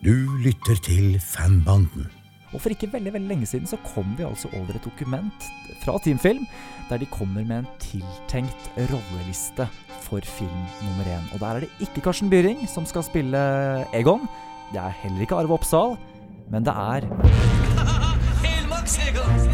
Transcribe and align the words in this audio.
Du 0.00 0.36
lytter 0.40 0.78
til 0.80 1.20
Fanbanden. 1.20 2.06
Og 2.54 2.62
for 2.62 2.72
ikke 2.72 2.88
veldig 2.92 3.12
veldig 3.12 3.28
lenge 3.28 3.46
siden 3.46 3.68
så 3.68 3.76
kom 3.84 4.14
vi 4.16 4.24
altså 4.24 4.48
over 4.56 4.72
et 4.74 4.84
dokument 4.84 5.44
fra 5.82 5.98
Teamfilm 6.00 6.46
der 6.88 6.96
de 6.96 7.06
kommer 7.06 7.44
med 7.44 7.58
en 7.58 7.66
tiltenkt 7.78 8.70
rolleliste 8.78 9.68
for 10.00 10.24
film 10.24 10.62
nummer 10.86 11.04
én. 11.04 11.28
Og 11.34 11.40
der 11.40 11.46
er 11.46 11.60
det 11.60 11.68
ikke 11.80 12.00
Karsten 12.00 12.30
Byring 12.30 12.64
som 12.68 12.86
skal 12.86 13.04
spille 13.04 13.38
Egon. 13.94 14.24
Det 14.72 14.80
er 14.80 14.96
heller 15.02 15.20
ikke 15.20 15.34
Arve 15.36 15.52
Oppsal, 15.52 15.98
men 16.50 16.64
det 16.64 16.72
er 16.72 17.04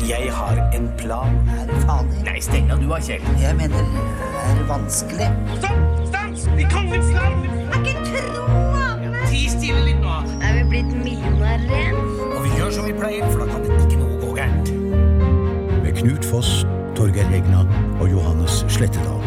Jeg 0.09 0.33
har 0.33 0.71
en 0.75 0.89
plan. 0.99 1.35
Er 1.49 1.67
det 1.67 1.83
farlig? 1.83 2.23
Nei, 2.25 2.39
steng 2.41 2.71
av 2.71 2.79
du 2.79 2.87
har 2.93 3.03
Kjell. 3.03 3.27
Jeg 3.43 3.57
mener, 3.59 3.83
det 3.83 4.45
er 4.47 4.63
vanskelig? 4.71 5.29
Stopp! 5.59 6.07
Stans! 6.07 6.47
I 6.47 6.71
kongens 6.71 7.11
land! 7.19 7.43
Jeg 7.51 7.73
kan 7.73 7.87
ikke 7.87 8.07
tro 8.07 8.57
det! 9.03 9.27
Ti 9.27 9.49
stille. 9.51 9.96
Er 10.47 10.55
vi 10.55 10.69
blitt 10.69 10.93
millionærer 10.95 11.64
igjen? 11.67 11.96
Og 12.36 12.45
vi 12.45 12.53
gjør 12.54 12.71
som 12.77 12.87
vi 12.87 12.93
pleier, 12.95 13.27
for 13.32 13.43
da 13.43 13.49
kan 13.50 13.64
det 13.67 13.81
ikke 13.82 13.99
noe 13.99 14.21
gå 14.23 14.37
gærent. 14.39 14.71
Med 15.82 15.99
Knut 15.99 16.29
Foss, 16.31 16.61
Torgeir 16.95 17.27
Regna 17.35 17.64
og 17.99 18.07
Johannes 18.13 18.63
Slettedal. 18.71 19.25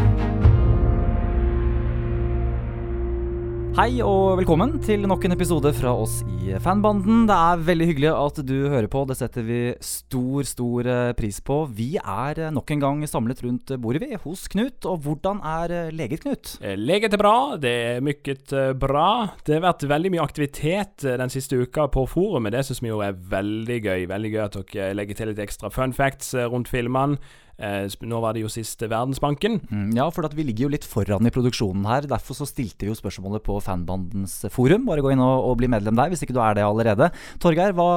Hei 3.80 4.02
og 4.04 4.34
velkommen 4.36 4.74
til 4.84 5.06
nok 5.08 5.24
en 5.24 5.32
episode 5.32 5.70
fra 5.72 5.94
oss 5.96 6.18
i 6.44 6.50
Fanbanden. 6.60 7.22
Det 7.30 7.36
er 7.38 7.62
veldig 7.64 7.86
hyggelig 7.88 8.10
at 8.12 8.42
du 8.44 8.58
hører 8.74 8.90
på. 8.92 9.06
Det 9.08 9.16
setter 9.16 9.46
vi 9.48 9.60
stor, 9.80 10.44
stor 10.50 10.90
eh, 10.92 11.12
pris 11.16 11.38
på. 11.48 11.62
Vi 11.78 11.94
er 11.96 12.42
eh, 12.44 12.52
nok 12.52 12.74
en 12.76 12.84
gang 12.84 13.08
samlet 13.08 13.40
rundt 13.46 13.72
bordet, 13.80 14.04
vi, 14.04 14.20
hos 14.20 14.50
Knut. 14.52 14.84
Og 14.84 15.00
hvordan 15.06 15.40
er 15.48 15.76
eh, 15.78 15.94
leget, 15.96 16.26
Knut? 16.26 16.58
Leget 16.76 17.16
er 17.16 17.24
bra, 17.24 17.56
det 17.56 17.76
er 17.86 18.04
mykket 18.04 18.52
bra. 18.84 19.08
Det 19.48 19.62
har 19.62 19.68
vært 19.70 19.88
veldig 19.96 20.12
mye 20.12 20.28
aktivitet 20.28 21.08
den 21.08 21.32
siste 21.32 21.64
uka 21.64 21.88
på 21.88 22.04
forumet. 22.04 22.58
Det 22.58 22.68
syns 22.68 22.84
vi 22.84 22.92
jo 22.92 23.00
er 23.06 23.16
veldig 23.16 23.84
gøy. 23.86 24.10
Veldig 24.12 24.34
gøy 24.36 24.48
at 24.50 24.60
dere 24.60 24.96
legger 25.00 25.22
til 25.22 25.32
litt 25.32 25.46
ekstra 25.48 25.72
fun 25.72 25.96
facts 25.96 26.36
rundt 26.36 26.68
filmene. 26.68 27.16
Eh, 27.60 27.88
Nå 28.08 28.20
var 28.24 28.34
det 28.34 28.42
jo 28.46 28.50
sist 28.52 28.80
Verdensbanken. 28.80 29.60
Mm, 29.70 29.90
Ja, 29.98 30.10
for 30.10 30.26
at 30.26 30.34
vi 30.38 30.46
ligger 30.48 30.68
jo 30.68 30.72
litt 30.74 30.86
foran 30.88 31.28
i 31.28 31.32
produksjonen 31.34 31.86
her. 31.86 32.08
Derfor 32.08 32.38
så 32.38 32.48
stilte 32.48 32.86
vi 32.88 32.92
jo 32.94 32.96
spørsmålet 32.98 33.44
på 33.44 33.58
Fanbandens 33.62 34.38
forum. 34.54 34.86
Bare 34.88 35.04
gå 35.04 35.12
inn 35.12 35.20
og, 35.24 35.44
og 35.50 35.58
bli 35.60 35.68
medlem 35.68 35.98
der, 36.00 36.10
hvis 36.14 36.24
ikke 36.24 36.36
du 36.38 36.40
er 36.44 36.56
det 36.56 36.64
allerede. 36.64 37.10
Torgeir, 37.44 37.74
hva, 37.76 37.90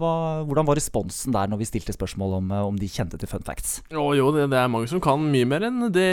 hva, 0.00 0.12
hvordan 0.48 0.66
var 0.68 0.78
responsen 0.80 1.34
der 1.36 1.50
når 1.52 1.60
vi 1.60 1.68
stilte 1.68 1.92
spørsmål 1.96 2.38
om, 2.40 2.50
eh, 2.56 2.64
om 2.72 2.80
de 2.80 2.88
kjente 2.88 3.20
til 3.20 3.28
fun 3.30 3.44
facts? 3.44 3.80
Å 3.92 4.08
jo, 4.16 4.30
det, 4.36 4.48
det 4.52 4.58
er 4.62 4.72
mange 4.72 4.88
som 4.90 5.02
kan 5.04 5.20
mye 5.30 5.48
mer 5.48 5.68
enn 5.68 5.90
det 5.92 6.08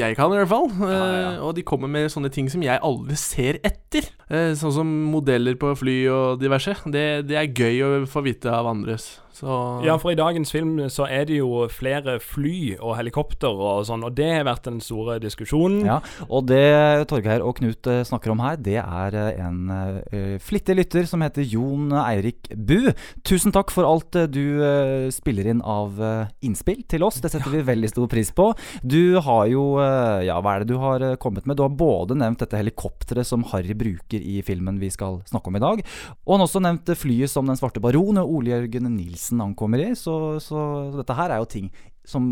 jeg 0.00 0.18
kan, 0.18 0.32
i 0.34 0.40
hvert 0.42 0.50
fall. 0.50 0.68
ja. 0.82 1.00
Eh, 1.00 1.38
og 1.40 1.54
de 1.56 1.62
kommer 1.66 1.88
med 1.90 2.10
sånne 2.12 2.30
ting 2.34 2.50
som 2.50 2.62
jeg 2.64 2.82
aldri 2.82 3.16
ser 3.20 3.60
etter. 3.66 4.10
Eh, 4.30 4.52
sånn 4.58 4.74
som 4.74 4.90
modeller 5.10 5.54
på 5.60 5.72
fly 5.78 5.96
og 6.12 6.40
diverse. 6.42 6.74
Det, 6.90 7.06
det 7.30 7.38
er 7.38 7.50
gøy 7.54 7.80
å 7.86 7.90
få 8.10 8.22
vite 8.26 8.50
av 8.52 8.68
andres. 8.70 9.12
Så 9.36 9.80
Ja, 9.84 9.96
for 10.00 10.12
i 10.12 10.18
dagens 10.18 10.52
film 10.52 10.78
så 10.90 11.06
er 11.08 11.26
det 11.28 11.38
jo 11.38 11.66
flere 11.72 12.18
fly 12.20 12.76
og 12.80 12.96
helikopter 12.98 13.50
og 13.50 13.84
sånn, 13.88 14.04
og 14.06 14.14
det 14.18 14.28
har 14.34 14.46
vært 14.48 14.66
den 14.66 14.80
store 14.84 15.18
diskusjonen. 15.22 15.84
Ja, 15.86 16.00
og 16.28 16.48
det 16.50 17.06
Torgeir 17.10 17.44
og 17.44 17.56
Knut 17.60 17.86
eh, 17.90 18.02
snakker 18.06 18.34
om 18.34 18.42
her, 18.42 18.58
det 18.60 18.78
er 18.82 19.16
eh, 19.16 19.40
en 19.40 19.70
eh, 19.70 20.36
flittig 20.42 20.76
lytter 20.78 21.08
som 21.08 21.22
heter 21.24 21.46
Jon 21.46 21.94
Eirik 22.02 22.50
Bu. 22.56 22.90
Tusen 23.26 23.54
takk 23.54 23.72
for 23.74 23.88
alt 23.88 24.18
du 24.32 25.08
spiller 25.14 25.46
inn 25.52 25.60
av 25.62 25.98
innspill 26.44 26.82
til 26.90 27.04
oss. 27.06 27.20
Det 27.22 27.30
setter 27.32 27.52
vi 27.52 27.62
veldig 27.66 27.90
stor 27.92 28.08
pris 28.10 28.30
på. 28.34 28.50
Du 28.82 29.20
har 29.22 29.46
jo 29.50 29.62
Ja, 29.80 30.38
hva 30.42 30.56
er 30.56 30.64
det 30.64 30.72
du 30.72 30.80
har 30.82 31.02
kommet 31.22 31.46
med? 31.46 31.56
Du 31.58 31.64
har 31.64 31.72
både 31.72 32.16
nevnt 32.18 32.42
dette 32.42 32.58
helikopteret 32.58 33.26
som 33.26 33.44
Harry 33.52 33.74
bruker 33.78 34.20
i 34.20 34.40
filmen 34.46 34.80
vi 34.80 34.90
skal 34.92 35.20
snakke 35.28 35.50
om 35.50 35.58
i 35.58 35.62
dag, 35.62 35.82
og 36.24 36.34
han 36.34 36.42
har 36.42 36.48
også 36.48 36.62
nevnt 36.64 36.92
flyet 36.98 37.30
som 37.30 37.48
Den 37.48 37.58
svarte 37.58 37.82
baron 37.82 38.20
og 38.20 38.34
Ole 38.38 38.52
Jørgen 38.52 38.90
Nilsen 38.96 39.29
ankommer 39.38 39.78
i. 39.84 39.92
Så, 39.94 40.40
så 40.42 40.90
dette 40.96 41.14
her 41.14 41.30
er 41.30 41.44
jo 41.44 41.46
ting 41.52 41.70
som 42.10 42.24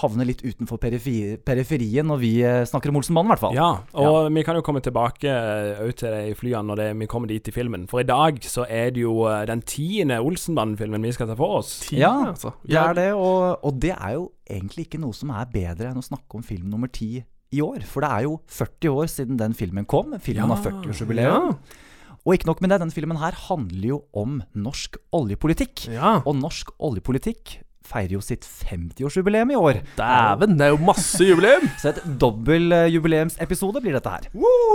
havner 0.00 0.26
litt 0.26 0.40
utenfor 0.42 0.80
periferi, 0.80 1.36
periferien 1.44 2.08
når 2.08 2.20
vi 2.22 2.30
eh, 2.42 2.62
snakker 2.66 2.90
om 2.90 2.98
Olsenbanen, 2.98 3.28
i 3.28 3.32
hvert 3.34 3.42
fall. 3.44 3.54
Ja, 3.54 3.68
og 4.00 4.30
vi 4.34 4.42
kan 4.46 4.58
jo 4.58 4.64
komme 4.66 4.82
tilbake 4.82 5.30
òg 5.30 5.92
ut 5.92 6.00
til 6.00 6.14
de 6.16 6.34
flyene 6.38 6.64
når 6.70 6.80
det, 6.80 6.88
vi 7.02 7.08
kommer 7.10 7.30
dit 7.30 7.50
i 7.50 7.54
filmen. 7.54 7.86
For 7.90 8.02
i 8.02 8.08
dag 8.08 8.40
så 8.42 8.64
er 8.66 8.94
det 8.96 9.04
jo 9.04 9.28
eh, 9.30 9.44
den 9.50 9.62
tiende 9.62 10.18
Olsenbanen-filmen 10.24 11.06
vi 11.06 11.14
skal 11.14 11.30
ta 11.30 11.36
for 11.38 11.60
oss. 11.60 11.76
ti, 11.86 12.00
Ja, 12.00 12.32
altså. 12.32 12.54
det 12.64 12.80
er 12.80 12.96
det, 12.98 13.10
og, 13.14 13.60
og 13.66 13.78
det 13.82 13.94
er 13.94 14.16
jo 14.16 14.30
egentlig 14.50 14.88
ikke 14.88 15.02
noe 15.04 15.14
som 15.16 15.30
er 15.36 15.52
bedre 15.52 15.92
enn 15.92 16.00
å 16.00 16.06
snakke 16.06 16.40
om 16.40 16.46
film 16.46 16.72
nummer 16.72 16.90
ti 16.90 17.20
i 17.20 17.62
år. 17.62 17.84
For 17.86 18.02
det 18.04 18.10
er 18.10 18.26
jo 18.26 18.40
40 18.50 18.98
år 19.02 19.10
siden 19.10 19.38
den 19.38 19.54
filmen 19.58 19.86
kom. 19.90 20.16
Filmen 20.22 20.50
har 20.54 20.64
40-årsjubileum. 20.64 21.54
Og 22.26 22.36
ikke 22.36 22.50
nok 22.50 22.60
med 22.60 22.72
det, 22.72 22.80
den 22.82 22.92
filmen 22.92 23.20
her 23.20 23.36
handler 23.48 23.88
jo 23.94 23.98
om 24.12 24.40
norsk 24.52 24.98
oljepolitikk. 25.16 25.86
Ja. 25.88 26.18
Og 26.24 26.36
norsk 26.36 26.72
oljepolitikk 26.76 27.60
feirer 27.90 28.14
jo 28.16 28.22
sitt 28.24 28.46
50-årsjubileum 28.46 29.50
i 29.54 29.58
år. 29.58 29.80
Dæven, 29.98 30.56
det 30.60 30.68
er 30.68 30.74
jo 30.74 30.80
masse 30.86 31.26
jubileum! 31.26 31.66
Så 31.82 31.90
et 31.92 32.00
dobbel 32.20 32.70
eh, 32.76 32.86
jubileumsepisode 32.94 33.82
blir 33.84 33.96
dette 33.98 34.12
her. 34.14 34.28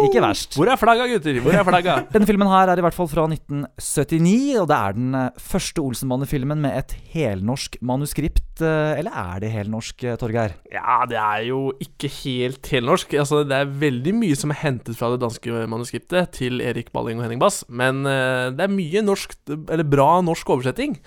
Ikke 0.05 0.23
verst. 0.23 0.57
Hvor 0.59 0.69
er 0.71 0.79
flagga, 0.81 1.07
gutter? 1.13 1.39
Hvor 1.45 1.55
er 1.55 1.65
flagga? 1.67 1.97
Denne 2.15 2.27
filmen 2.29 2.51
her 2.51 2.73
er 2.73 2.81
i 2.81 2.85
hvert 2.85 2.97
fall 2.97 3.09
fra 3.11 3.25
1979, 3.31 4.55
og 4.61 4.67
det 4.71 4.77
er 4.79 4.97
den 4.97 5.15
eh, 5.19 5.29
første 5.51 5.83
Olsenbande-filmen 5.83 6.61
med 6.65 6.77
et 6.81 6.95
helnorsk 7.15 7.77
manuskript. 7.85 8.61
eh, 8.61 8.99
Eller 8.99 9.15
er 9.15 9.43
det 9.43 9.51
helnorsk, 9.55 10.03
eh, 10.11 10.17
Torgeir? 10.21 10.55
Ja, 10.73 11.01
det 11.09 11.19
er 11.21 11.45
jo 11.49 11.61
ikke 11.83 12.09
helt 12.21 12.67
helnorsk. 12.71 13.15
Altså, 13.21 13.43
det 13.47 13.55
er 13.61 13.71
veldig 13.85 14.15
mye 14.19 14.35
som 14.39 14.51
er 14.53 14.61
hentet 14.63 14.97
fra 14.99 15.11
det 15.13 15.21
danske 15.23 15.65
manuskriptet 15.71 16.31
til 16.35 16.61
Erik 16.63 16.91
Balling 16.95 17.19
og 17.21 17.25
Henning 17.27 17.41
Bass, 17.41 17.63
men 17.69 18.03
det 18.05 18.61
er 18.65 18.71
mye 18.71 19.01
norsk, 19.05 19.35
eller 19.49 19.85
bra 19.87 20.19
norsk 20.25 20.49
oversetting. 20.55 20.97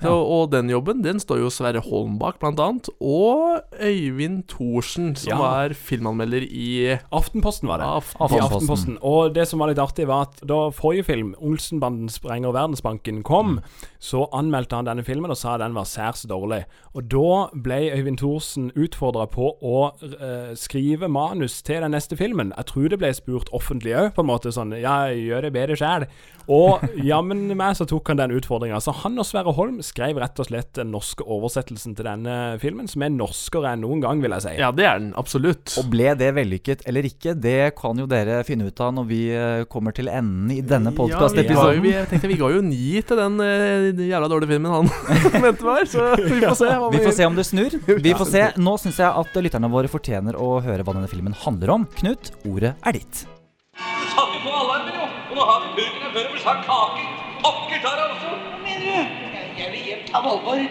Så, 0.00 0.10
Og 0.10 0.50
den 0.50 0.70
jobben, 0.70 1.02
den 1.04 1.20
står 1.22 1.38
jo 1.44 1.50
Sverre 1.54 1.80
Holm 1.84 2.18
bak, 2.18 2.40
blant 2.42 2.60
annet, 2.60 2.88
og 3.00 3.62
Øyvind 3.80 4.42
Thorsen, 4.50 5.14
som 5.16 5.38
var 5.38 5.74
filmanmelder 5.74 6.42
i 6.44 6.98
Aftenposten 7.14 7.70
var 7.70 7.78
det. 7.78 7.86
Aftenposten. 7.86 8.34
I 8.34 8.42
Aftenposten. 8.44 8.98
Og 9.02 9.34
det 9.36 9.46
som 9.48 9.62
var 9.62 9.70
litt 9.70 9.82
artig, 9.82 10.08
var 10.10 10.26
at 10.28 10.42
da 10.42 10.68
forrige 10.74 11.06
film, 11.06 11.34
'Olsenbanden 11.38 12.10
sprenger 12.10 12.52
Verdensbanken', 12.52 13.22
kom, 13.22 13.60
så 13.98 14.26
anmeldte 14.32 14.76
han 14.76 14.88
denne 14.88 15.04
filmen 15.04 15.30
og 15.30 15.38
sa 15.38 15.56
den 15.58 15.74
var 15.74 15.86
særs 15.88 16.26
dårlig. 16.28 16.64
Og 16.94 17.08
da 17.10 17.48
ble 17.54 17.94
Øyvind 17.94 18.18
Thorsen 18.18 18.70
utfordra 18.76 19.26
på 19.30 19.54
å 19.62 19.78
uh, 19.94 20.54
skrive 20.58 21.08
manus 21.08 21.62
til 21.62 21.82
den 21.82 21.94
neste 21.94 22.16
filmen. 22.16 22.52
Jeg 22.56 22.66
tror 22.66 22.88
det 22.88 22.98
ble 22.98 23.14
spurt 23.14 23.48
offentlig 23.52 23.94
òg, 23.94 24.12
på 24.14 24.22
en 24.24 24.30
måte 24.30 24.52
sånn 24.52 24.74
Ja, 24.74 25.06
gjør 25.08 25.46
det 25.46 25.54
bedre 25.54 25.78
sjæl. 25.78 26.06
Og 26.50 26.82
jammen 27.00 27.46
meg 27.56 27.76
så 27.78 27.86
tok 27.88 28.10
han 28.10 28.20
den 28.20 28.34
utfordringa. 28.36 28.80
Så 28.82 28.92
han 29.04 29.18
og 29.18 29.26
Sverre 29.28 29.54
Holm 29.56 29.80
skrev 29.84 30.18
rett 30.22 30.40
og 30.40 30.48
slett 30.48 30.72
den 30.78 30.90
norske 30.94 31.24
oversettelsen 31.24 31.94
til 31.96 32.06
denne 32.08 32.34
filmen, 32.62 32.88
som 32.90 33.04
er 33.04 33.12
norskere 33.14 33.74
enn 33.74 33.84
noen 33.84 34.02
gang, 34.02 34.22
vil 34.24 34.34
jeg 34.36 34.44
si. 34.46 34.54
Ja, 34.60 34.70
det 34.74 34.86
er 34.88 35.00
den. 35.02 35.12
Absolutt. 35.20 35.76
Og 35.80 35.88
ble 35.92 36.14
det 36.18 36.30
vellykket 36.36 36.84
eller 36.88 37.06
ikke, 37.08 37.34
det 37.38 37.74
kan 37.78 37.98
jo 38.00 38.06
dere 38.10 38.40
finne 38.48 38.68
ut 38.68 38.82
av 38.84 38.94
når 38.96 39.08
vi 39.08 39.20
eh, 39.34 39.64
kommer 39.70 39.94
til 39.96 40.10
enden 40.12 40.50
i 40.54 40.60
denne 40.64 40.92
Ja, 40.94 41.26
vi, 41.28 41.80
vi, 41.84 41.92
jeg 41.94 42.08
tenkte 42.10 42.30
vi 42.30 42.38
ga 42.40 42.50
jo 42.54 42.62
ni 42.64 43.00
til 43.04 43.18
den 43.20 43.40
eh, 43.44 44.04
jævla 44.08 44.28
dårlige 44.30 44.54
filmen 44.54 44.72
han 44.72 44.90
mente 45.44 45.66
var, 45.66 45.84
så 45.90 46.14
vi 46.20 46.40
får 46.40 46.58
se. 46.60 46.70
hva 46.80 46.90
Vi 46.94 47.02
får 47.04 47.16
se 47.18 47.28
om 47.28 47.38
det 47.38 47.46
snur. 47.48 47.78
Vi 48.04 48.12
får 48.16 48.28
se. 48.30 48.42
Nå 48.60 48.76
syns 48.80 48.98
jeg 49.00 49.08
at 49.08 49.38
lytterne 49.44 49.70
våre 49.72 49.90
fortjener 49.90 50.36
å 50.40 50.58
høre 50.64 50.84
hva 50.86 50.96
denne 50.96 51.10
filmen 51.10 51.36
handler 51.44 51.74
om. 51.76 51.86
Knut, 51.98 52.32
ordet 52.48 52.74
er 52.84 52.96
ditt. 52.98 53.24
Satte 54.14 54.40
på 54.44 54.54
alarmen, 54.54 54.94
jo. 54.94 55.10
Og 55.32 55.38
nå 55.38 55.46
har 55.50 55.62
vi 55.64 55.74
burgerne 55.80 56.14
før 56.14 56.32
vi 56.34 56.42
sagt 56.44 56.66
kake. 56.68 57.06
Pokker 57.44 57.84
tar 57.84 58.00
det 58.00 58.08
også. 58.12 58.34
Hva 58.44 58.64
mener 58.66 58.90
du? 58.90 59.24
Ta 60.14 60.20
Valborg. 60.22 60.68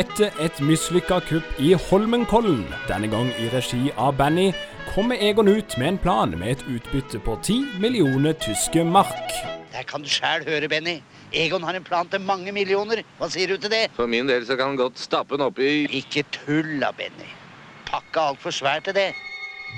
Etter 0.00 0.30
et 0.40 0.60
mislykka 0.64 1.18
kupp 1.28 1.58
i 1.60 1.74
Holmenkollen, 1.76 2.62
denne 2.88 3.10
gang 3.12 3.28
i 3.36 3.50
regi 3.52 3.90
av 4.00 4.14
Banny, 4.16 4.46
kommer 4.94 5.20
Egon 5.20 5.50
ut 5.50 5.76
med 5.76 5.90
en 5.90 5.98
plan 6.00 6.32
med 6.32 6.54
et 6.54 6.62
utbytte 6.72 7.20
på 7.20 7.34
10 7.42 7.82
millioner 7.82 8.32
tyske 8.32 8.86
mark. 8.96 9.36
Der 9.74 9.84
kan 9.84 10.00
du 10.00 10.08
sjæl 10.08 10.48
høre, 10.48 10.70
Benny. 10.72 11.02
Egon 11.36 11.68
har 11.68 11.76
en 11.76 11.84
plan 11.84 12.08
til 12.08 12.24
mange 12.24 12.52
millioner. 12.56 13.04
Hva 13.18 13.28
sier 13.28 13.52
du 13.52 13.60
til 13.60 13.76
det? 13.76 13.84
For 13.98 14.08
min 14.08 14.30
del 14.30 14.48
så 14.48 14.56
kan 14.56 14.72
han 14.72 14.80
godt 14.80 14.96
stappe 14.96 15.36
den 15.36 15.44
oppi 15.44 15.84
Ikke 16.00 16.24
tull 16.32 16.78
da, 16.80 16.94
Benny. 16.96 17.28
Pakka 17.92 18.30
altfor 18.32 18.56
svær 18.56 18.80
til 18.88 18.96
det. 18.96 19.10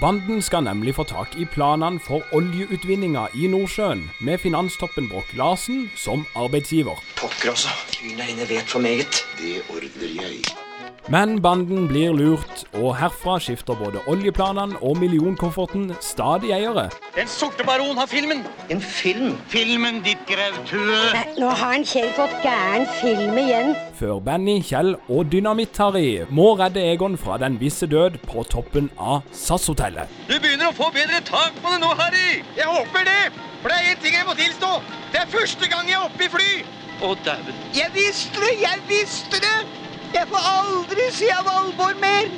Banden 0.01 0.43
skal 0.43 0.65
nemlig 0.65 0.95
få 0.95 1.05
tak 1.05 1.37
i 1.37 1.45
planene 1.45 2.01
for 2.01 2.23
oljeutvinninga 2.33 3.27
i 3.35 3.51
Nordsjøen, 3.53 4.07
med 4.21 4.39
finanstoppen 4.39 5.11
Broch 5.11 5.37
Larsen 5.37 5.91
som 5.97 6.25
arbeidsgiver. 6.35 7.03
Pokker 7.21 7.53
altså, 7.53 7.75
kyrne 7.93 8.31
inne 8.31 8.49
vet 8.49 8.69
for 8.71 8.81
meget. 8.81 9.25
Det 9.41 9.61
ordner 9.69 10.21
jeg. 10.23 10.70
Men 11.09 11.41
banden 11.43 11.89
blir 11.89 12.13
lurt, 12.13 12.65
og 12.77 12.93
herfra 13.01 13.39
skifter 13.41 13.75
både 13.79 14.03
oljeplanene 14.11 14.77
og 14.85 14.99
millionkofferten 15.01 15.95
stadig 16.05 16.53
eiere. 16.55 16.89
Den 17.17 17.29
sorte 17.31 17.65
baron 17.67 17.97
har 17.99 18.07
filmen. 18.11 18.45
En 18.71 18.81
film? 18.81 19.33
Filmen, 19.49 20.03
ditt 20.05 20.21
grautue. 20.29 21.01
Nå 21.41 21.49
har 21.49 21.73
han 21.73 21.87
Kjell 21.89 22.13
fått 22.19 22.37
gæren 22.45 22.87
film 23.01 23.39
igjen. 23.41 23.73
Før 23.99 24.21
Benny, 24.25 24.61
Kjell 24.63 24.95
og 25.09 25.33
Dynamitt-Harry 25.33 26.27
må 26.31 26.53
redde 26.61 26.85
Egon 26.93 27.17
fra 27.19 27.39
den 27.43 27.57
visse 27.61 27.89
død 27.91 28.21
på 28.29 28.45
toppen 28.53 28.91
av 28.99 29.25
SAS-hotellet. 29.33 30.11
Du 30.29 30.37
begynner 30.37 30.71
å 30.71 30.77
få 30.77 30.93
bedre 30.95 31.23
tak 31.27 31.57
på 31.65 31.75
det 31.75 31.81
nå, 31.83 31.95
Harry. 31.99 32.43
Jeg 32.59 32.69
håper 32.69 33.09
det. 33.09 33.23
For 33.63 33.73
det 33.73 33.81
er 33.81 33.91
én 33.95 34.01
ting 34.05 34.15
jeg 34.17 34.29
må 34.29 34.37
tilstå. 34.39 34.77
Det 35.13 35.25
er 35.25 35.33
første 35.33 35.69
gang 35.73 35.89
jeg 35.89 35.99
er 35.99 36.07
oppe 36.07 36.29
i 36.29 36.33
fly. 36.33 36.51
Å, 37.01 37.15
dæven. 37.25 37.61
Jeg 37.75 37.93
visste 37.97 38.41
det! 38.45 38.55
Jeg 38.61 38.83
visste 38.89 39.41
det! 39.41 39.59
Jeg 40.11 40.27
får 40.27 40.47
aldri 40.51 41.05
si 41.15 41.29
av 41.31 41.47
Valborg 41.47 42.01
mer. 42.03 42.31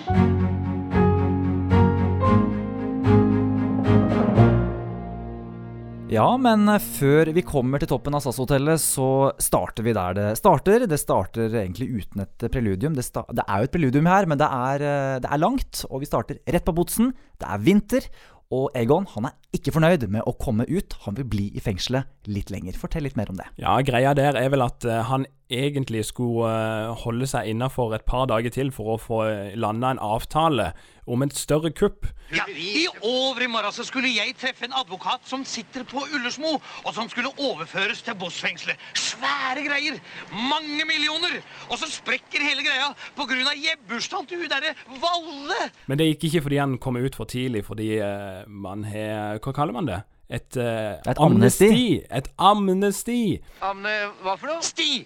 Ja, 6.12 6.26
men 6.36 6.68
eh, 6.68 6.82
før 6.98 7.30
vi 7.32 7.44
kommer 7.46 7.80
til 7.80 7.88
toppen 7.88 8.12
av 8.12 8.20
SAS-hotellet, 8.20 8.82
så 8.82 9.32
starter 9.40 9.86
vi 9.86 9.94
der 9.96 10.18
det 10.18 10.26
starter. 10.36 10.84
Det 10.84 10.98
starter 11.00 11.56
egentlig 11.62 11.88
uten 11.88 12.26
et 12.26 12.44
preludium. 12.52 12.92
Det, 12.98 13.06
sta 13.06 13.24
det 13.32 13.46
er 13.46 13.62
jo 13.62 13.70
et 13.70 13.74
preludium 13.78 14.10
her, 14.10 14.28
men 14.28 14.42
det 14.42 14.50
er, 14.52 14.84
eh, 14.84 15.16
det 15.24 15.32
er 15.32 15.40
langt. 15.40 15.86
Og 15.88 16.04
vi 16.04 16.10
starter 16.10 16.42
rett 16.44 16.68
på 16.68 16.76
botsen. 16.76 17.14
Det 17.40 17.48
er 17.48 17.64
vinter. 17.64 18.10
Og 18.52 18.68
Egon 18.76 19.06
han 19.14 19.30
er 19.30 19.56
ikke 19.56 19.72
fornøyd 19.72 20.04
med 20.12 20.28
å 20.28 20.34
komme 20.36 20.66
ut. 20.68 20.98
Han 21.06 21.16
vil 21.16 21.28
bli 21.32 21.46
i 21.56 21.62
fengselet 21.64 22.28
litt 22.28 22.52
lenger. 22.52 22.76
Fortell 22.76 23.06
litt 23.08 23.16
mer 23.16 23.32
om 23.32 23.38
det. 23.40 23.48
Ja, 23.62 23.78
greia 23.80 24.12
der 24.16 24.36
er 24.36 24.52
vel 24.52 24.64
at 24.66 24.84
eh, 24.84 25.00
han 25.08 25.24
egentlig 25.52 26.04
skulle 26.08 26.48
eh, 26.48 26.92
holde 27.04 27.28
seg 27.28 27.50
innafor 27.52 27.94
et 27.96 28.06
par 28.08 28.26
dager 28.30 28.52
til 28.54 28.72
for 28.74 28.94
å 28.94 29.00
få 29.00 29.20
uh, 29.28 29.52
landa 29.58 29.92
en 29.92 30.00
avtale 30.02 30.72
om 31.06 31.22
et 31.24 31.34
større 31.36 31.72
kupp. 31.74 32.06
Ja, 32.32 32.44
I 32.48 32.86
overmorgen 33.02 33.74
så 33.74 33.84
skulle 33.84 34.10
jeg 34.12 34.36
treffe 34.40 34.64
en 34.68 34.76
advokat 34.78 35.26
som 35.28 35.42
sitter 35.44 35.84
på 35.88 36.04
Ullersmo, 36.14 36.54
og 36.84 36.94
som 36.94 37.10
skulle 37.10 37.32
overføres 37.42 38.04
til 38.06 38.16
Boss-fengselet. 38.20 38.78
Svære 38.94 39.66
greier! 39.66 39.98
Mange 40.32 40.86
millioner! 40.88 41.40
Og 41.68 41.78
så 41.82 41.90
sprekker 41.90 42.44
hele 42.46 42.64
greia 42.64 42.92
av 42.92 43.58
jebbursdagen 43.58 44.30
til 44.30 44.44
hun 44.44 44.52
derre 44.52 44.72
Valle! 45.02 45.68
Men 45.90 45.98
det 45.98 46.12
gikk 46.12 46.30
ikke 46.30 46.46
fordi 46.46 46.62
han 46.62 46.78
kom 46.78 46.96
ut 46.96 47.18
for 47.18 47.28
tidlig, 47.28 47.64
fordi 47.66 47.96
eh, 47.98 48.42
man 48.46 48.86
har 48.88 49.42
Hva 49.42 49.52
kaller 49.54 49.76
man 49.76 49.90
det? 49.90 50.02
Et, 50.32 50.56
uh, 50.56 50.96
Et 51.04 51.18
amnesti. 51.20 52.00
Et 52.08 52.28
amnesti. 52.38 53.42
Amne, 53.60 53.96
hva 54.22 54.38
for 54.40 54.48
noe? 54.48 54.62
Sti! 54.64 55.02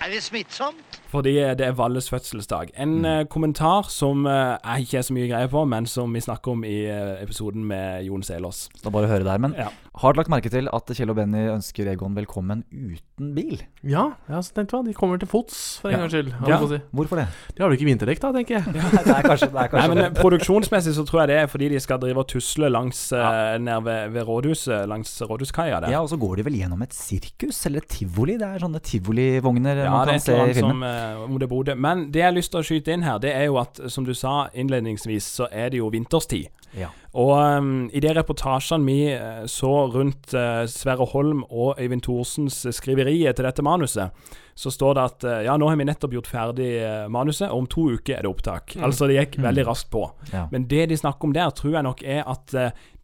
Er 0.00 0.08
det 0.08 0.22
smittsomt? 0.24 0.96
Fordi 1.12 1.34
eh, 1.42 1.52
det 1.58 1.66
er 1.66 1.74
Valles 1.76 2.08
fødselsdag. 2.08 2.70
En 2.80 3.04
eh, 3.04 3.24
kommentar 3.28 3.90
som 3.92 4.24
uh, 4.24 4.56
jeg 4.64 4.86
ikke 4.86 4.98
er 4.98 5.04
så 5.04 5.16
mye 5.16 5.28
greie 5.28 5.50
på, 5.52 5.64
men 5.68 5.86
som 5.86 6.14
vi 6.16 6.22
snakker 6.24 6.54
om 6.54 6.64
i 6.64 6.86
uh, 6.88 7.18
episoden 7.20 7.66
med 7.68 8.06
Jon 8.06 8.24
Selås. 8.24 8.68
Da 8.80 8.92
bare 8.94 9.10
høre 9.10 9.26
der. 9.28 9.38
Men 9.38 9.54
Ja. 9.58 9.68
Har 10.00 10.14
du 10.14 10.18
lagt 10.20 10.30
merke 10.32 10.48
til 10.48 10.68
at 10.72 10.90
Kjell 10.96 11.10
og 11.12 11.16
Benny 11.18 11.42
ønsker 11.52 11.88
Egon 11.92 12.14
velkommen 12.16 12.62
uten 12.72 13.34
bil? 13.36 13.60
Ja, 13.84 14.06
ja 14.30 14.38
så 14.40 14.54
tenkte 14.56 14.78
jeg, 14.78 14.86
de 14.88 14.94
kommer 14.96 15.20
til 15.20 15.28
fots, 15.28 15.58
for 15.82 15.90
en 15.90 15.98
Ja. 15.98 15.98
gangs 16.00 16.14
skyld. 16.14 16.30
Ja. 16.48 16.56
Si. 16.70 16.78
Hvorfor 16.96 17.20
det? 17.20 17.26
De 17.52 17.60
har 17.60 17.68
vel 17.68 17.76
ikke 17.76 17.88
vinterdekk, 17.90 18.22
da, 18.22 18.30
tenker 18.32 18.54
jeg. 18.56 18.64
det 18.72 19.12
er 19.12 19.26
kanskje, 19.26 19.50
det 19.52 19.64
er 19.66 19.76
Nei, 19.76 19.88
men 19.92 20.00
det. 20.00 20.06
eh, 20.06 20.22
Produksjonsmessig 20.22 20.94
så 20.96 21.04
tror 21.04 21.20
jeg 21.20 21.28
det 21.32 21.36
er 21.42 21.50
fordi 21.52 21.68
de 21.74 21.80
skal 21.84 22.00
drive 22.00 22.22
og 22.24 22.28
tusle 22.32 22.70
langs 22.72 23.02
ja. 23.12 23.58
ned 23.60 23.84
ved, 23.84 24.14
ved 24.16 24.24
rådhuset, 24.30 24.88
langs 24.88 25.12
rådhuskaia 25.20 25.82
der. 25.84 25.92
Ja, 25.92 26.00
og 26.00 26.08
så 26.08 26.16
går 26.16 26.40
de 26.40 26.46
vel 26.48 26.56
gjennom 26.62 26.80
et 26.86 26.96
sirkus, 26.96 27.60
eller 27.68 27.84
tivoli. 27.84 28.38
Det 28.40 28.48
er 28.48 28.64
sånne 28.64 28.80
tivolivogner 28.80 29.82
Ja, 29.84 29.90
man 29.92 30.14
kan 30.14 30.24
se 30.24 30.38
i 30.38 30.54
filmen. 30.56 30.80
som 30.80 31.34
eh, 31.34 31.38
det 31.44 31.50
Bodø. 31.52 31.74
Men 31.76 32.08
det 32.08 32.24
jeg 32.24 32.30
har 32.30 32.38
lyst 32.38 32.54
til 32.56 32.62
å 32.62 32.64
skyte 32.64 32.96
inn 32.96 33.04
her, 33.04 33.20
det 33.20 33.34
er 33.36 33.50
jo 33.50 33.60
at 33.60 33.84
som 33.92 34.08
du 34.08 34.14
sa 34.16 34.48
innledningsvis, 34.54 35.28
så 35.40 35.50
er 35.52 35.68
det 35.74 35.84
jo 35.84 35.92
vinterstid. 35.92 36.48
Ja. 36.72 36.88
Og 37.18 37.32
um, 37.34 37.88
i 37.90 38.00
de 38.02 38.12
reportasjene 38.14 38.86
vi 38.86 38.98
eh, 39.10 39.42
så 39.50 39.70
rundt 39.90 40.30
uh, 40.36 40.62
Sverre 40.70 41.08
Holm 41.10 41.42
og 41.48 41.80
Øyvind 41.82 42.04
Thorsens 42.06 42.62
skriveri 42.76 43.16
til 43.26 43.46
dette 43.48 43.64
manuset, 43.66 44.14
så 44.54 44.70
står 44.70 44.94
det 44.94 45.06
at 45.08 45.26
uh, 45.26 45.38
ja, 45.48 45.56
nå 45.58 45.66
har 45.66 45.80
vi 45.80 45.88
nettopp 45.88 46.14
gjort 46.14 46.30
ferdig 46.30 46.70
manuset, 47.10 47.48
og 47.48 47.64
om 47.64 47.68
to 47.70 47.88
uker 47.96 48.20
er 48.20 48.26
det 48.26 48.30
opptak. 48.30 48.76
Altså 48.78 49.10
det 49.10 49.18
gikk 49.18 49.40
veldig 49.42 49.66
raskt 49.66 49.90
på. 49.90 50.04
Ja. 50.30 50.44
Men 50.54 50.68
det 50.70 50.86
de 50.92 51.00
snakker 51.00 51.26
om 51.26 51.34
der, 51.34 51.50
tror 51.50 51.80
jeg 51.80 51.88
nok 51.88 52.04
er 52.06 52.22
at 52.30 52.54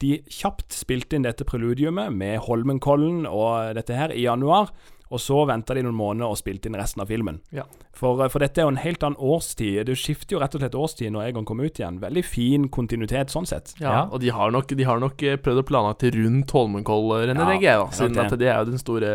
de 0.03 0.13
kjapt 0.31 0.77
spilte 0.77 1.19
inn 1.19 1.27
dette 1.27 1.47
preludiumet 1.49 2.15
med 2.15 2.39
Holmenkollen 2.47 3.25
og 3.27 3.75
dette 3.79 3.97
her 3.97 4.15
i 4.15 4.29
januar. 4.29 4.71
Og 5.11 5.21
så 5.23 5.37
venta 5.47 5.75
de 5.77 5.85
noen 5.87 5.95
måneder 5.95 6.27
og 6.33 6.39
spilte 6.41 6.67
inn 6.67 6.75
resten 6.75 7.01
av 7.05 7.07
filmen. 7.07 7.37
Ja. 7.55 7.63
For, 7.97 8.19
for 8.29 8.43
dette 8.43 8.59
er 8.61 8.67
jo 8.67 8.73
en 8.75 8.81
helt 8.83 9.05
annen 9.07 9.17
årstid. 9.23 9.87
Du 9.87 9.95
skifter 9.97 10.35
jo 10.37 10.41
rett 10.43 10.55
og 10.59 10.61
slett 10.61 10.75
årstid 10.77 11.13
når 11.15 11.29
Egon 11.29 11.47
kommer 11.49 11.69
ut 11.71 11.79
igjen. 11.79 12.01
Veldig 12.03 12.25
fin 12.27 12.67
kontinuitet 12.75 13.31
sånn 13.33 13.47
sett. 13.49 13.73
Ja, 13.81 13.93
Ja. 13.97 14.03
Og 14.11 14.21
de 14.21 14.29
har 14.35 14.51
nok, 14.51 14.67
de 14.77 14.85
har 14.85 14.99
nok 15.01 15.23
eh, 15.23 15.37
prøvd 15.41 15.63
å 15.63 15.67
planlegge 15.71 16.01
til 16.03 16.19
rundt 16.25 16.51
Holmenkollrennet, 16.53 17.39
Ja, 17.39 17.47
tenker 17.53 17.69
jeg. 17.71 17.79
da 17.79 17.97
Siden 18.01 18.19
at 18.25 18.35
det. 18.35 18.39
det 18.43 18.51
er 18.51 18.59
jo 18.59 18.71
den 18.73 18.83
store, 18.83 19.13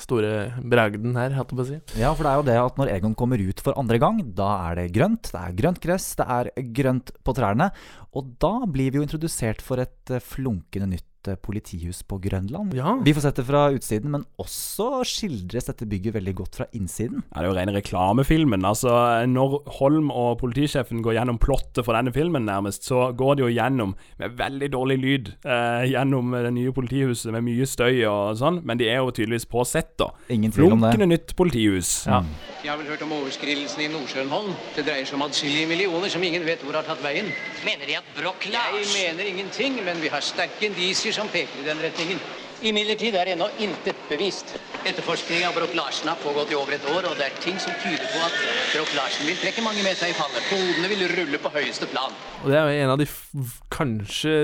store 0.00 0.32
bragden 0.64 1.14
her, 1.20 1.36
hatt 1.36 1.52
jeg 1.52 1.60
på 1.60 1.66
å 1.66 1.68
si. 1.68 1.78
Ja, 2.00 2.14
for 2.16 2.24
det 2.26 2.32
er 2.32 2.40
jo 2.40 2.48
det 2.48 2.58
at 2.64 2.80
når 2.80 2.94
Egon 2.96 3.14
kommer 3.14 3.38
ut 3.44 3.60
for 3.60 3.76
andre 3.78 4.00
gang, 4.02 4.22
da 4.34 4.50
er 4.70 4.80
det 4.80 4.88
grønt. 4.96 5.30
Det 5.30 5.40
er 5.44 5.52
grønt 5.60 5.80
gress, 5.84 6.08
det 6.18 6.26
er 6.26 6.50
grønt 6.74 7.12
på 7.22 7.36
trærne. 7.36 7.70
Og 8.16 8.34
da 8.42 8.56
blir 8.66 8.90
vi 8.94 8.98
jo 8.98 9.04
introdusert 9.06 9.60
for 9.62 9.78
et 9.84 10.10
eh, 10.10 10.24
flunkende 10.24 10.88
nytt 10.96 11.06
eh, 11.30 11.38
politihus 11.40 12.02
på 12.06 12.18
Grønland. 12.22 12.74
Ja. 12.76 12.96
Vi 13.04 13.14
får 13.16 13.26
sett 13.26 13.40
det 13.40 13.46
fra 13.48 13.66
utsiden, 13.74 14.12
men 14.14 14.26
også 14.40 15.02
skildres 15.08 15.68
dette 15.70 15.88
bygget 15.88 16.16
veldig 16.18 16.34
godt 16.40 16.58
fra 16.60 16.68
innsiden. 16.76 17.24
Ja, 17.30 17.40
det 17.40 17.44
er 17.44 17.50
jo 17.50 17.56
rene 17.58 17.76
reklamefilmen. 17.76 18.66
Altså, 18.68 18.92
når 19.30 19.58
Holm 19.78 20.10
og 20.14 20.38
politisjefen 20.42 21.02
går 21.04 21.18
gjennom 21.18 21.40
plottet 21.42 21.84
for 21.86 21.96
denne 21.96 22.12
filmen, 22.14 22.46
nærmest, 22.48 22.86
så 22.88 23.10
går 23.16 23.38
de 23.38 23.46
jo 23.46 23.52
gjennom 23.54 23.94
med 24.20 24.36
veldig 24.38 24.70
dårlig 24.74 24.98
lyd 25.02 25.32
eh, 25.44 25.86
gjennom 25.92 26.34
det 26.34 26.52
nye 26.56 26.74
politihuset 26.74 27.32
med 27.34 27.46
mye 27.46 27.68
støy 27.68 28.04
og 28.10 28.36
sånn, 28.40 28.60
men 28.66 28.80
de 28.80 28.88
er 28.90 29.00
jo 29.02 29.14
tydeligvis 29.14 29.48
på 29.50 29.64
sett, 29.68 29.94
da. 30.00 30.10
Ingen 30.32 30.52
tvil 30.54 30.72
om 30.72 30.82
det. 30.82 30.92
Flunkende 30.94 31.10
nytt 31.14 31.34
politihus. 31.38 31.94
Ja. 32.08 32.22
Jeg 32.64 32.72
har 32.72 32.78
vel 32.80 32.88
hørt 32.88 33.02
om 33.04 33.12
overskridelsen 33.12 33.82
i 33.84 33.90
Nordsjøen-Holm. 33.92 34.54
Det 34.76 34.86
dreier 34.86 35.04
seg 35.08 35.18
om 35.18 35.24
adskillige 35.26 35.68
millioner 35.68 36.12
som 36.12 36.22
ingen 36.24 36.46
vet 36.46 36.62
hvor 36.64 36.76
har 36.78 36.86
tatt 36.86 37.02
veien. 37.04 37.28
Mener 37.66 37.90
de 37.90 37.98
at 37.98 38.08
Broch 38.16 38.46
Jeg 38.48 38.86
mener 38.94 39.28
ingenting, 39.28 39.76
men 39.84 40.00
vi 40.00 40.10
har 40.12 40.24
sterke 40.24 40.68
indisier 40.70 41.13
som 41.14 41.30
peker 41.32 41.62
i 41.62 41.66
den 41.68 41.80
retningen. 41.84 42.20
Imidlertid 42.64 43.16
er 43.18 43.28
ennå 43.34 43.46
intet 43.60 43.98
bevist. 44.08 44.54
Etterforskningen 44.88 45.48
av 45.50 45.56
Broch 45.56 45.74
Larsen 45.76 46.08
har 46.08 46.16
pågått 46.22 46.52
i 46.52 46.56
over 46.56 46.72
et 46.76 46.86
år, 46.88 47.08
og 47.10 47.18
det 47.18 47.26
er 47.26 47.34
ting 47.44 47.58
som 47.60 47.74
tyder 47.82 48.06
på 48.12 48.22
at 48.24 48.38
Broch 48.72 48.94
Larsen 48.96 49.26
vil 49.28 49.36
trekke 49.42 49.64
mange 49.66 49.82
med 49.84 49.98
seg 49.98 50.14
i 50.14 50.16
fallet. 50.16 50.46
Hodene 50.52 50.88
vil 50.92 51.04
rulle 51.12 51.40
på 51.44 51.52
høyeste 51.54 51.88
plan. 51.92 52.14
Og 52.44 52.48
det 52.52 52.56
er 52.60 52.64
jo 52.70 52.84
en 52.86 52.94
av 52.94 53.00
de 53.02 53.08
f 53.10 53.60
kanskje 53.74 54.36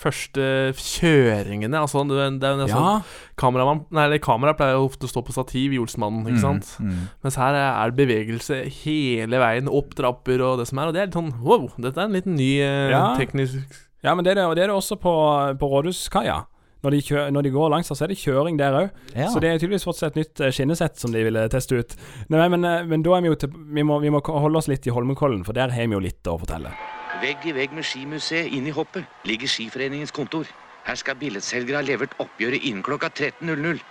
første 0.00 0.44
kjøringene. 0.80 1.76
Altså, 1.82 2.00
det 2.08 2.16
er 2.16 2.54
jo 2.54 2.60
nesten 2.62 2.70
Ja. 2.80 3.02
kameramann 3.36 3.82
Nei, 3.92 4.04
eller 4.06 4.18
kamera 4.24 4.54
pleier 4.56 4.78
jo 4.78 4.86
ofte 4.88 5.04
å 5.04 5.12
stå 5.12 5.20
på 5.26 5.34
stativ 5.36 5.74
i 5.74 5.78
Olsmannen, 5.82 6.24
ikke 6.30 6.40
sant? 6.40 6.70
mm. 6.80 7.02
Mens 7.22 7.36
her 7.36 7.52
er 7.52 7.68
er 7.84 7.90
det 7.92 8.00
bevegelse 8.08 8.62
hele 8.84 9.36
veien, 9.42 9.68
opp 9.68 9.92
trapper 9.94 10.40
og 10.40 10.58
det 10.62 10.68
som 10.70 10.78
er. 10.80 10.86
Og 10.88 10.94
det 10.96 11.02
er 11.02 11.06
litt 11.10 11.18
sånn 11.20 11.34
wow, 11.44 11.68
dette 11.76 12.00
er 12.00 12.08
en 12.08 12.16
liten 12.16 12.36
ny 12.36 12.50
eh, 12.64 12.90
Ja. 12.94 13.16
teknisk 13.18 13.58
Ja, 14.02 14.14
men 14.14 14.24
det 14.24 14.32
er 14.32 14.40
det, 14.40 14.46
og 14.48 14.56
det 14.56 14.64
er 14.64 14.72
det 14.72 14.76
også 14.78 14.96
på, 15.00 15.12
på 15.60 15.68
Rådhuskaia. 15.68 16.38
Når 16.80 16.94
de, 16.94 17.00
kjø, 17.04 17.22
når 17.28 17.44
de 17.44 17.50
går 17.52 17.68
langs 17.68 17.90
her, 17.92 17.96
så 17.98 18.06
er 18.06 18.12
det 18.12 18.16
kjøring 18.22 18.56
der 18.56 18.76
òg. 18.78 18.86
Ja. 19.12 19.26
Så 19.28 19.40
det 19.42 19.50
er 19.50 19.58
tydeligvis 19.60 19.84
fortsatt 19.84 20.14
et 20.14 20.22
nytt 20.22 20.40
eh, 20.40 20.52
skinnesett 20.56 20.96
som 20.96 21.12
de 21.12 21.20
ville 21.26 21.42
teste 21.52 21.76
ut. 21.76 21.92
Nei, 22.32 22.46
men, 22.48 22.64
eh, 22.64 22.86
men 22.88 23.04
da 23.04 23.18
er 23.18 23.26
vi 23.26 23.28
jo 23.28 23.36
til, 23.42 23.52
vi, 23.52 23.84
må, 23.84 23.98
vi 24.00 24.12
må 24.12 24.22
holde 24.24 24.62
oss 24.62 24.70
litt 24.72 24.88
i 24.88 24.94
Holmenkollen, 24.96 25.44
for 25.44 25.56
der 25.56 25.74
har 25.76 25.90
vi 25.90 25.98
jo 25.98 26.00
litt 26.00 26.30
å 26.32 26.38
fortelle. 26.40 26.72
Vegg 27.20 27.44
i 27.44 27.52
vegg 27.52 27.76
med 27.76 27.84
skimuseet 27.84 28.48
inne 28.56 28.72
i 28.72 28.72
hoppet 28.72 29.28
ligger 29.28 29.50
Skiforeningens 29.52 30.14
kontor. 30.16 30.48
Her 30.86 30.96
skal 30.96 31.18
billettselgere 31.20 31.82
ha 31.82 31.84
levert 31.84 32.16
oppgjøret 32.22 32.64
innen 32.64 32.80
klokka 32.86 33.12
13.00. 33.12 33.82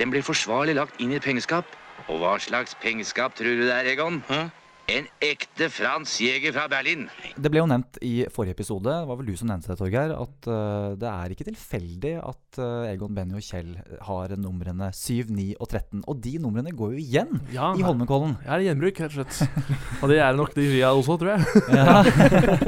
Den 0.00 0.10
blir 0.10 0.26
forsvarlig 0.26 0.74
lagt 0.74 0.98
inn 0.98 1.14
i 1.14 1.20
et 1.20 1.26
pengeskap. 1.26 1.70
Og 2.08 2.18
hva 2.18 2.34
slags 2.42 2.74
pengeskap 2.82 3.38
tror 3.38 3.54
du 3.54 3.62
det 3.68 3.74
er, 3.74 3.92
Egon? 3.94 4.18
En 4.88 5.04
ekte 5.20 5.66
Frans 5.68 6.14
Jæger 6.16 6.54
fra 6.56 6.62
Berlin. 6.72 7.02
Det 7.36 7.50
ble 7.52 7.60
jo 7.60 7.66
nevnt 7.68 7.98
i 8.00 8.22
forrige 8.32 8.56
episode, 8.56 8.88
det 8.88 9.08
var 9.10 9.18
vel 9.18 9.26
du 9.28 9.34
som 9.36 9.50
nevnte 9.50 9.68
det, 9.68 9.76
Torgeir, 9.76 10.14
at 10.16 10.48
uh, 10.48 10.94
det 10.96 11.08
er 11.10 11.34
ikke 11.34 11.44
tilfeldig 11.44 12.12
at 12.22 12.60
uh, 12.62 12.88
Egon, 12.88 13.12
Benny 13.12 13.36
og 13.36 13.44
Kjell 13.44 13.74
har 14.06 14.32
numrene 14.40 14.88
7, 14.96 15.28
9 15.28 15.44
og 15.58 15.68
13. 15.68 16.06
Og 16.08 16.22
de 16.24 16.32
numrene 16.40 16.72
går 16.72 16.94
jo 16.94 17.02
igjen 17.02 17.42
Ja, 17.52 17.74
i 17.76 17.84
Holmenkollen. 17.84 18.38
Ja, 18.46 18.56
det 18.56 18.64
er 18.64 18.70
gjenbruk, 18.70 19.02
rett 19.04 19.18
og 19.18 19.36
slett. 19.36 19.68
Og 20.02 20.12
det 20.12 20.18
er 20.22 20.36
nok 20.38 20.54
de 20.56 20.64
skia 20.70 20.94
også, 20.94 21.18
tror 21.20 21.34
jeg. 21.34 21.44
Ja. 21.78 22.00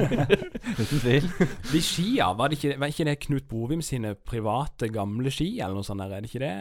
Uten 0.80 1.00
tvil. 1.00 1.26
De 1.70 1.80
skia, 1.82 2.28
var, 2.36 2.52
det 2.52 2.58
ikke, 2.60 2.76
var 2.82 2.92
ikke 2.92 3.06
det 3.08 3.16
Knut 3.24 3.48
Bovim 3.48 3.80
sine 3.84 4.12
private 4.14 4.90
gamle 4.92 5.32
ski, 5.32 5.48
eller 5.56 5.78
noe 5.78 5.86
sånt? 5.86 6.04
der? 6.04 6.18
Er 6.18 6.24
det 6.24 6.30
ikke 6.30 6.44
det? 6.44 6.52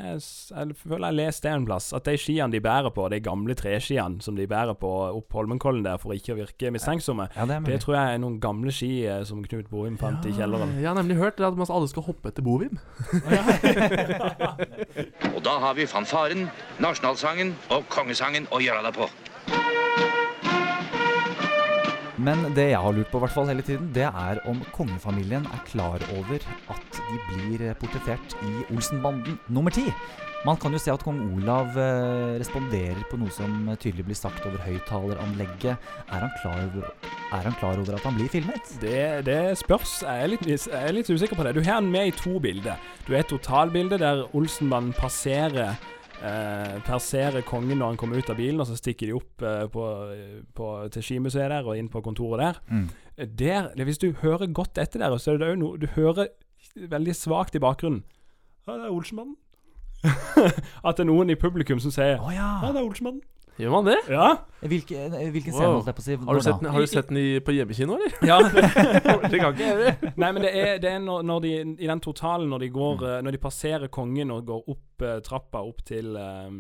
Jeg 0.55 0.79
føler 0.79 1.03
jeg 1.03 1.09
har 1.09 1.19
lest 1.19 1.43
det 1.43 1.51
en 1.51 1.67
plass. 1.67 1.91
At 1.97 2.07
de 2.07 2.15
skiene 2.19 2.51
de 2.53 2.63
bærer 2.63 2.95
på, 2.95 3.09
de 3.11 3.19
gamle 3.23 3.57
treskiene 3.59 4.23
som 4.23 4.39
de 4.39 4.47
bærer 4.49 4.79
på 4.79 4.93
opp 5.19 5.35
Holmenkollen 5.49 5.83
der 5.83 5.97
for 5.97 6.13
ikke 6.13 6.35
å 6.35 6.37
virke 6.37 6.69
mistenksomme, 6.73 7.29
Ja, 7.35 7.45
det 7.49 7.63
det 7.65 7.79
tror 7.81 7.95
jeg 7.95 8.13
er 8.13 8.17
noen 8.21 8.39
gamle 8.39 8.71
ski 8.71 9.05
eh, 9.09 9.23
som 9.25 9.41
Knut 9.43 9.69
Bovim 9.69 9.97
fant 9.97 10.25
i 10.25 10.31
kjelleren. 10.35 10.75
Jeg 10.77 10.87
har 10.87 10.95
nemlig 10.97 11.17
hørt 11.17 11.39
at 11.41 11.57
man 11.57 11.67
alle 11.69 11.87
skal 11.89 12.03
hoppe 12.05 12.29
etter 12.29 12.43
Bovim. 12.45 12.77
Og 15.33 15.41
da 15.43 15.57
har 15.63 15.73
vi 15.73 15.87
fanfaren, 15.89 16.49
nasjonalsangen 16.79 17.55
og 17.73 17.87
kongesangen 17.89 18.45
å 18.53 18.61
gjøre 18.61 18.83
det 18.85 18.93
på. 18.99 19.09
Men 22.19 22.49
det 22.53 22.69
jeg 22.73 22.79
har 22.83 22.93
lurt 22.93 23.09
på 23.13 23.19
hvert 23.23 23.31
fall 23.31 23.47
hele 23.47 23.63
tiden, 23.63 23.93
det 23.95 24.05
er 24.05 24.41
om 24.49 24.59
kongefamilien 24.75 25.45
er 25.47 25.61
klar 25.69 26.03
over 26.17 26.43
at 26.69 26.99
de 26.99 27.19
blir 27.31 27.69
eh, 27.69 27.77
portrettert 27.79 28.35
i 28.43 28.65
Olsenbanden 28.75 29.39
nummer 29.47 29.71
ti. 29.73 29.87
Man 30.47 30.55
kan 30.55 30.71
jo 30.71 30.79
se 30.79 30.91
at 30.93 31.01
kong 31.03 31.17
Olav 31.35 31.75
eh, 31.75 32.37
responderer 32.39 33.01
på 33.11 33.17
noe 33.19 33.31
som 33.35 33.67
tydelig 33.75 34.05
blir 34.07 34.15
sagt 34.15 34.45
over 34.47 34.61
høyttaleranlegget. 34.63 35.89
Er, 36.07 36.23
er 36.23 37.43
han 37.43 37.57
klar 37.59 37.75
over 37.75 37.97
at 37.97 38.05
han 38.07 38.15
blir 38.15 38.31
filmet? 38.31 38.71
Det, 38.79 39.25
det 39.27 39.57
spørs. 39.59 39.97
Jeg 40.05 40.23
er, 40.23 40.31
litt, 40.31 40.47
jeg 40.47 40.71
er 40.71 40.95
litt 40.95 41.11
usikker 41.11 41.35
på 41.35 41.43
det. 41.43 41.57
Du 41.57 41.63
har 41.65 41.81
han 41.81 41.89
med 41.91 42.13
i 42.13 42.15
to 42.15 42.39
bilder. 42.39 42.79
Du 43.03 43.11
har 43.11 43.25
et 43.25 43.31
totalbilde 43.31 43.99
der 43.99 44.23
Olsenmannen 44.31 44.95
passerer 44.95 45.75
eh, 46.23 46.79
passerer 46.87 47.43
kongen 47.47 47.81
når 47.81 47.93
han 47.93 47.99
kommer 47.99 48.23
ut 48.23 48.31
av 48.31 48.39
bilen, 48.39 48.63
og 48.63 48.69
så 48.69 48.79
stikker 48.79 49.11
de 49.11 49.17
opp 49.19 49.43
eh, 49.43 49.65
på, 49.75 49.89
på, 50.55 50.71
til 50.95 51.07
Skimuseet 51.09 51.51
der 51.51 51.67
og 51.67 51.75
inn 51.79 51.91
på 51.91 52.03
kontoret 52.05 52.45
der. 52.45 52.63
Mm. 52.71 52.87
Der, 53.43 53.69
Hvis 53.83 53.99
du 53.99 54.13
hører 54.23 54.47
godt 54.55 54.79
etter 54.79 55.03
der, 55.03 55.19
så 55.19 55.35
er 55.35 55.43
det 55.43 55.51
òg 55.51 55.59
noe 55.59 55.83
Du 55.83 55.89
hører 55.97 56.31
veldig 56.79 57.15
svakt 57.17 57.59
i 57.59 57.63
bakgrunnen. 57.63 58.05
Ja, 58.63 58.77
det 58.77 58.87
er 58.87 58.95
Olsenbanden. 58.95 59.35
At 60.87 60.95
det 60.97 61.03
er 61.03 61.09
noen 61.09 61.29
i 61.33 61.35
publikum 61.39 61.79
som 61.83 61.91
sier 61.91 62.17
Å 62.21 62.31
ja. 62.31 62.49
Ja, 62.63 62.71
det 62.71 62.79
er 62.81 62.85
Olsenbanden. 62.87 63.21
Gjør 63.59 63.73
man 63.73 63.87
det? 63.89 63.97
Ja. 64.07 64.27
Hvilken, 64.63 65.15
eh, 65.19 65.31
hvilken 65.35 65.51
scene, 65.51 65.65
Wow. 65.67 65.81
holdt 65.81 65.89
jeg 65.91 65.95
på 65.97 65.99
å 65.99 66.05
si? 66.05 66.15
Har 66.15 66.37
du 66.37 66.43
sett, 66.45 66.61
den- 66.61 66.71
har 66.71 66.79
du 66.79 66.87
sett 66.87 67.07
den 67.09 67.17
i, 67.19 67.25
på 67.43 67.51
hjemmekino, 67.51 67.97
eller? 67.97 68.13
ja. 68.23 68.37
det 69.33 69.41
kan 69.41 69.51
ikke 69.51 69.67
jeg. 69.67 70.13
Nei, 70.15 70.29
men 70.31 70.45
det 70.45 70.51
er, 70.55 70.77
det 70.79 70.93
er 70.93 71.01
når, 71.03 71.25
når 71.27 71.41
de 71.43 71.51
I 71.83 71.89
den 71.89 71.99
totalen, 72.05 72.47
når 72.53 72.63
de 72.63 72.69
går 72.77 72.95
Mm. 73.01 73.03
eh, 73.09 73.17
Når 73.27 73.31
de 73.35 73.41
passerer 73.43 73.87
kongen 73.91 74.31
og 74.31 74.45
går 74.47 74.63
opp 74.71 75.03
eh, 75.03 75.19
trappa 75.27 75.59
opp 75.67 75.83
til 75.91 76.15
eh, 76.15 76.55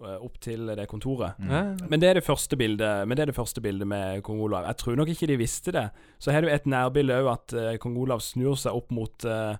Opp 0.00 0.38
til 0.40 0.70
det 0.78 0.86
kontoret. 0.88 1.34
Mm. 1.36 1.74
Men 1.90 2.00
det 2.00 2.08
er 2.08 2.14
det 2.16 2.24
første 2.24 2.56
bildet 2.56 3.02
Men 3.06 3.18
det 3.18 3.22
er 3.26 3.28
det 3.32 3.36
første 3.36 3.60
bildet 3.60 3.84
med 3.90 4.22
kong 4.24 4.38
Olav. 4.40 4.64
Jeg 4.70 4.78
tror 4.80 4.96
nok 4.96 5.10
ikke 5.12 5.26
de 5.28 5.36
visste 5.36 5.74
det. 5.76 5.90
Så 6.18 6.32
har 6.32 6.40
du 6.40 6.48
et 6.48 6.64
nærbilde 6.64 7.18
òg 7.20 7.28
at 7.34 7.52
eh, 7.52 7.74
kong 7.82 7.98
Olav 8.00 8.22
snur 8.24 8.54
seg 8.56 8.72
opp 8.78 8.88
mot 8.96 9.26
eh, 9.28 9.58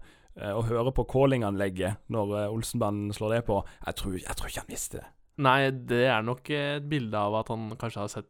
og 0.56 0.64
hører 0.70 0.92
på 0.96 1.04
callinganlegget 1.10 1.98
når 2.12 2.34
eh, 2.44 2.52
Olsenbanden 2.54 3.12
slår 3.16 3.36
det 3.36 3.44
på. 3.48 3.60
Jeg 3.86 3.94
tror, 4.00 4.18
jeg 4.20 4.36
tror 4.38 4.48
ikke 4.52 4.64
han 4.64 4.72
visste 4.74 5.00
det. 5.02 5.08
Nei, 5.40 5.70
det 5.70 6.02
er 6.12 6.20
nok 6.26 6.50
et 6.52 6.84
bilde 6.90 7.16
av 7.16 7.38
at 7.38 7.48
han 7.48 7.70
kanskje 7.80 8.02
har 8.02 8.10
sett 8.12 8.28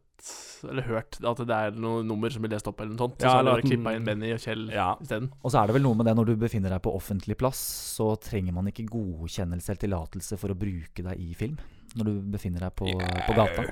Eller 0.69 0.85
hørt 0.85 1.17
at 1.25 1.39
det 1.49 1.55
er 1.57 1.71
noe 1.81 2.03
nummer 2.05 2.29
som 2.31 2.43
blir 2.45 2.53
lest 2.53 2.67
opp, 2.69 2.79
eller 2.79 2.93
noe 2.93 3.01
sånt. 3.01 3.23
Ja, 3.25 3.39
eller 3.39 3.55
så 3.55 3.55
har 3.57 3.63
de 3.63 3.71
klippa 3.71 3.93
inn 3.97 4.05
Benny 4.05 4.29
og 4.35 4.39
Kjell 4.43 4.67
Ja. 4.71 4.91
isteden. 5.01 5.31
Og 5.41 5.49
så 5.51 5.59
er 5.63 5.67
det 5.71 5.75
vel 5.79 5.83
noe 5.87 5.97
med 5.97 6.05
det 6.05 6.13
når 6.19 6.29
du 6.29 6.35
befinner 6.43 6.69
deg 6.69 6.83
på 6.85 6.93
offentlig 6.93 7.35
plass, 7.41 7.59
så 7.97 8.11
trenger 8.21 8.53
man 8.53 8.69
ikke 8.69 8.85
godkjennelse 8.93 9.73
eller 9.73 9.81
tillatelse 9.81 10.37
for 10.37 10.53
å 10.53 10.57
bruke 10.61 11.01
deg 11.07 11.19
i 11.19 11.33
film. 11.33 11.57
Når 11.97 12.05
du 12.07 12.13
befinner 12.37 12.67
deg 12.67 12.75
på, 12.77 12.85
på 12.93 13.33
gata. 13.35 13.65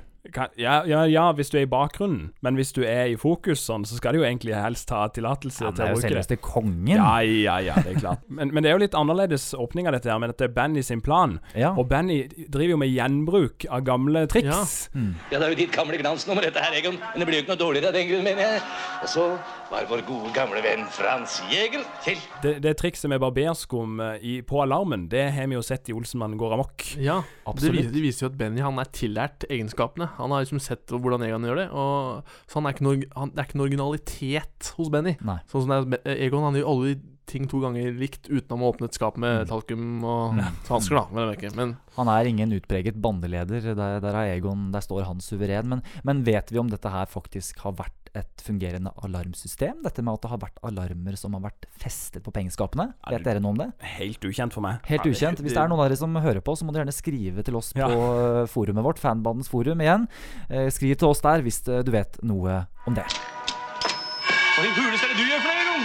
Ja, 0.60 0.82
ja, 0.86 1.06
ja, 1.08 1.32
hvis 1.32 1.50
du 1.50 1.58
er 1.58 1.64
i 1.64 1.70
bakgrunnen. 1.70 2.32
Men 2.44 2.58
hvis 2.60 2.74
du 2.76 2.82
er 2.84 3.14
i 3.14 3.16
fokus 3.20 3.62
sånn, 3.66 3.86
så 3.88 3.96
skal 3.98 4.14
du 4.14 4.20
jo 4.20 4.26
egentlig 4.28 4.54
helst 4.58 4.92
ha 4.94 5.06
tillatelse 5.16 5.64
Ja, 5.64 5.70
men 5.72 5.78
det 5.78 5.86
Han 5.86 5.94
er 5.94 5.96
jo 5.96 6.04
selveste 6.04 6.38
kongen. 6.44 6.92
Ja, 6.92 7.14
ja, 7.24 7.56
ja, 7.64 7.78
det 7.86 7.96
er 7.96 8.02
klart. 8.02 8.26
Men, 8.40 8.52
men 8.54 8.64
det 8.64 8.70
er 8.70 8.78
jo 8.78 8.82
litt 8.84 8.96
annerledes 8.96 9.50
åpning 9.58 9.88
av 9.90 9.96
dette 9.96 10.12
her, 10.12 10.20
med 10.22 10.32
at 10.34 10.40
det 10.40 10.50
er 10.50 10.54
Benny 10.54 10.84
sin 10.86 11.02
plan. 11.04 11.40
Ja. 11.58 11.72
Og 11.80 11.88
Benny 11.90 12.22
driver 12.52 12.76
jo 12.76 12.80
med 12.84 12.92
gjenbruk 12.94 13.66
av 13.70 13.84
gamle 13.88 14.26
triks. 14.32 14.90
Mm. 14.94 15.16
Ja, 15.32 15.40
det 15.40 15.48
er 15.48 15.56
jo 15.56 15.60
ditt 15.64 15.74
gamle 15.76 16.00
glansnummer, 16.00 16.46
dette 16.46 16.64
her, 16.64 16.76
Egon. 16.78 17.00
Men 17.00 17.24
det 17.24 17.30
blir 17.30 17.40
jo 17.40 17.46
ikke 17.46 17.56
noe 17.56 17.64
dårligere 17.64 17.92
av 17.92 17.98
den 17.98 18.08
grunn, 18.12 18.28
mener 18.28 18.46
jeg. 18.46 18.62
Og 19.04 19.12
så 19.16 19.26
var 19.70 19.86
vår 19.90 20.02
gode 20.08 20.32
gamle 20.34 20.62
venn 20.66 20.86
Frans 20.90 21.40
Jæger. 21.52 21.84
til. 22.04 22.18
Det, 22.44 22.56
det 22.64 22.74
trikset 22.80 23.10
med 23.12 23.22
barberskum 23.22 24.00
eh, 24.02 24.26
i, 24.26 24.34
på 24.46 24.62
alarmen, 24.64 25.06
det 25.12 25.28
har 25.36 25.50
vi 25.50 25.58
jo 25.58 25.64
sett 25.66 25.92
i 25.92 25.96
Olsenmannen 25.96 26.40
går 26.40 26.56
amok. 26.58 26.86
Ja, 26.98 27.20
det 27.54 27.74
viser, 27.76 27.92
det 27.94 28.04
viser 28.04 28.26
jo 28.26 28.32
at 28.32 28.40
Benny 28.40 28.64
han 28.66 28.82
er 28.82 28.90
tillært 28.96 29.46
egenskapene. 29.50 30.10
Han 30.18 30.34
har 30.34 30.46
liksom 30.46 30.62
sett 30.64 30.90
hvordan 30.90 31.26
Egon 31.28 31.46
gjør 31.46 31.62
det. 31.62 31.68
Og, 31.70 32.34
så 32.50 32.60
han 32.60 32.70
er 32.70 32.78
ikke 32.78 32.88
noe, 32.88 33.06
han, 33.14 33.36
det 33.36 33.44
er 33.44 33.52
ikke 33.52 33.62
noe 33.62 33.70
originalitet 33.70 34.74
hos 34.80 34.92
Benny. 34.94 35.16
Nei. 35.22 35.40
Sånn 35.52 35.68
som 35.68 35.94
det 35.94 36.02
er, 36.02 36.18
Egon 36.26 36.48
han 36.48 36.58
gjør 36.58 36.74
alle 36.74 36.98
ting 37.30 37.46
to 37.50 37.60
ganger 37.62 37.94
likt 37.94 38.26
utenom 38.30 38.64
å 38.66 38.72
åpne 38.74 38.90
et 38.90 38.98
skap 38.98 39.18
med 39.22 39.46
talkum 39.50 40.02
og 40.02 40.40
hansker, 40.70 40.98
da. 40.98 41.04
Men, 41.14 41.34
ikke. 41.36 41.52
men 41.58 41.76
Han 42.00 42.10
er 42.10 42.30
ingen 42.30 42.56
utpreget 42.58 42.98
bandeleder. 42.98 43.70
Der, 43.78 44.00
der, 44.02 44.18
er 44.18 44.34
Egon, 44.34 44.70
der 44.74 44.82
står 44.82 45.06
han 45.06 45.22
suveren. 45.24 45.70
Men, 45.70 45.86
men 46.08 46.24
vet 46.28 46.50
vi 46.50 46.62
om 46.62 46.72
dette 46.72 46.90
her 46.90 47.10
faktisk 47.10 47.62
har 47.66 47.78
vært 47.78 47.99
et 48.18 48.42
fungerende 48.46 48.92
alarmsystem? 49.06 49.82
Dette 49.86 50.02
med 50.06 50.14
at 50.18 50.24
det 50.26 50.32
har 50.32 50.42
vært 50.42 50.60
alarmer 50.66 51.16
som 51.20 51.34
har 51.38 51.44
vært 51.48 51.68
festet 51.82 52.24
på 52.26 52.32
pengeskapene? 52.36 52.90
Vet 53.10 53.24
dere 53.28 53.42
noe 53.44 53.54
om 53.54 53.60
det? 53.62 53.68
Helt 53.98 54.24
ukjent 54.30 54.56
for 54.56 54.66
meg. 54.66 54.80
Helt 54.90 55.06
ukjent. 55.10 55.42
Hvis 55.44 55.54
det 55.56 55.62
er 55.62 55.70
noen 55.72 55.80
av 55.84 55.90
dere 55.90 56.00
som 56.00 56.16
hører 56.16 56.42
på, 56.46 56.56
så 56.60 56.66
må 56.68 56.74
dere 56.76 56.86
gjerne 56.88 56.98
skrive 56.98 57.44
til 57.48 57.56
oss 57.60 57.74
Ja. 57.78 57.88
på 57.92 58.00
eh, 58.44 58.46
forumet 58.52 58.84
vårt, 58.86 59.00
Fanbandens 59.04 59.50
forum 59.52 59.82
igjen. 59.86 60.08
Eh, 60.50 60.70
Skriv 60.74 60.96
til 61.00 61.10
oss 61.12 61.22
der 61.26 61.42
hvis 61.46 61.62
eh, 61.68 61.84
du 61.86 61.92
vet 61.94 62.18
noe 62.24 62.64
om 62.90 62.96
det. 62.98 63.06
Hva 63.10 64.66
i 64.68 64.72
huleste 64.76 65.06
er 65.06 65.14
det 65.14 65.18
du 65.20 65.26
gjør 65.30 65.44
for 65.46 65.54
noe, 65.54 65.64
Egon? 65.64 65.84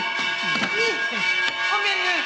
Hva 0.75 1.79
mener 1.85 2.05
du? 2.09 2.23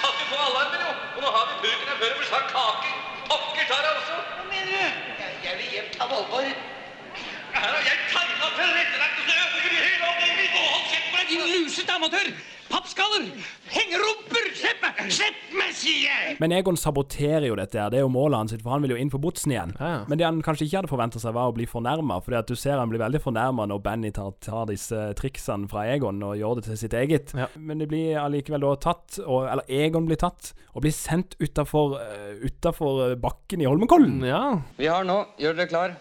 Satte 0.00 0.24
på 0.30 0.36
alarmen, 0.40 0.80
jo. 0.86 0.92
Og 1.16 1.20
nå 1.24 1.32
har 1.36 1.44
vi 1.50 1.54
purken 1.62 1.88
her 1.90 1.96
før 2.00 2.08
det 2.12 2.18
blir 2.20 2.30
sagt 2.30 2.48
kake. 2.54 2.92
Pokker 3.28 3.66
tar 3.70 3.82
jeg 3.88 3.94
også. 4.00 4.16
Hva 4.36 4.44
mener 4.50 4.72
du? 4.72 4.86
Jeg, 5.22 5.30
jeg 5.46 5.54
vil 5.60 5.68
hjem 5.76 5.88
til 5.94 6.10
Valborg. 6.12 6.54
Her 7.52 7.68
har 7.68 7.84
jeg 7.86 7.98
tegna 8.12 8.46
tilrettelagt, 8.56 9.16
og 9.20 9.21
lusete 11.40 11.94
amatør! 11.94 12.28
Pappskaller! 12.72 13.24
Hengerumper! 13.68 14.46
Slipp 14.56 14.80
meg! 14.84 15.00
Slipp 15.12 15.40
meg, 15.58 15.72
sier 15.76 16.06
jeg! 16.06 16.36
Men 16.40 16.54
Egon 16.56 16.78
saboterer 16.80 17.44
jo 17.50 17.56
dette, 17.58 17.76
her. 17.78 17.90
det 17.92 18.00
er 18.00 18.04
jo 18.06 18.10
målet 18.12 18.38
hans, 18.38 18.54
for 18.62 18.72
han 18.72 18.84
vil 18.84 18.94
jo 18.94 18.98
inn 19.00 19.10
på 19.12 19.20
botsen 19.22 19.52
igjen. 19.52 19.74
Ja, 19.78 19.90
ja. 19.92 20.02
Men 20.08 20.20
det 20.20 20.26
han 20.28 20.40
kanskje 20.44 20.66
ikke 20.68 20.80
hadde 20.80 20.92
forventa 20.92 21.20
seg, 21.22 21.34
var 21.36 21.50
å 21.50 21.56
bli 21.56 21.66
fornærma. 21.68 22.20
For 22.24 22.36
du 22.48 22.54
ser 22.58 22.80
han 22.80 22.92
blir 22.92 23.02
veldig 23.02 23.20
fornærma 23.24 23.66
når 23.68 23.82
Benny 23.84 24.12
tar, 24.14 24.32
tar 24.44 24.68
disse 24.70 25.10
triksene 25.18 25.68
fra 25.72 25.84
Egon 25.92 26.22
og 26.24 26.38
gjør 26.40 26.60
det 26.60 26.66
til 26.70 26.80
sitt 26.84 26.96
eget. 26.96 27.34
Ja. 27.38 27.48
Men 27.56 27.82
det 27.82 27.90
blir 27.92 28.20
allikevel 28.22 28.64
da 28.64 28.76
tatt, 28.88 29.18
og, 29.26 29.48
eller 29.50 29.68
Egon 29.68 30.08
blir 30.08 30.20
tatt, 30.22 30.54
og 30.72 30.86
blir 30.86 30.96
sendt 30.96 31.36
utafor 31.42 31.98
uh, 32.00 33.12
bakken 33.20 33.60
i 33.64 33.68
Holmenkollen. 33.68 34.22
ja. 34.28 34.44
Vi 34.78 34.88
har 34.88 35.04
nå. 35.04 35.20
Gjør 35.42 35.60
dere 35.60 35.70
klar? 35.70 35.98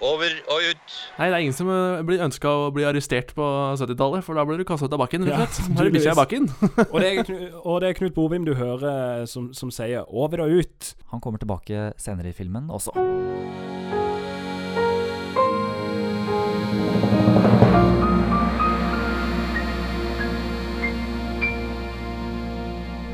Over 0.00 0.32
og 0.48 0.64
ut. 0.64 0.94
Nei, 1.18 1.26
det 1.28 1.34
er 1.36 1.42
ingen 1.44 1.56
som 1.56 1.68
eh, 1.72 2.00
blir 2.08 2.22
ønska 2.24 2.48
å 2.48 2.70
bli 2.72 2.86
arrestert 2.88 3.34
på 3.36 3.46
70-tallet, 3.76 4.24
for 4.24 4.38
da 4.38 4.46
blir 4.48 4.60
du 4.60 4.64
kasta 4.68 4.88
ut 4.88 4.96
av 4.96 5.02
bakken, 5.02 5.28
Ja, 5.28 5.42
slett. 5.44 5.76
Du 5.76 5.92
bikkja 5.92 6.14
i 6.14 6.20
bakken? 6.20 6.48
og, 6.90 6.96
det 6.96 7.10
er, 7.10 7.22
Knut, 7.28 7.60
og 7.60 7.80
det 7.84 7.90
er 7.90 7.98
Knut 8.00 8.16
Bovim 8.16 8.48
du 8.48 8.54
hører 8.56 9.20
eh, 9.20 9.26
som, 9.28 9.50
som 9.56 9.72
sier 9.74 10.08
'over 10.08 10.46
og 10.46 10.56
ut'. 10.62 10.94
Han 11.12 11.20
kommer 11.20 11.42
tilbake 11.42 11.92
senere 12.00 12.32
i 12.32 12.36
filmen 12.36 12.72
også. 12.72 12.96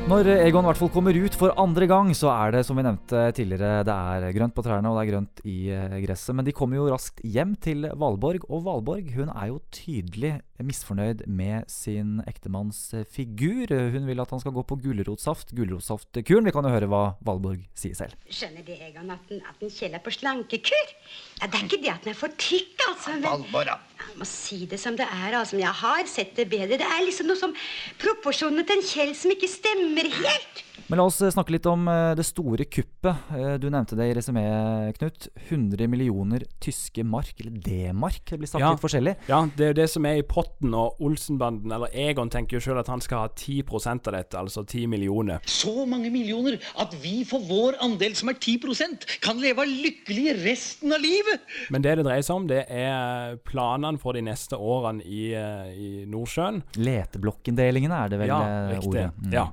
Når 0.07 0.23
Egon 0.31 0.63
i 0.63 0.69
hvert 0.69 0.79
fall 0.79 0.91
kommer 0.95 1.17
ut 1.19 1.33
for 1.35 1.51
andre 1.59 1.83
gang, 1.83 2.13
så 2.15 2.29
er 2.31 2.53
det 2.55 2.61
som 2.63 2.77
vi 2.79 2.83
nevnte 2.85 3.25
tidligere, 3.35 3.81
det 3.83 3.91
er 3.91 4.35
grønt 4.37 4.53
på 4.55 4.63
trærne 4.63 4.87
og 4.87 4.95
det 4.95 5.01
er 5.01 5.09
grønt 5.09 5.41
i 5.43 5.55
eh, 5.75 5.95
gresset. 6.05 6.31
Men 6.37 6.47
de 6.47 6.53
kommer 6.55 6.79
jo 6.79 6.85
raskt 6.93 7.19
hjem 7.27 7.57
til 7.59 7.89
Valborg, 7.91 8.45
og 8.47 8.63
Valborg 8.63 9.09
hun 9.17 9.33
er 9.33 9.49
jo 9.49 9.57
tydelig 9.75 10.37
misfornøyd 10.63 11.25
med 11.27 11.67
sin 11.67 12.21
ektemanns 12.23 12.79
eh, 12.95 13.03
figur. 13.03 13.67
Hun 13.67 14.07
vil 14.07 14.23
at 14.23 14.31
han 14.31 14.45
skal 14.45 14.55
gå 14.55 14.63
på 14.71 14.79
gulrotsaft, 14.85 15.51
gulrotsaftkuren. 15.59 16.47
Vi 16.47 16.55
kan 16.55 16.69
jo 16.69 16.73
høre 16.77 16.87
hva 16.87 17.03
Valborg 17.27 17.67
sier 17.75 17.99
selv. 17.99 18.15
Skjønner 18.31 18.63
det, 18.63 18.79
Egon, 18.87 19.11
at 19.11 19.27
den, 19.27 19.43
at 19.43 19.59
den 19.59 19.75
Kjell 19.75 19.99
er 19.99 20.07
på 20.07 20.15
slankekur? 20.15 20.95
Ja, 21.41 21.51
det 21.51 21.51
er 21.51 21.67
ikke 21.67 21.83
det 21.83 21.95
at 21.97 22.07
den 22.07 22.15
er 22.15 22.21
for 22.23 22.39
tykk, 22.47 22.79
altså. 22.93 23.11
Men 23.11 23.27
Valborg. 23.27 23.75
Jeg 24.07 24.19
må 24.21 24.27
si 24.29 24.59
det 24.69 24.79
som 24.81 24.95
det 24.97 25.07
er, 25.07 25.35
altså. 25.37 25.57
Men 25.57 25.65
jeg 25.65 25.79
har 25.81 26.07
sett 26.11 26.37
det 26.37 26.47
bedre. 26.51 26.79
Det 26.79 26.87
er 26.87 27.03
liksom 27.05 27.27
noe 27.29 27.39
som 27.39 27.55
proporsjonene 28.01 28.65
til 28.67 28.79
en 28.79 28.87
Kjell 28.87 29.13
som 29.17 29.33
ikke 29.33 29.51
stemmer 29.51 30.09
helt. 30.21 30.63
Men 30.87 30.99
la 31.01 31.05
oss 31.09 31.17
eh, 31.25 31.31
snakke 31.33 31.51
litt 31.51 31.65
om 31.67 31.87
eh, 31.91 32.13
det 32.15 32.23
store 32.27 32.63
kuppet. 32.69 33.25
Eh, 33.35 33.55
Du 33.59 33.65
nevnte 33.69 33.97
det 33.99 34.05
i 34.07 34.13
resumeet, 34.15 34.95
Knut. 34.99 35.27
100 35.49 35.87
millioner 35.91 36.45
tyske 36.63 37.03
mark, 37.03 37.33
eller 37.41 37.57
D-mark, 37.63 38.21
det 38.29 38.37
blir 38.39 38.47
sagt 38.47 38.61
Ja. 38.63 38.69
litt 38.71 38.83
forskjellig. 38.83 39.15
Ja, 39.27 39.41
det 39.57 39.65
er 39.65 39.73
jo 39.73 39.77
det 39.81 39.87
som 39.91 40.05
er 40.07 40.21
i 40.21 40.25
potten, 40.27 40.73
og 40.77 41.01
Olsenbanden, 41.03 41.73
eller 41.75 41.91
Egon, 41.93 42.29
tenker 42.31 42.57
jo 42.57 42.63
sjøl 42.63 42.79
at 42.79 42.87
han 42.87 43.01
skal 43.03 43.25
ha 43.25 43.27
10% 43.33 44.07
av 44.07 44.15
dette, 44.15 44.37
altså 44.39 44.63
10 44.65 44.87
millioner. 44.87 45.39
Så 45.45 45.73
mange 45.89 46.11
millioner 46.13 46.59
at 46.79 46.95
vi 47.03 47.23
for 47.27 47.43
vår 47.49 47.79
andel, 47.83 48.15
som 48.15 48.29
er 48.31 48.39
10% 48.39 49.07
kan 49.21 49.41
leve 49.43 49.65
lykkelig 49.67 50.37
resten 50.45 50.93
av 50.95 51.01
livet. 51.03 51.41
Men 51.73 51.81
det 51.83 51.97
det 51.97 52.05
dreier 52.07 52.23
seg 52.23 52.35
om, 52.39 52.47
det 52.47 52.63
er 52.69 53.35
planene 53.47 53.99
for 53.99 54.13
de 54.13 54.21
neste 54.23 54.55
årene 54.55 55.03
i, 55.03 55.33
i 55.33 56.05
Nordsjøen. 56.07 56.61
Leteblokkinndelingene 56.77 58.03
er 58.05 58.09
det 58.13 58.19
vel 58.21 58.31
ja, 58.31 58.39
riktig. 58.71 58.87
ordet. 58.91 59.07
Mm. 59.23 59.33
Ja. 59.33 59.47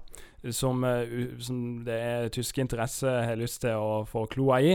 Som, 0.53 0.85
eh, 0.85 1.39
som 1.41 1.85
det 1.87 1.95
er 2.03 2.29
tyske 2.35 2.61
interesser 2.61 3.23
har 3.31 3.37
lyst 3.41 3.63
til 3.63 3.71
å 3.79 4.05
få 4.07 4.27
kloa 4.29 4.61
i. 4.61 4.75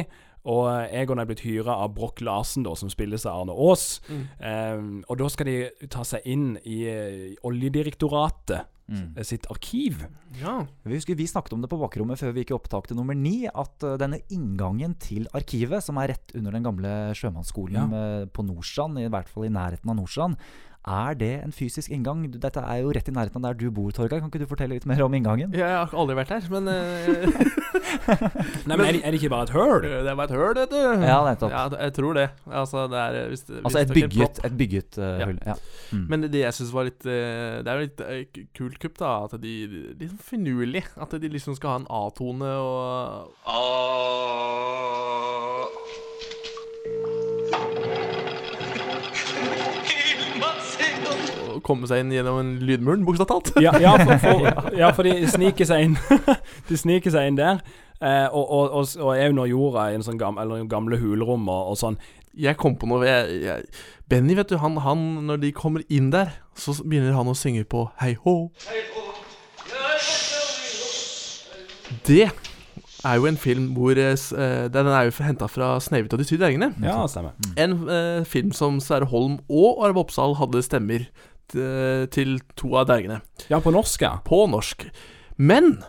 Og 0.50 0.70
eh, 0.72 1.02
Egon 1.02 1.20
er 1.20 1.28
blitt 1.28 1.44
hyra 1.44 1.76
av 1.84 1.94
Broch 1.94 2.22
Larsen, 2.24 2.64
da, 2.64 2.72
som 2.80 2.90
spilles 2.90 3.26
av 3.28 3.42
Arne 3.44 3.52
Aas. 3.54 4.00
Eh, 4.10 4.80
og 5.08 5.18
da 5.20 5.28
skal 5.30 5.46
de 5.52 5.88
ta 5.92 6.06
seg 6.08 6.26
inn 6.26 6.54
i 6.66 6.84
eh, 6.90 7.36
Oljedirektoratet 7.44 8.66
Mm. 8.90 9.14
sitt 9.22 9.46
arkiv. 9.54 10.00
Ja. 10.42 10.64
Vi 10.82 10.96
husker 10.96 11.14
vi 11.14 11.28
snakket 11.30 11.54
om 11.54 11.62
det 11.62 11.70
på 11.70 11.78
bakrommet 11.78 12.18
før 12.18 12.32
vi 12.34 12.42
gikk 12.42 12.50
i 12.50 12.56
opptak 12.56 12.88
til 12.90 12.98
nummer 12.98 13.14
ni, 13.14 13.44
at 13.46 13.86
denne 14.02 14.18
inngangen 14.34 14.96
til 14.98 15.28
arkivet, 15.38 15.84
som 15.86 16.00
er 16.02 16.08
rett 16.16 16.34
under 16.34 16.56
den 16.58 16.66
gamle 16.66 16.94
sjømannsskolen 17.14 17.94
Ja. 17.94 18.26
på 18.34 18.42
Nordstrand, 18.48 18.98
i 18.98 19.06
hvert 19.08 19.30
fall 19.30 19.46
i 19.46 19.54
nærheten 19.54 19.92
av 19.94 19.96
Nordstrand, 20.00 20.38
Er 20.90 21.14
det 21.20 21.32
en 21.44 21.52
fysisk 21.54 21.92
inngang? 21.94 22.24
Dette 22.34 22.62
er 22.66 22.80
jo 22.82 22.90
rett 22.96 23.10
i 23.10 23.14
nærheten 23.14 23.38
av 23.44 23.52
der 23.52 23.58
du 23.60 23.68
bor, 23.74 23.92
Torgeir. 23.94 24.24
Kan 24.24 24.32
ikke 24.32 24.42
du 24.42 24.48
fortelle 24.50 24.74
litt 24.80 24.88
mer 24.90 25.04
om 25.06 25.14
inngangen? 25.14 25.54
Jeg 25.54 25.70
har 25.70 25.94
aldri 25.94 26.16
vært 26.18 26.32
her, 26.34 26.48
men 26.50 26.70
eh, 26.72 27.28
Nei, 28.70 28.74
men 28.74 28.84
er 28.88 28.96
det, 28.98 29.02
er 29.06 29.14
det 29.14 29.20
ikke 29.20 29.32
bare 29.34 29.46
et 29.46 29.54
høl? 29.54 29.86
Det 29.86 30.10
er 30.10 30.18
bare 30.18 30.30
et 30.32 30.36
høl, 30.36 30.56
vet 30.58 30.74
du. 30.74 30.80
Ja, 31.06 31.20
nettopp. 31.28 31.54
Ja, 31.54 31.64
jeg 31.86 31.94
tror 32.00 32.18
det. 32.18 32.26
Altså, 32.50 32.88
det 32.90 33.04
er 33.04 33.20
hvis, 33.30 33.46
hvis 33.50 33.62
Altså 33.70 33.84
et 33.84 33.94
bygget, 33.94 34.42
et 34.50 34.58
bygget 34.64 34.98
uh, 34.98 35.06
Ja. 35.20 35.26
hull. 35.30 35.40
Ja. 35.46 35.56
Mm. 35.92 36.06
Men 36.10 36.26
det, 36.26 36.42
jeg 36.42 36.58
syns 36.58 36.74
var 36.74 36.90
litt 36.90 37.06
eh, 37.06 37.60
Det 37.66 37.70
er 37.70 37.80
jo 37.80 37.86
litt 37.86 38.02
uh, 38.02 38.44
kult 38.58 38.82
kupp, 38.82 38.98
da. 39.02 39.14
At 39.30 39.38
de 39.44 39.54
Litt 39.70 40.10
sånn 40.10 40.26
finurlig. 40.32 40.84
At 40.98 41.14
de 41.22 41.30
liksom 41.30 41.58
skal 41.58 41.76
ha 41.76 41.80
en 41.84 41.90
A-tone 42.02 42.50
og 42.66 43.30
Og 43.50 45.19
komme 51.70 51.90
seg 51.90 52.04
inn 52.04 52.14
gjennom 52.14 52.40
en 52.42 52.56
lydmuren, 52.66 53.06
bokstavelig 53.08 53.30
talt. 53.30 53.62
Ja, 53.64 53.76
ja, 53.82 53.94
for, 54.02 54.18
for, 54.24 54.50
ja, 54.82 54.90
for 54.96 55.06
de 55.08 55.30
sniker 55.30 55.70
seg 55.70 55.86
inn 55.86 56.00
De 56.70 56.80
sniker 56.80 57.14
seg 57.14 57.30
inn 57.30 57.40
der. 57.40 57.62
Eh, 58.00 58.28
og, 58.32 58.46
og, 58.46 58.74
og, 58.80 58.92
og 59.04 59.14
er 59.14 59.30
under 59.34 59.50
jorda 59.50 59.90
i 59.92 59.98
en 59.98 60.06
sånn 60.06 60.20
gamle, 60.20 60.46
eller 60.46 60.68
gamle 60.72 61.00
hulrom 61.02 61.50
og, 61.52 61.74
og 61.74 61.80
sånn. 61.80 62.00
Jeg 62.40 62.56
kom 62.62 62.78
på 62.80 62.88
noe 62.88 63.04
jeg, 63.04 63.40
jeg, 63.44 63.66
Benny, 64.10 64.36
vet 64.38 64.52
du, 64.52 64.60
han, 64.62 64.78
han 64.86 65.02
Når 65.28 65.42
de 65.42 65.50
kommer 65.56 65.82
inn 65.92 66.12
der, 66.14 66.32
så 66.56 66.76
begynner 66.80 67.18
han 67.18 67.28
å 67.28 67.36
synge 67.36 67.66
på 67.68 67.88
Hei 68.00 68.14
hå. 68.24 68.36
Det 72.08 72.30
er 73.06 73.16
jo 73.16 73.26
en 73.26 73.40
film 73.40 73.72
hvor 73.76 73.98
uh, 73.98 74.66
Den 74.72 74.88
er 74.88 75.08
jo 75.08 75.24
henta 75.24 75.48
fra 75.48 75.80
'Snehvit 75.80 76.14
og 76.14 76.20
de 76.20 76.28
syv 76.28 76.40
dvergene'. 76.42 76.74
Ja, 76.84 77.02
stemmer. 77.08 77.36
En 77.58 77.74
uh, 77.90 78.26
film 78.26 78.52
som 78.52 78.80
Sverre 78.80 79.10
Holm 79.10 79.40
og 79.50 79.84
Arve 79.86 80.04
Oppsal 80.04 80.36
hadde 80.40 80.64
stemmer 80.64 81.08
til 81.54 82.38
to 82.60 82.74
av 82.80 82.90
dvergene. 82.90 83.22
Ja, 83.52 83.62
på 83.64 83.74
norsk, 83.76 84.06
ja. 84.06 84.18
På 84.26 84.44
norsk. 84.52 84.86
Men 85.40 85.80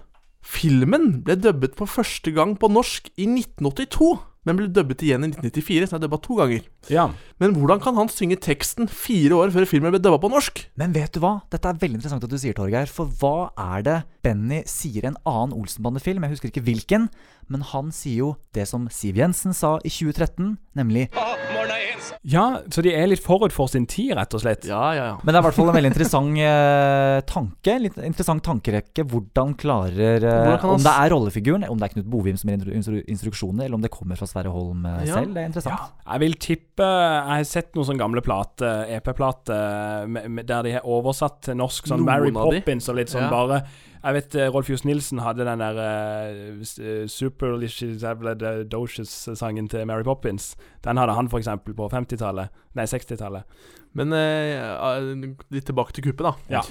filmen 0.47 1.21
ble 1.27 1.37
dubbet 1.39 1.77
for 1.79 1.91
første 1.91 2.33
gang 2.35 2.57
på 2.59 2.71
norsk 2.73 3.13
i 3.17 3.29
1982. 3.29 4.17
Men 4.49 4.57
ble 4.57 4.71
dubbet 4.73 5.03
igjen 5.05 5.27
i 5.27 5.29
1994, 5.29 5.85
så 5.85 5.99
den 5.99 5.99
er 5.99 6.07
dubba 6.07 6.19
to 6.25 6.37
ganger. 6.39 6.63
Ja. 6.89 7.11
Men 7.43 7.53
hvordan 7.59 7.83
kan 7.85 7.99
han 7.99 8.09
synge 8.09 8.39
teksten 8.41 8.89
fire 8.89 9.37
år 9.37 9.53
før 9.53 9.67
filmen 9.69 9.93
ble 9.93 10.01
dubba 10.01 10.17
på 10.23 10.31
norsk? 10.33 10.63
Men 10.81 10.95
vet 10.97 11.13
du 11.13 11.21
hva? 11.21 11.35
Dette 11.53 11.69
er 11.69 11.81
veldig 11.83 11.99
interessant 11.99 12.25
at 12.25 12.33
du 12.33 12.39
sier, 12.41 12.57
Torgeir. 12.57 12.89
For 12.89 13.11
hva 13.21 13.51
er 13.77 13.85
det 13.85 13.99
Benny 14.25 14.63
sier 14.71 15.05
i 15.05 15.11
en 15.11 15.21
annen 15.29 15.53
Olsenbande-film? 15.59 16.25
Jeg 16.25 16.39
husker 16.39 16.53
ikke 16.55 16.65
hvilken. 16.71 17.11
Men 17.51 17.65
han 17.67 17.91
sier 17.91 18.17
jo 18.23 18.29
det 18.55 18.69
som 18.71 18.85
Siv 18.95 19.17
Jensen 19.19 19.53
sa 19.57 19.77
i 19.83 19.91
2013, 19.91 20.57
nemlig 20.79 21.09
Ja, 22.23 22.61
så 22.71 22.83
de 22.85 22.91
er 22.93 23.07
litt 23.09 23.23
forut 23.25 23.53
for 23.55 23.69
sin 23.71 23.87
tid, 23.89 24.13
rett 24.19 24.35
og 24.37 24.43
slett. 24.43 24.67
Ja, 24.69 24.81
ja, 24.95 25.05
ja. 25.11 25.17
Men 25.25 25.33
det 25.33 25.39
er 25.39 25.43
i 25.43 25.47
hvert 25.47 25.57
fall 25.57 25.71
en 25.71 25.77
veldig 25.77 25.91
interessant 25.93 26.41
eh, 26.45 27.21
tanke. 27.29 27.75
Litt 27.81 27.97
interessant 28.05 28.43
tankerekke. 28.45 29.05
Hvordan 29.09 29.55
klarer 29.61 30.19
eh, 30.21 30.51
Hvordan 30.51 30.75
Om 30.77 30.85
det 30.85 30.93
er 31.01 31.13
rollefiguren, 31.15 31.65
om 31.73 31.81
det 31.81 31.89
er 31.89 31.95
Knut 31.95 32.11
Bovim 32.13 32.37
som 32.41 32.51
gir 32.53 32.59
instru 32.61 32.75
instru 32.77 32.99
instruksjoner, 33.15 33.65
eller 33.67 33.79
om 33.81 33.85
det 33.87 33.93
kommer 33.95 34.21
fra 34.21 34.29
Sverre 34.31 34.53
Holm 34.53 34.85
eh, 34.87 35.01
Ja. 35.09 35.17
selv. 35.21 35.35
Det 35.37 35.43
er 35.45 35.51
interessant. 35.51 35.91
Jeg 36.07 36.25
vil 36.27 36.39
tippe 36.47 36.89
Jeg 36.91 37.29
har 37.33 37.45
sett 37.49 37.75
noen 37.77 37.89
sånne 37.91 38.05
gamle 38.05 38.23
plater, 38.25 38.85
EP-plater, 38.99 40.07
med- 40.09 40.31
med- 40.31 40.47
der 40.51 40.63
de 40.69 40.73
har 40.79 40.85
oversatt 40.89 41.41
til 41.49 41.57
norsk 41.61 41.89
sånn 41.89 42.05
Mary. 42.05 42.33
Poppins 42.37 42.89
og 42.89 42.97
litt 43.01 43.09
sånn 43.13 43.27
Ja. 43.27 43.31
bare 43.31 43.63
Jeg 44.01 44.17
vet 44.17 44.35
eh, 44.35 44.49
Rolf 44.49 44.71
Johs 44.71 44.85
Nilsen 44.89 45.19
hadde 45.21 45.45
den 45.45 45.61
der 45.61 45.77
uh, 45.77 46.63
Superlicious-sangen 47.07 49.69
til 49.69 49.87
Mary 49.87 50.03
Poppins. 50.03 50.57
Den 50.85 50.97
hadde 50.97 51.13
han 51.19 51.29
f.eks. 51.29 51.49
på 51.77 51.89
50-tallet. 51.93 52.49
Nei, 52.79 52.87
60-tallet. 52.89 53.43
Men 53.99 54.13
eh, 54.15 55.03
litt 55.51 55.67
tilbake 55.67 55.91
til 55.97 56.05
kuppet, 56.07 56.23
da. 56.23 56.31
Ja. 56.47 56.63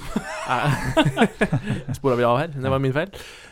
Spora 1.98 2.16
vi 2.16 2.24
av 2.28 2.38
her. 2.40 2.54
Det 2.56 2.72
var 2.72 2.80
min 2.82 2.94
feil. 2.96 3.10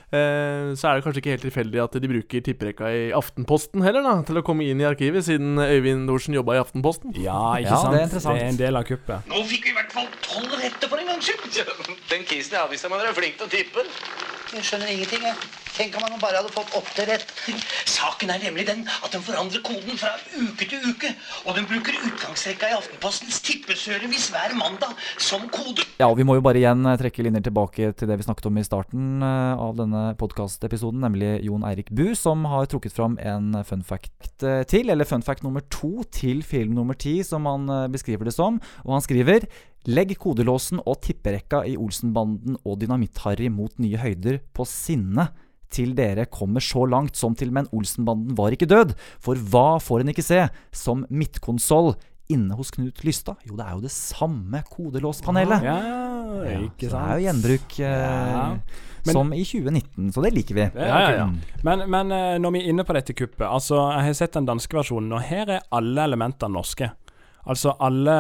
Eh, 0.08 0.72
så 0.80 0.88
er 0.88 0.96
det 0.96 1.04
kanskje 1.04 1.20
ikke 1.20 1.34
helt 1.34 1.44
tilfeldig 1.44 1.82
at 1.84 1.98
de 2.00 2.08
bruker 2.08 2.40
tipperekka 2.46 2.88
i 2.96 3.02
Aftenposten 3.18 3.84
heller, 3.84 4.00
da, 4.06 4.14
til 4.28 4.40
å 4.40 4.44
komme 4.48 4.64
inn 4.64 4.80
i 4.80 4.88
arkivet, 4.88 5.26
siden 5.28 5.60
Øyvind 5.60 6.08
Dorsen 6.08 6.32
jobba 6.38 6.56
i 6.56 6.62
Aftenposten. 6.64 7.12
Ja, 7.20 7.42
ikke 7.60 7.74
Ja, 7.74 7.82
sant? 7.82 7.92
det 7.92 8.00
er 8.00 8.08
interessant. 8.08 8.40
Det 8.40 8.46
er 8.48 8.54
en 8.56 8.62
del 8.64 8.80
av 8.80 8.88
kuppet. 8.88 9.28
Nå 9.28 9.44
fikk 9.52 9.64
vi 9.68 9.72
i 9.74 9.76
hvert 9.82 9.92
fall 9.98 10.08
tolv 10.24 10.52
rette 10.64 10.86
for 10.88 10.98
en 11.04 11.12
gangs 11.12 11.28
skyld. 11.28 11.60
Den 12.14 12.24
kisen 12.30 12.56
jeg 12.56 12.64
avviste, 12.64 12.88
men 12.94 13.04
dere 13.04 13.12
er 13.12 13.20
flink 13.20 13.36
til 13.42 13.50
å 13.50 13.52
tippe. 13.52 13.84
Jeg 14.48 14.63
skjønner 14.63 14.88
ingenting, 14.88 15.25
jeg. 15.27 15.48
Tenk 15.75 15.96
om 16.00 16.06
han 16.08 16.22
bare 16.22 16.39
hadde 16.39 16.50
fått 16.56 16.72
åtte 16.80 17.04
rett. 17.06 17.32
Saken 17.86 18.32
er 18.32 18.39
nemlig 18.42 18.63
den 18.70 18.86
at 18.88 19.12
den 19.13 19.22
forandrer 19.22 19.62
koden 19.66 20.00
fra 20.00 20.13
uke 20.39 20.65
til 20.72 20.86
uke. 20.88 21.12
Og 21.45 21.58
den 21.58 21.67
bruker 21.69 21.98
utgangsrekka 22.08 22.69
i 22.72 22.78
Aftenpostens 22.78 23.41
tippeservice 23.45 24.32
hver 24.34 24.56
mandag 24.58 24.95
som 25.22 25.45
kode. 25.54 25.86
Ja, 26.00 26.08
og 26.08 26.17
Vi 26.17 26.26
må 26.26 26.38
jo 26.39 26.45
bare 26.45 26.62
igjen 26.62 26.88
eh, 26.88 26.98
trekke 26.98 27.28
linjer 27.28 27.45
tilbake 27.50 27.91
til 28.00 28.10
det 28.10 28.17
vi 28.17 28.26
snakket 28.26 28.50
om 28.50 28.58
i 28.58 28.65
starten 28.65 29.22
eh, 29.22 29.63
av 29.67 29.78
denne 29.78 30.04
podkastepisoden, 30.17 31.04
nemlig 31.04 31.36
Jon 31.45 31.67
Eirik 31.67 31.91
Bu, 31.91 32.15
som 32.17 32.48
har 32.50 32.72
trukket 32.72 32.95
fram 32.95 33.19
en 33.22 33.52
fun 33.67 33.86
fact 33.86 34.48
eh, 34.48 34.63
til, 34.69 34.89
eller 34.89 35.06
fun 35.10 35.26
fact 35.28 35.45
nummer 35.45 35.62
to 35.69 36.08
til 36.10 36.41
film 36.48 36.74
nummer 36.80 36.98
ti, 36.98 37.19
som 37.28 37.45
han 37.45 37.67
beskriver 37.93 38.26
det 38.26 38.34
som. 38.34 38.62
Og 38.88 38.95
han 38.95 39.06
skriver 39.06 39.45
Legg 39.88 40.13
kodelåsen 40.19 40.82
og 40.84 41.00
tipperekka 41.06 41.62
i 41.69 41.78
Olsenbanden 41.80 42.58
og 42.67 42.80
Dynamitt-Harry 42.82 43.47
mot 43.54 43.71
nye 43.80 44.00
høyder 44.02 44.41
på 44.56 44.65
sinne 44.67 45.30
til 45.71 45.93
dere 45.95 46.26
kommer 46.32 46.63
så 46.63 46.86
langt 46.88 47.15
som 47.19 47.36
til 47.36 47.52
Men 47.56 47.67
Olsenbanden 47.76 48.36
var 48.38 48.56
ikke 48.56 48.67
død. 48.67 48.93
For 49.23 49.36
hva 49.36 49.80
får 49.84 50.04
en 50.04 50.12
ikke 50.13 50.23
se 50.28 50.41
som 50.76 51.06
midtkonsoll 51.12 51.93
inne 52.32 52.56
hos 52.60 52.71
Knut 52.76 53.04
Lystad? 53.08 53.39
Jo, 53.47 53.56
det 53.56 53.65
er 53.65 53.76
jo 53.78 53.84
det 53.88 53.93
samme 53.95 54.63
kodelåspanelet. 54.71 55.63
Ja, 55.63 55.78
Ja, 56.28 56.60
ikke 56.60 56.89
så? 56.91 57.00
Det 57.00 57.08
er 57.08 57.17
jo 57.17 57.26
gjenbruk 57.28 57.80
eh. 57.80 58.58
Men- 59.08 59.13
som 59.15 59.30
i 59.34 59.43
2019, 59.47 60.12
så 60.12 60.21
det 60.26 60.34
liker 60.36 60.56
vi. 60.58 60.65
Ja, 60.76 61.00
ja, 61.00 61.12
ja. 61.21 61.28
Men, 61.63 61.86
men 61.89 62.12
eh, 62.12 62.36
når 62.43 62.52
vi 62.52 62.60
er 62.60 62.73
inne 62.73 62.84
på 62.84 62.93
dette 62.97 63.15
kuppet 63.15 63.45
Altså, 63.47 63.78
jeg 63.95 64.04
har 64.10 64.17
sett 64.19 64.36
den 64.36 64.45
danske 64.50 64.76
versjonen, 64.76 65.13
og 65.15 65.23
her 65.23 65.47
er 65.47 65.63
alle 65.71 66.04
elementene 66.04 66.52
norske. 66.58 66.89
Altså 67.48 67.74
alle 67.84 68.16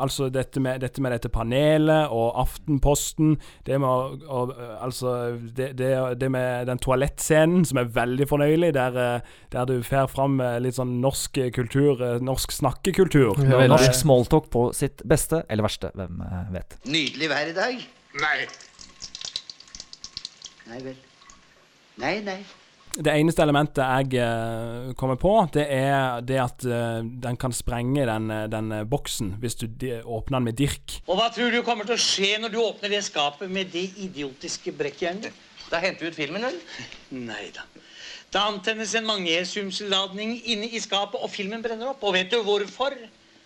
Altså 0.00 0.28
dette 0.32 0.60
med, 0.62 0.80
dette 0.82 1.02
med 1.02 1.14
dette 1.14 1.30
panelet 1.32 2.12
og 2.12 2.34
Aftenposten 2.42 3.36
Det 3.66 3.78
med 3.80 3.88
og, 3.88 4.24
og, 4.26 4.54
Altså 4.82 5.14
det, 5.56 5.70
det, 5.78 5.90
det 6.20 6.30
med 6.32 6.66
den 6.68 6.80
toalettscenen 6.82 7.64
som 7.68 7.78
er 7.80 7.90
veldig 7.94 8.26
fornøyelig, 8.28 8.72
der, 8.76 8.96
eh, 9.00 9.34
der 9.52 9.68
du 9.68 9.76
får 9.86 10.08
fram 10.12 10.40
eh, 10.42 10.58
litt 10.62 10.76
sånn 10.76 10.96
norsk 11.02 11.38
kultur, 11.54 12.00
eh, 12.04 12.18
norsk 12.24 12.52
snakkekultur. 12.54 13.38
Ja, 13.38 13.58
veldig. 13.60 13.70
Norsk 13.72 13.96
smalltalk 13.98 14.50
på 14.52 14.66
sitt 14.76 15.04
beste 15.08 15.44
eller 15.48 15.66
verste, 15.66 15.92
hvem 15.96 16.20
vet. 16.54 16.76
Nydelig 16.88 17.30
vær 17.32 17.52
i 17.52 17.56
dag. 17.56 17.86
Nei. 18.24 18.36
Nei 20.70 20.82
vel. 20.88 21.00
Nei, 22.02 22.14
nei. 22.26 22.38
Det 22.94 23.10
eneste 23.10 23.42
elementet 23.42 23.82
jeg 23.82 24.20
eh, 24.22 24.92
kommer 24.94 25.16
på, 25.18 25.32
det 25.56 25.64
er 25.66 26.20
det 26.22 26.36
at 26.38 26.62
eh, 26.62 27.00
den 27.02 27.38
kan 27.40 27.54
sprenge 27.54 28.04
den, 28.06 28.28
eh, 28.30 28.44
den 28.52 28.70
boksen 28.86 29.32
hvis 29.42 29.58
du 29.58 29.66
åpner 30.04 30.38
den 30.38 30.46
med 30.46 30.58
dirk. 30.60 31.00
Og 31.08 31.18
hva 31.18 31.26
tror 31.34 31.50
du 31.50 31.58
kommer 31.66 31.88
til 31.88 31.96
å 31.96 32.04
skje 32.04 32.36
når 32.38 32.54
du 32.54 32.60
åpner 32.62 32.94
det 32.94 33.02
skapet 33.08 33.50
med 33.50 33.72
det 33.74 33.88
idiotiske 34.04 34.76
brekkjernet? 34.78 35.34
Da 35.72 35.80
henter 35.82 36.06
vi 36.06 36.12
ut 36.12 36.20
filmen, 36.20 36.46
eller? 36.46 36.86
Nei 37.18 37.48
da. 37.56 37.66
Da 38.30 38.46
antennes 38.52 38.94
en 38.94 39.08
magnesiumsladning 39.08 40.36
inne 40.52 40.70
i 40.70 40.82
skapet, 40.82 41.18
og 41.18 41.32
filmen 41.32 41.62
brenner 41.64 41.90
opp. 41.90 42.02
Og 42.06 42.14
vet 42.14 42.30
du 42.30 42.38
hvorfor? 42.46 42.94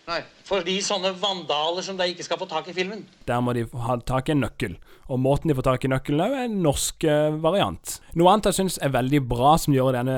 Nei. 0.09 0.23
Fordi 0.49 0.79
sånne 0.81 1.11
vandaler 1.21 1.85
som 1.85 1.99
de 1.99 2.07
ikke 2.09 2.25
skal 2.25 2.39
få 2.41 2.47
tak 2.49 2.71
i 2.71 2.75
filmen. 2.77 3.03
Der 3.29 3.43
må 3.45 3.53
de 3.53 3.67
ha 3.85 3.99
tak 4.09 4.31
i 4.31 4.33
en 4.33 4.41
nøkkel. 4.41 4.79
Og 5.13 5.21
måten 5.21 5.49
de 5.51 5.57
får 5.57 5.67
tak 5.67 5.85
i 5.85 5.91
nøkkelen 5.93 6.23
er 6.25 6.47
en 6.47 6.59
norsk 6.65 7.05
eh, 7.09 7.37
variant. 7.45 7.95
Noe 8.17 8.33
annet 8.33 8.49
jeg 8.49 8.59
syns 8.59 8.79
er 8.85 8.93
veldig 8.93 9.21
bra 9.29 9.55
som 9.61 9.77
gjør 9.77 9.99
denne 9.99 10.17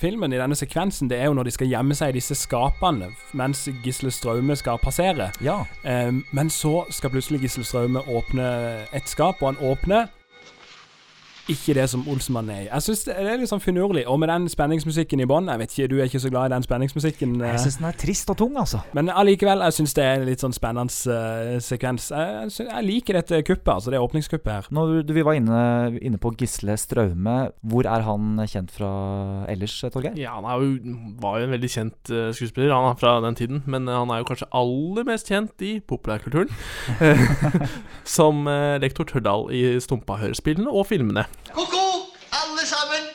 filmen, 0.00 0.32
i 0.32 0.40
denne 0.40 0.56
sekvensen, 0.56 1.08
det 1.12 1.20
er 1.20 1.28
jo 1.28 1.36
når 1.36 1.48
de 1.48 1.54
skal 1.56 1.72
gjemme 1.72 1.96
seg 1.96 2.12
i 2.12 2.18
disse 2.18 2.36
skapene 2.36 3.10
mens 3.36 3.66
Gisle 3.84 4.12
Straume 4.12 4.56
skal 4.56 4.80
passere. 4.80 5.30
Ja. 5.44 5.60
Eh, 5.84 6.12
men 6.36 6.52
så 6.52 6.86
skal 6.92 7.12
plutselig 7.12 7.44
Gisle 7.44 7.66
Straume 7.68 8.04
åpne 8.08 8.48
et 8.96 9.08
skap, 9.08 9.40
og 9.40 9.52
han 9.52 9.62
åpner 9.72 10.08
ikke 11.52 11.74
det 11.76 11.86
som 11.92 12.02
Olsenmannen 12.10 12.54
er 12.54 12.62
i. 12.64 12.68
Jeg 12.68 12.84
syns 12.86 13.04
det 13.08 13.16
er 13.18 13.40
litt 13.40 13.50
sånn 13.50 13.62
finurlig. 13.62 14.04
Og 14.10 14.20
med 14.22 14.30
den 14.32 14.48
spenningsmusikken 14.50 15.22
i 15.22 15.28
bånn 15.28 15.50
Jeg 15.50 15.60
vet 15.62 15.74
ikke, 15.74 15.88
du 15.90 15.96
er 15.98 16.10
ikke 16.10 16.22
så 16.22 16.32
glad 16.32 16.50
i 16.50 16.54
den 16.54 16.66
spenningsmusikken? 16.66 17.34
eh. 17.40 17.54
Jeg 17.54 17.64
syns 17.64 17.78
den 17.80 17.88
er 17.90 17.98
trist 18.00 18.32
og 18.32 18.38
tung, 18.40 18.56
altså. 18.60 18.82
Men 18.96 19.10
allikevel, 19.12 19.64
jeg 19.68 19.78
syns 19.78 19.94
det 19.98 20.04
er 20.04 20.20
en 20.20 20.28
litt 20.28 20.44
sånn 20.44 20.56
spennende 20.56 21.14
uh, 21.14 21.58
sekvens. 21.64 22.10
Jeg, 22.14 22.50
synes, 22.54 22.70
jeg 22.70 22.86
liker 22.86 23.20
dette 23.20 23.42
kuppet, 23.46 23.72
altså 23.74 23.94
det 23.94 24.02
åpningskuppet 24.02 24.52
her. 24.52 24.70
Når 24.74 24.94
du, 25.08 25.14
vi 25.16 25.26
var 25.26 25.38
inne, 25.38 25.60
inne 26.00 26.20
på 26.22 26.32
Gisle 26.40 26.76
Straume, 26.80 27.36
hvor 27.60 27.88
er 27.90 28.06
han 28.06 28.40
kjent 28.50 28.72
fra 28.74 28.90
ellers, 29.50 29.76
Torgeir? 29.92 30.16
Ja, 30.20 30.36
han 30.38 30.48
er 30.48 30.62
jo, 30.62 30.96
var 31.22 31.40
jo 31.40 31.48
en 31.48 31.56
veldig 31.56 31.72
kjent 31.72 32.14
uh, 32.14 32.30
skuespiller 32.36 32.74
han 32.74 32.90
er 32.92 32.98
fra 33.00 33.18
den 33.24 33.38
tiden, 33.38 33.62
men 33.70 33.88
uh, 33.88 34.00
han 34.00 34.14
er 34.14 34.22
jo 34.22 34.30
kanskje 34.30 34.50
aller 34.56 35.06
mest 35.08 35.30
kjent 35.30 35.66
i 35.66 35.76
populærkulturen. 35.84 36.52
som 38.16 38.46
eh, 38.48 38.78
lektor 38.82 39.06
Tørdal 39.08 39.48
i 39.54 39.62
Stumpa-hørespillene 39.82 40.70
og 40.70 40.88
filmene. 40.90 41.26
Ko-ko, 41.48 42.12
alle 42.30 42.66
sammen. 42.66 43.08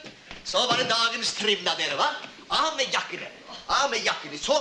Så 0.43 0.61
var 0.67 0.77
det 0.77 0.89
dagens 0.89 1.33
trim 1.37 1.61
da, 1.65 1.75
dere, 1.79 1.97
hva? 1.99 2.09
Av 2.49 2.73
med 2.77 2.89
jakkene. 2.93 3.29
Av 3.67 3.89
med 3.89 4.05
jakkene. 4.05 4.37
Så, 4.37 4.57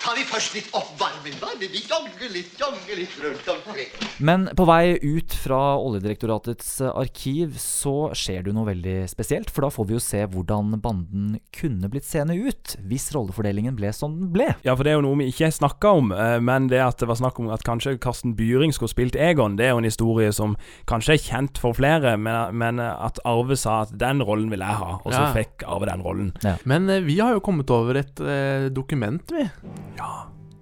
tar 0.00 0.16
vi 0.16 0.24
først 0.24 0.54
litt 0.56 0.68
oppvarming, 0.76 1.34
da. 1.40 1.50
Vi 1.60 1.82
jogger 1.84 2.30
litt, 2.32 2.54
jogger 2.60 2.96
litt 2.98 3.16
rundt 3.22 3.48
omkring. 3.52 3.90
Men 4.24 4.46
på 4.56 4.64
vei 4.68 4.94
ut 5.02 5.34
fra 5.42 5.58
Oljedirektoratets 5.80 6.70
arkiv 6.88 7.56
så 7.60 7.94
skjer 8.16 8.42
det 8.46 8.50
jo 8.52 8.56
noe 8.56 8.68
veldig 8.70 8.96
spesielt. 9.12 9.50
For 9.52 9.66
da 9.66 9.70
får 9.74 9.88
vi 9.90 9.96
jo 9.98 10.02
se 10.02 10.22
hvordan 10.32 10.72
banden 10.82 11.34
kunne 11.56 11.90
blitt 11.92 12.08
seende 12.08 12.36
ut 12.38 12.74
hvis 12.88 13.10
rollefordelingen 13.14 13.76
ble 13.78 13.92
som 13.96 14.16
den 14.18 14.30
ble. 14.34 14.48
Ja, 14.66 14.74
for 14.74 14.86
det 14.88 14.94
er 14.94 14.98
jo 15.00 15.04
noe 15.04 15.20
vi 15.20 15.28
ikke 15.32 15.50
snakka 15.52 15.92
om, 16.00 16.12
eh, 16.16 16.38
men 16.40 16.70
det 16.72 16.80
at 16.84 17.00
det 17.02 17.08
var 17.10 17.20
snakk 17.20 17.38
om 17.42 17.50
at 17.52 17.64
kanskje 17.66 17.98
Karsten 18.00 18.34
Byring 18.38 18.72
skulle 18.76 18.92
spilt 18.92 19.18
Egon, 19.20 19.58
det 19.60 19.68
er 19.68 19.74
jo 19.74 19.82
en 19.82 19.88
historie 19.90 20.32
som 20.36 20.56
kanskje 20.90 21.16
er 21.18 21.24
kjent 21.26 21.60
for 21.60 21.76
flere, 21.76 22.16
men, 22.16 22.80
at 22.80 23.20
Arve 23.28 23.56
sa 23.60 23.82
at 23.84 23.92
den 24.00 24.24
rollen 24.24 24.48
vil 24.52 24.64
jeg 24.64 24.80
ha, 24.80 24.96
og 25.04 25.12
så 25.12 25.20
Ja. 25.20 25.32
fikk 25.36 25.64
Arve 25.68 25.86
den 25.90 26.02
rollen. 26.02 26.32
Men 26.64 26.88
eh, 26.88 27.00
vi 27.04 27.18
har 27.20 27.34
jo 27.36 27.40
kommet 27.44 27.68
over 27.70 28.00
et 28.00 28.20
eh, 28.20 28.68
dokument, 28.72 29.20
vi. 29.30 29.44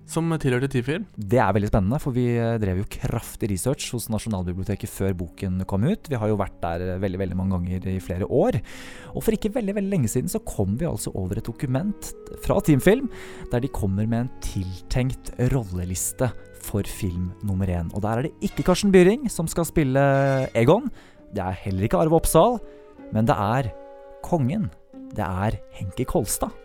Som 0.08 0.32
tilhørte 0.40 0.70
Tifilm. 0.72 1.02
Det 1.20 1.36
er 1.36 1.52
veldig 1.52 1.68
spennende, 1.68 1.98
for 2.00 2.16
vi 2.16 2.30
eh, 2.40 2.54
drev 2.60 2.78
jo 2.80 2.86
kraftig 2.88 3.50
research 3.50 3.90
hos 3.92 4.06
Nasjonalbiblioteket 4.08 4.88
før 4.88 5.12
boken 5.20 5.58
kom 5.68 5.82
ut. 5.84 6.08
Vi 6.08 6.16
har 6.16 6.30
jo 6.30 6.38
vært 6.40 6.56
der 6.62 6.84
eh, 6.94 7.00
veldig 7.02 7.20
veldig 7.20 7.36
mange 7.36 7.58
ganger 7.58 7.90
i 7.92 7.98
flere 8.00 8.24
år. 8.24 8.56
Og 9.12 9.26
for 9.26 9.36
ikke 9.36 9.52
veldig 9.52 9.74
veldig 9.76 9.92
lenge 9.92 10.08
siden 10.08 10.32
så 10.32 10.40
kom 10.48 10.78
vi 10.80 10.88
altså 10.88 11.12
over 11.12 11.36
et 11.36 11.44
dokument 11.44 12.08
fra 12.40 12.56
Teamfilm 12.64 13.10
der 13.52 13.60
de 13.60 13.68
kommer 13.68 14.08
med 14.08 14.24
en 14.24 14.30
tiltenkt 14.46 15.34
rolleliste 15.52 16.30
for 16.64 16.88
film 16.88 17.28
nummer 17.44 17.68
én. 17.68 17.92
Og 17.92 18.00
der 18.06 18.22
er 18.22 18.28
det 18.28 18.48
ikke 18.48 18.64
Karsten 18.70 18.94
Byring 18.94 19.28
som 19.32 19.50
skal 19.50 19.68
spille 19.68 20.06
Egon. 20.56 20.88
Det 21.36 21.44
er 21.44 21.60
heller 21.66 21.84
ikke 21.84 22.00
Arve 22.00 22.16
Oppsal, 22.16 22.56
men 23.12 23.28
det 23.28 23.36
er 23.36 23.68
kongen. 24.24 24.70
Det 25.12 25.24
er 25.24 25.60
Henki 25.76 26.08
Kolstad. 26.08 26.56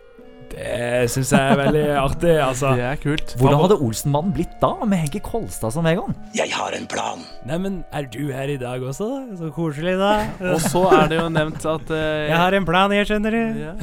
Det 0.52 1.08
syns 1.12 1.32
jeg 1.32 1.52
er 1.52 1.58
veldig 1.58 1.84
artig, 1.98 2.34
altså. 2.44 2.74
Det 2.76 2.84
er 2.86 3.00
kult. 3.02 3.34
Hvordan 3.40 3.62
hadde 3.64 3.78
Olsenmannen 3.86 4.34
blitt 4.36 4.54
da, 4.60 4.72
med 4.84 5.00
Henki 5.04 5.22
Kolstad 5.24 5.72
som 5.74 5.88
Egon? 5.88 6.14
Jeg 6.36 6.52
har 6.54 6.76
en 6.76 6.86
plan. 6.90 7.24
Neimen, 7.48 7.80
er 7.94 8.06
du 8.12 8.28
her 8.28 8.52
i 8.52 8.58
dag 8.60 8.84
også, 8.84 9.08
da? 9.10 9.38
Så 9.40 9.50
koselig, 9.56 9.96
da. 10.00 10.12
Og 10.54 10.60
så 10.62 10.84
er 10.92 11.10
det 11.12 11.18
jo 11.22 11.26
nevnt 11.32 11.64
at 11.64 11.90
uh, 11.94 12.04
Jeg 12.28 12.38
har 12.38 12.58
en 12.60 12.68
plan, 12.68 12.92
jeg 12.94 13.10
skjønner 13.10 13.38
du. 13.38 13.42
ja. 13.64 13.74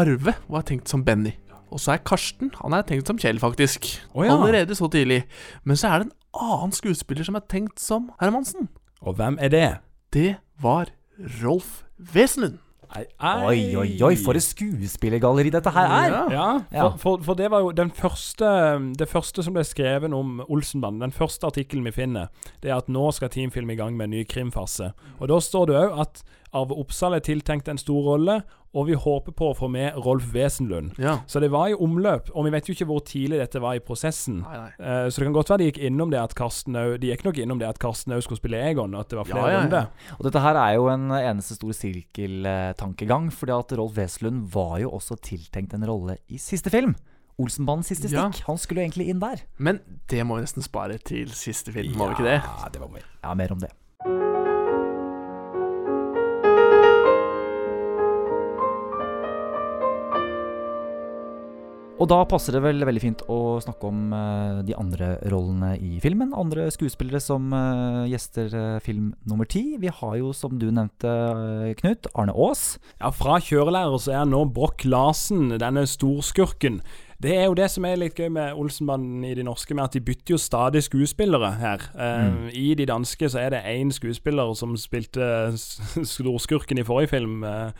Arve 0.00 0.32
var 0.48 0.64
tenkt 0.64 0.88
som 0.88 1.04
Benny. 1.04 1.34
Og 1.72 1.80
så 1.80 1.94
er 1.94 2.02
Karsten 2.04 2.50
Han 2.62 2.74
er 2.76 2.84
tenkt 2.88 3.08
som 3.08 3.18
Kjell, 3.20 3.40
faktisk. 3.40 3.88
Oh, 4.12 4.24
ja. 4.24 4.32
Allerede 4.34 4.76
så 4.76 4.88
tidlig. 4.92 5.22
Men 5.64 5.76
så 5.80 5.88
er 5.92 6.02
det 6.02 6.10
en 6.10 6.48
annen 6.48 6.72
skuespiller 6.76 7.28
som 7.28 7.36
er 7.36 7.44
tenkt 7.48 7.80
som 7.80 8.10
Hermansen. 8.20 8.68
Og 9.02 9.16
hvem 9.18 9.38
er 9.40 9.52
det? 9.52 9.68
Det 10.12 10.30
var 10.60 10.92
Rolf 11.42 11.82
Wesenlund. 12.14 12.60
Oi, 12.92 13.76
oi, 13.76 13.88
oi, 14.04 14.16
for 14.20 14.36
et 14.36 14.44
skuespillergalleri 14.44 15.50
dette 15.54 15.70
her 15.72 15.94
er! 15.96 16.16
Ja, 16.32 16.46
Ja. 16.72 16.82
for, 16.90 16.98
for, 16.98 17.22
for 17.24 17.34
det 17.38 17.48
var 17.50 17.60
jo 17.64 17.70
den 17.72 17.90
første 17.90 18.44
Det 18.98 19.08
første 19.08 19.42
som 19.42 19.54
ble 19.56 19.64
skrevet 19.64 20.12
om 20.12 20.42
Olsenbanden, 20.48 21.00
den 21.06 21.12
første 21.16 21.46
artikkelen 21.48 21.84
vi 21.88 21.94
finner, 21.96 22.28
det 22.62 22.70
er 22.70 22.76
at 22.76 22.88
nå 22.92 23.06
skal 23.16 23.32
Teamfilm 23.32 23.70
i 23.70 23.78
gang 23.80 23.96
med 23.96 24.10
en 24.10 24.16
ny 24.18 24.24
krimfase. 24.28 24.92
Og 25.20 25.28
da 25.32 25.40
står 25.40 25.66
det 25.70 25.76
òg 25.80 26.00
at 26.04 26.22
Arve 26.52 26.76
Oppsal 26.76 27.14
er 27.16 27.20
tiltenkt 27.24 27.68
en 27.72 27.78
stor 27.80 28.02
rolle, 28.04 28.42
og 28.76 28.86
vi 28.88 28.94
håper 28.96 29.32
på 29.36 29.50
å 29.50 29.54
få 29.56 29.68
med 29.72 29.96
Rolf 30.04 30.30
Wesenlund. 30.34 30.94
Ja. 31.00 31.18
Så 31.28 31.40
det 31.40 31.50
var 31.52 31.68
i 31.68 31.74
omløp, 31.76 32.30
og 32.34 32.44
vi 32.46 32.52
vet 32.54 32.68
jo 32.68 32.72
ikke 32.76 32.86
hvor 32.88 33.00
tidlig 33.04 33.38
dette 33.40 33.60
var 33.60 33.76
i 33.76 33.80
prosessen. 33.84 34.38
Nei, 34.44 34.56
nei. 34.62 34.70
Uh, 34.80 35.08
så 35.12 35.20
det 35.20 35.26
kan 35.28 35.36
godt 35.36 35.50
være 35.52 35.62
de 35.62 35.68
gikk 35.70 35.80
innom 35.88 36.12
det 36.12 36.20
at 36.20 36.34
Karsten 36.36 36.76
Au, 36.80 36.96
De 37.00 37.10
gikk 37.10 37.24
nok 37.24 37.40
innom 37.40 37.60
det 37.60 37.68
at 37.68 37.78
Karsten 37.80 38.12
Au 38.16 38.20
skulle 38.24 38.40
spille 38.40 38.60
Egon, 38.70 38.94
og 38.96 39.00
at 39.04 39.08
det 39.12 39.18
var 39.20 39.28
flere 39.28 39.42
Ja, 39.44 39.48
ja, 39.48 39.56
ja. 39.58 39.62
runder. 39.64 40.16
Og 40.18 40.24
dette 40.28 40.40
her 40.44 40.60
er 40.62 40.74
jo 40.76 40.88
en 40.92 41.08
eneste 41.20 41.56
stor 41.58 41.72
sirkeltankegang, 41.76 43.30
fordi 43.32 43.52
at 43.56 43.72
Rolf 43.78 43.96
Wesenlund 43.96 44.44
var 44.52 44.78
jo 44.82 44.90
også 44.96 45.16
tiltenkt 45.24 45.74
en 45.76 45.84
rolle 45.88 46.16
i 46.28 46.40
siste 46.40 46.70
film. 46.72 46.94
Olsenbandens 47.40 47.88
siste 47.88 48.08
Ja. 48.12 48.28
stikk. 48.30 48.44
Han 48.46 48.58
skulle 48.58 48.82
jo 48.82 48.88
egentlig 48.88 49.08
inn 49.08 49.20
der. 49.20 49.40
Men 49.58 49.80
det 50.08 50.24
må 50.26 50.36
vi 50.36 50.42
nesten 50.44 50.62
spare 50.62 50.98
til 50.98 51.28
siste 51.32 51.72
film, 51.72 51.96
må 51.96 52.08
vi 52.08 52.14
ikke 52.16 52.28
det? 52.28 52.40
Ja, 52.44 52.68
det 52.72 52.80
var 52.80 52.88
mer. 52.88 53.04
Ja, 53.24 53.34
mer 53.34 53.52
om 53.52 53.58
det. 53.58 53.70
Og 62.02 62.08
da 62.10 62.16
passer 62.26 62.56
det 62.56 62.64
vel 62.64 62.82
veldig 62.82 63.02
fint 63.02 63.20
å 63.30 63.60
snakke 63.62 63.86
om 63.86 64.10
uh, 64.10 64.58
de 64.66 64.74
andre 64.74 65.12
rollene 65.30 65.76
i 65.78 66.00
filmen. 66.02 66.32
Andre 66.34 66.66
skuespillere 66.74 67.20
som 67.22 67.52
uh, 67.54 68.02
gjester 68.10 68.50
uh, 68.56 68.80
film 68.82 69.12
nummer 69.30 69.46
ti. 69.46 69.76
Vi 69.78 69.92
har 70.00 70.16
jo, 70.18 70.32
som 70.34 70.58
du 70.58 70.66
nevnte, 70.74 71.12
Knut, 71.78 72.10
Arne 72.18 72.34
Aas. 72.34 72.80
Ja, 72.98 73.12
fra 73.14 73.38
kjørelærer 73.38 74.02
så 74.02 74.16
er 74.18 74.26
nå 74.26 74.42
Broch 74.50 74.82
Larsen 74.82 75.54
denne 75.62 75.86
storskurken. 75.86 76.82
Det 77.22 77.36
er 77.38 77.44
jo 77.46 77.54
det 77.54 77.68
som 77.70 77.84
er 77.86 78.00
litt 78.00 78.18
gøy 78.18 78.32
med 78.34 78.56
Olsenbanden 78.58 79.22
i 79.22 79.34
de 79.38 79.44
norske, 79.46 79.76
med 79.78 79.84
at 79.84 79.94
de 79.94 80.02
bytter 80.02 80.34
jo 80.34 80.40
stadig 80.42 80.82
skuespillere 80.82 81.52
her. 81.60 81.84
Eh, 81.94 82.48
I 82.58 82.72
de 82.74 82.86
danske 82.90 83.28
så 83.30 83.44
er 83.44 83.54
det 83.54 83.62
én 83.70 83.92
skuespiller 83.94 84.50
som 84.58 84.74
spilte 84.80 85.28
storskurken 86.14 86.82
i 86.82 86.86
forrige 86.86 87.12
film. 87.14 87.44
eh, 87.46 87.70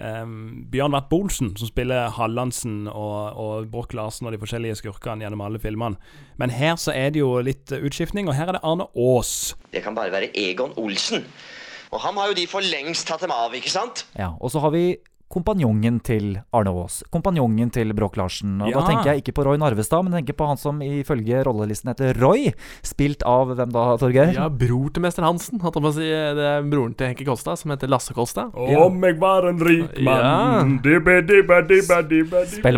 eh, 0.00 0.24
Bjørn 0.72 0.96
Watt 0.96 1.08
Bolsen, 1.12 1.52
som 1.60 1.70
spiller 1.70 2.10
Hallandsen 2.16 2.88
og, 2.88 3.36
og 3.36 3.70
Broch 3.72 3.94
Larsen 3.96 4.28
og 4.28 4.34
de 4.34 4.40
forskjellige 4.42 4.80
skurkene 4.80 5.26
gjennom 5.26 5.44
alle 5.46 5.60
filmene. 5.62 6.00
Men 6.40 6.54
her 6.56 6.76
så 6.80 6.94
er 6.96 7.12
det 7.14 7.22
jo 7.22 7.36
litt 7.44 7.72
utskiftning, 7.76 8.28
og 8.28 8.36
her 8.38 8.50
er 8.50 8.58
det 8.58 8.64
Arne 8.66 8.88
Aas. 8.96 9.54
Det 9.72 9.84
kan 9.84 9.96
bare 9.98 10.12
være 10.14 10.32
Egon 10.38 10.74
Olsen. 10.80 11.26
Og 11.90 12.02
ham 12.04 12.20
har 12.20 12.30
jo 12.30 12.38
de 12.38 12.46
for 12.50 12.62
lengst 12.62 13.08
tatt 13.10 13.24
dem 13.24 13.32
av, 13.34 13.54
ikke 13.56 13.72
sant? 13.72 14.04
Ja, 14.18 14.32
og 14.38 14.52
så 14.54 14.62
har 14.62 14.74
vi 14.74 14.84
kompanjongen 15.30 16.00
til 16.02 16.40
Arne 16.56 16.72
Aas. 16.74 17.00
Kompanjongen 17.14 17.70
til 17.72 17.92
Bråk 17.94 18.16
Larsen. 18.18 18.56
Og 18.62 18.70
Ja. 18.70 18.80
Da 18.80 18.86
tenker 18.88 19.12
jeg 19.12 19.22
ikke 19.22 19.34
på 19.38 19.44
Roy 19.46 19.56
Narvestad, 19.56 20.02
men 20.04 20.12
tenker 20.12 20.34
på 20.34 20.46
han 20.48 20.56
som 20.56 20.80
ifølge 20.82 21.44
rollelisten 21.46 21.92
heter 21.92 22.18
Roy. 22.20 22.52
Spilt 22.82 23.22
av 23.22 23.54
hvem 23.54 23.70
da, 23.70 23.96
Torgeir? 23.96 24.34
Ja, 24.34 24.48
bror 24.48 24.90
til 24.92 25.02
mester 25.02 25.22
Hansen. 25.22 25.60
Hatt 25.60 25.76
om 25.76 25.84
å 25.84 25.92
si. 25.94 26.00
Det 26.00 26.46
er 26.50 26.62
broren 26.66 26.94
til 26.96 27.12
Henke 27.12 27.24
Kolstad, 27.24 27.58
som 27.58 27.70
heter 27.70 27.88
Lasse 27.88 28.12
Kolstad. 28.12 28.50
Om 28.54 29.04
jeg 29.04 29.18
var 29.20 29.46
en 29.46 29.60
rik 29.62 30.00
mann 30.02 30.24
ja. 30.24 30.64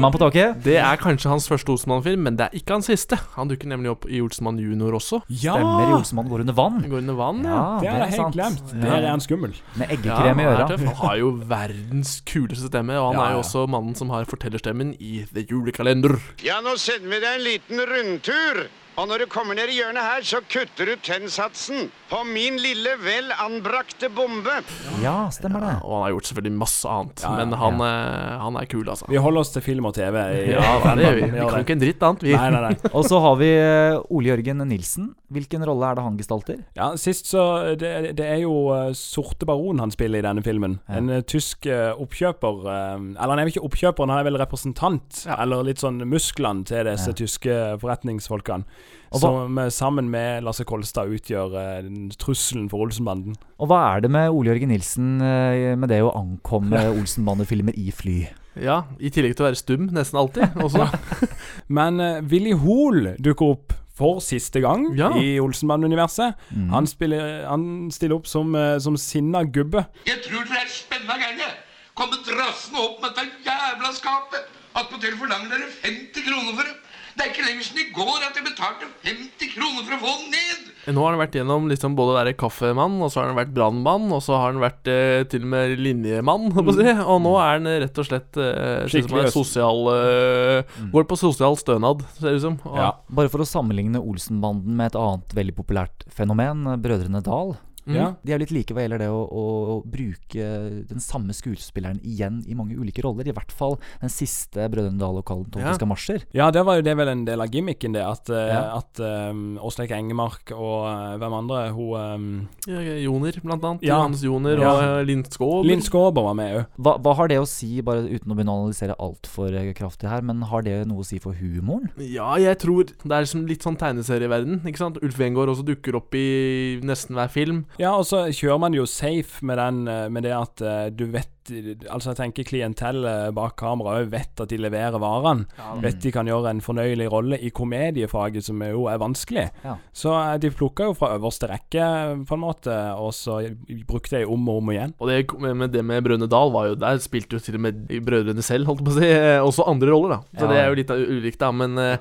man 0.02 0.12
på 0.12 0.20
taket? 0.20 0.60
Det 0.62 0.76
er 0.76 1.00
kanskje 1.00 1.32
hans 1.32 1.48
første 1.48 1.72
Olsenmann-film, 1.72 2.22
men 2.28 2.36
det 2.36 2.50
er 2.50 2.58
ikke 2.60 2.76
hans 2.76 2.90
siste. 2.92 3.16
Han 3.38 3.48
dukker 3.48 3.70
nemlig 3.70 3.94
opp 3.94 4.04
i 4.10 4.20
Olsenmann 4.20 4.60
junior 4.60 4.98
også. 4.98 5.22
Ja! 5.28 5.56
Stemmer 5.56 5.88
i 5.88 5.96
Olsemann 5.96 6.28
går 6.28 6.44
under 6.44 6.58
vann. 6.58 6.82
Går 6.84 7.00
under 7.00 7.18
vann, 7.18 7.42
ja. 7.46 7.56
Ja, 7.56 7.80
Det 7.80 7.88
har 7.88 7.98
jeg 7.98 8.12
helt 8.12 8.20
sant. 8.20 8.36
glemt. 8.36 8.76
Det 8.82 8.92
er 8.92 9.08
en 9.12 9.24
skummel. 9.24 9.56
Med 9.78 9.88
Ja, 9.88 9.96
eggekrem 9.96 10.40
i 10.40 10.44
er 10.44 10.52
øra. 10.52 10.68
Han 10.76 10.94
har 11.02 11.16
jo 11.20 11.30
verdens 11.48 12.20
kuleste 12.42 12.68
stemme, 12.70 12.98
og 12.98 13.12
han 13.12 13.18
Ja, 13.20 13.24
er 13.28 13.34
jo 13.36 13.40
ja. 13.40 13.44
også 13.46 13.64
mannen 13.70 13.94
som 13.98 14.10
har 14.10 14.24
fortellerstemmen 14.28 14.94
i 15.00 15.24
The 15.32 15.46
Julekalender. 15.50 16.18
Ja, 16.44 16.60
nå 16.64 16.76
sender 16.76 17.08
vi 17.14 17.20
deg 17.22 17.38
en 17.38 17.44
liten 17.46 17.84
rundtur. 17.92 18.64
Og 19.00 19.06
når 19.08 19.22
du 19.22 19.26
kommer 19.32 19.56
ned 19.56 19.70
i 19.72 19.78
hjørnet 19.78 20.04
her, 20.04 20.20
så 20.28 20.42
kutter 20.52 20.84
du 20.90 20.96
tennsatsen 21.00 21.86
på 22.10 22.18
min 22.28 22.58
lille 22.60 22.90
vel 23.00 23.30
anbrakte 23.40 24.10
bombe. 24.12 24.52
Ja, 25.00 25.30
stemmer 25.32 25.62
det. 25.64 25.70
Og 25.80 25.94
han 25.96 26.02
har 26.04 26.10
gjort 26.12 26.28
selvfølgelig 26.28 26.58
masse 26.60 26.90
annet, 26.92 27.22
Ja, 27.24 27.30
ja, 27.32 27.38
men 27.46 27.56
han, 27.56 27.80
eh, 27.86 28.34
han 28.42 28.58
er 28.60 28.66
kul, 28.68 28.84
altså. 28.92 29.08
Vi 29.08 29.16
holder 29.16 29.40
oss 29.40 29.52
til 29.54 29.62
film 29.64 29.86
og 29.88 29.94
TV. 29.96 30.12
i- 30.12 30.50
Ja, 30.52 30.94
det 30.94 31.06
gjør 31.06 31.14
vi. 31.16 31.30
Vi 31.30 31.48
kan 31.48 31.64
ikke 31.64 31.72
en 31.78 31.80
dritt 31.80 32.02
annet, 32.02 32.20
vi. 32.22 32.34
Nei, 32.36 32.50
nei, 32.50 32.60
nei. 32.60 32.76
Og 32.92 33.04
så 33.08 33.18
har 33.24 33.36
vi 33.40 33.48
eh, 33.56 33.96
Ole 34.12 34.28
Jørgen 34.28 34.60
Nilsen. 34.68 35.14
Hvilken 35.32 35.64
rolle 35.64 35.88
er 35.88 35.94
det 35.96 36.04
han 36.04 36.18
gestalter? 36.20 36.60
Ja, 36.76 36.90
sist 37.00 37.24
så 37.32 37.74
Det, 37.80 38.14
det 38.18 38.26
er 38.28 38.42
jo 38.44 38.52
eh, 38.76 38.92
Sorte 38.92 39.46
Baron 39.48 39.80
han 39.80 39.90
spiller 39.90 40.18
i 40.20 40.26
denne 40.28 40.44
filmen. 40.44 40.80
Ja. 40.86 41.00
En 41.00 41.08
tysk 41.24 41.64
oppkjøper 41.96 42.66
Eller 42.68 43.30
han 43.32 43.38
er 43.38 43.44
vel 43.46 43.52
ikke 43.54 43.64
oppkjøper, 43.64 44.04
han 44.06 44.18
er 44.18 44.28
vel 44.28 44.36
representant. 44.36 45.24
Eller 45.38 45.64
litt 45.64 45.80
sånn 45.80 46.02
musklene 46.04 46.66
til 46.68 46.84
disse 46.84 47.08
Ja. 47.08 47.16
tyske 47.24 47.56
forretningsfolkene. 47.80 48.64
Og 49.12 49.20
hva- 49.20 49.28
Som 49.28 49.58
sammen 49.70 50.06
med 50.10 50.42
Lasse 50.46 50.64
Kolstad 50.64 51.10
utgjør 51.12 51.56
eh, 51.60 51.88
trusselen 52.16 52.70
for 52.72 52.86
Olsenbanden. 52.86 53.34
Og 53.60 53.68
hva 53.68 53.80
er 53.96 54.00
det 54.06 54.10
med 54.14 54.30
Ole 54.32 54.54
Jørgen 54.54 54.72
Nilsen 54.72 55.20
eh, 55.20 55.74
med 55.76 55.88
det 55.92 56.00
å 56.02 56.14
ankomme 56.16 56.80
Olsenbandefilmer 56.98 57.76
i 57.76 57.90
fly? 57.92 58.16
Ja, 58.60 58.82
I 59.00 59.08
tillegg 59.12 59.36
til 59.36 59.44
å 59.44 59.48
være 59.50 59.56
stum 59.60 59.86
nesten 59.96 60.18
alltid. 60.20 60.56
Også. 60.60 60.88
Men 61.76 62.00
eh, 62.00 62.18
Willy 62.28 62.52
Hoel 62.52 63.14
dukker 63.20 63.54
opp 63.54 63.76
for 63.92 64.20
siste 64.24 64.60
gang 64.64 64.86
Ja. 64.96 65.10
i 65.20 65.36
Olsenband-universet. 65.40 66.38
Mm. 66.56 66.70
Han, 66.72 66.86
spiller- 66.88 67.44
han 67.48 67.90
stiller 67.92 68.16
opp 68.16 68.26
som, 68.28 68.54
eh, 68.56 68.78
som 68.80 68.96
sinna 68.96 69.44
gubbe. 69.44 69.84
Jeg 70.08 70.22
tror 70.24 70.44
dere 70.48 70.64
er 70.64 70.72
spenna 70.72 71.18
gærne. 71.20 71.50
Kommet 71.94 72.24
drassende 72.24 72.80
opp 72.80 73.02
med 73.04 73.12
dette 73.12 73.44
jævla 73.44 73.92
skapet. 73.92 74.48
Attpåtil 74.72 75.18
forlanger 75.20 75.52
dere 75.52 75.68
50 75.84 76.24
kroner 76.24 76.54
for 76.56 76.64
det. 76.64 76.76
Det 77.12 77.24
er 77.24 77.30
ikke 77.32 77.44
lenger 77.46 77.66
siden 77.66 77.82
i 77.82 77.90
går 77.96 78.26
at 78.26 78.36
jeg 78.38 78.44
betalte 78.46 78.88
50 79.04 79.50
kroner 79.56 79.82
for 79.86 79.96
å 79.96 80.00
få 80.02 80.12
den 80.22 80.30
ned. 80.34 80.68
Nå 80.92 80.98
har 81.04 81.12
han 81.14 81.20
vært 81.20 81.36
gjennom 81.38 81.68
liksom 81.70 81.94
både 81.94 82.10
å 82.10 82.16
være 82.16 82.32
kaffemann, 82.34 82.96
og 83.04 83.12
så 83.12 83.20
har 83.20 83.28
han 83.30 83.36
vært 83.38 83.52
brannmann, 83.54 84.08
og 84.16 84.22
så 84.24 84.34
har 84.34 84.48
han 84.50 84.58
vært 84.62 84.88
eh, 84.90 85.20
til 85.30 85.44
og 85.46 85.50
med 85.52 85.74
linjemann, 85.78 86.48
holdt 86.56 86.70
på 86.70 86.74
å 86.74 86.78
si. 86.80 86.88
Og 87.04 87.20
nå 87.22 87.34
er 87.38 87.52
han 87.52 87.68
rett 87.84 88.00
og 88.02 88.08
slett 88.08 88.40
eh, 88.42 88.48
er 88.82 88.90
Skikkelig 88.90 89.30
sosial 89.34 89.84
eh, 89.92 90.80
Går 90.94 91.06
på 91.12 91.18
sosial 91.20 91.54
stønad, 91.60 92.02
ser 92.18 92.32
det 92.32 92.40
ut 92.40 92.46
som. 92.48 92.58
Og, 92.66 92.80
Ja. 92.82 92.88
Bare 93.14 93.30
for 93.30 93.44
å 93.44 93.48
sammenligne 93.48 94.02
Olsenbanden 94.02 94.74
med 94.80 94.90
et 94.90 94.98
annet 94.98 95.36
veldig 95.38 95.54
populært 95.60 96.08
fenomen, 96.10 96.66
Brødrene 96.82 97.22
Dal. 97.22 97.54
Mm. 97.86 97.94
Ja. 97.96 98.08
De 98.22 98.32
er 98.34 98.38
litt 98.42 98.52
like 98.54 98.74
hva 98.76 98.84
gjelder 98.84 99.02
det 99.02 99.08
å, 99.10 99.22
å 99.26 99.76
bruke 99.88 100.46
den 100.88 101.02
samme 101.02 101.34
skuespilleren 101.34 102.00
igjen 102.06 102.42
i 102.46 102.54
mange 102.58 102.76
ulike 102.78 103.02
roller. 103.04 103.26
I 103.28 103.34
hvert 103.34 103.52
fall 103.54 103.78
den 104.02 104.12
siste 104.12 104.68
Brødrene 104.72 105.00
Dal 105.00 105.18
og 105.20 105.26
Kalentonske 105.28 105.88
marsjer. 105.88 106.26
Ja, 106.36 106.50
det 106.54 106.62
var 106.66 106.78
jo 106.78 106.84
det 106.86 106.94
vel 106.98 107.10
en 107.12 107.24
del 107.26 107.42
av 107.42 107.50
gimmicken, 107.52 107.94
det. 107.96 108.04
At, 108.06 108.30
eh, 108.30 108.52
Ja. 108.52 108.62
at 108.78 109.00
um, 109.32 109.58
Åsleik 109.62 109.90
Engemark 109.96 110.52
og 110.54 110.86
uh, 110.86 111.16
hvem 111.20 111.34
andre 111.40 111.62
Hun 111.72 111.94
um, 111.96 112.48
Ja, 112.68 112.80
Joner, 113.02 113.38
blant 113.42 113.64
annet. 113.64 113.82
Ja. 113.86 113.96
Johannes 113.98 114.22
Joner 114.26 114.58
Ja. 114.62 114.70
og 114.72 114.82
eh, 115.00 115.04
Linn 115.08 115.24
Skåber. 115.24 115.66
Linn 115.68 115.82
Skåber 115.82 116.22
var 116.28 116.34
med 116.38 116.56
òg. 116.60 116.66
Hva, 116.78 116.96
hva 117.02 117.14
har 117.18 117.28
det 117.32 117.40
å 117.42 117.48
si, 117.48 117.80
bare 117.84 118.04
uten 118.06 118.30
å 118.32 118.36
begynne 118.36 118.52
å 118.54 118.62
analysere 118.64 118.96
altfor 119.02 119.56
kraftig 119.76 120.08
her, 120.10 120.22
men 120.22 120.42
har 120.50 120.62
det 120.66 120.76
noe 120.88 121.02
å 121.02 121.06
si 121.06 121.18
for 121.22 121.34
humoren? 121.38 121.90
Ja, 121.98 122.34
jeg 122.40 122.58
tror 122.62 122.84
det 122.90 123.12
er 123.16 123.28
litt 123.48 123.64
sånn 123.64 123.78
tegneserieverden. 123.80 124.62
Ikke 124.68 124.82
sant? 124.82 125.00
Ulf 125.02 125.18
Wengård 125.20 125.52
også 125.54 125.64
dukker 125.66 125.96
opp 125.98 126.14
i 126.18 126.78
nesten 126.84 127.16
hver 127.18 127.30
film. 127.32 127.64
Ja, 127.80 127.94
og 127.96 128.04
så 128.08 128.26
kjører 128.28 128.60
man 128.60 128.76
jo 128.76 128.84
safe 128.88 129.44
med, 129.46 129.56
den, 129.60 129.86
eh, 129.88 130.08
med 130.12 130.26
det 130.26 130.34
at 130.36 130.64
eh, 130.64 130.88
du 130.92 131.06
vet 131.12 131.31
Altså, 131.50 132.12
jeg 132.12 132.18
tenker 132.20 132.46
klientellet 132.48 133.32
bak 133.34 133.56
kamera 133.58 133.96
òg 134.02 134.10
vet 134.12 134.40
at 134.44 134.48
de 134.52 134.58
leverer 134.60 134.98
varene. 135.02 135.46
Ja. 135.58 135.74
Vet 135.82 136.00
de 136.04 136.12
kan 136.14 136.28
gjøre 136.28 136.50
en 136.52 136.60
fornøyelig 136.64 137.08
rolle 137.12 137.38
i 137.42 137.50
komediefaget, 137.50 138.44
som 138.46 138.60
jo 138.62 138.86
er 138.90 139.00
vanskelig. 139.02 139.48
Ja. 139.64 139.76
Så 139.96 140.12
eh, 140.14 140.36
de 140.42 140.50
plukka 140.54 140.86
jo 140.90 140.94
fra 140.98 141.12
øverste 141.16 141.48
rekke, 141.50 141.88
på 142.28 142.36
en 142.38 142.44
måte, 142.44 142.76
og 142.98 143.12
så 143.16 143.40
brukte 143.88 144.20
de 144.20 144.26
om 144.30 144.48
og 144.52 144.62
om 144.62 144.70
igjen. 144.74 144.94
Og 145.02 145.10
det 145.10 145.22
med 145.62 145.72
det 145.74 145.84
med 145.84 146.02
Brødrene 146.06 146.28
Dal 146.30 146.52
var 146.54 146.66
jo 146.70 146.74
Der 146.82 146.98
spilte 147.02 147.36
jo 147.38 147.42
til 147.42 147.58
og 147.58 147.64
med 147.66 147.82
brødrene 148.06 148.42
selv, 148.44 148.66
holdt 148.70 148.82
jeg 148.82 148.86
på 148.88 148.94
å 148.94 149.00
si, 149.00 149.10
eh, 149.10 149.40
også 149.42 149.66
andre 149.68 149.90
roller, 149.92 150.16
da. 150.16 150.20
Så 150.38 150.44
Ja. 150.46 150.52
det 150.52 150.58
er 150.62 150.68
jo 150.70 150.78
litt 150.78 150.90
av 150.90 150.98
ulikt, 150.98 151.38
da. 151.38 151.50
Men 151.52 151.78
eh, 151.78 151.98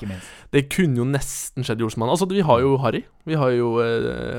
det 0.51 0.69
kunne 0.69 0.97
jo 1.01 1.05
nesten 1.05 1.63
skjedd 1.63 1.81
i 1.81 1.87
Olsenmannen. 1.87 2.13
Altså, 2.15 2.29
vi 2.29 2.41
har 2.41 2.59
jo 2.61 2.77
Harry. 2.77 3.03
Vi 3.25 3.35
har 3.37 3.51
jo 3.53 3.75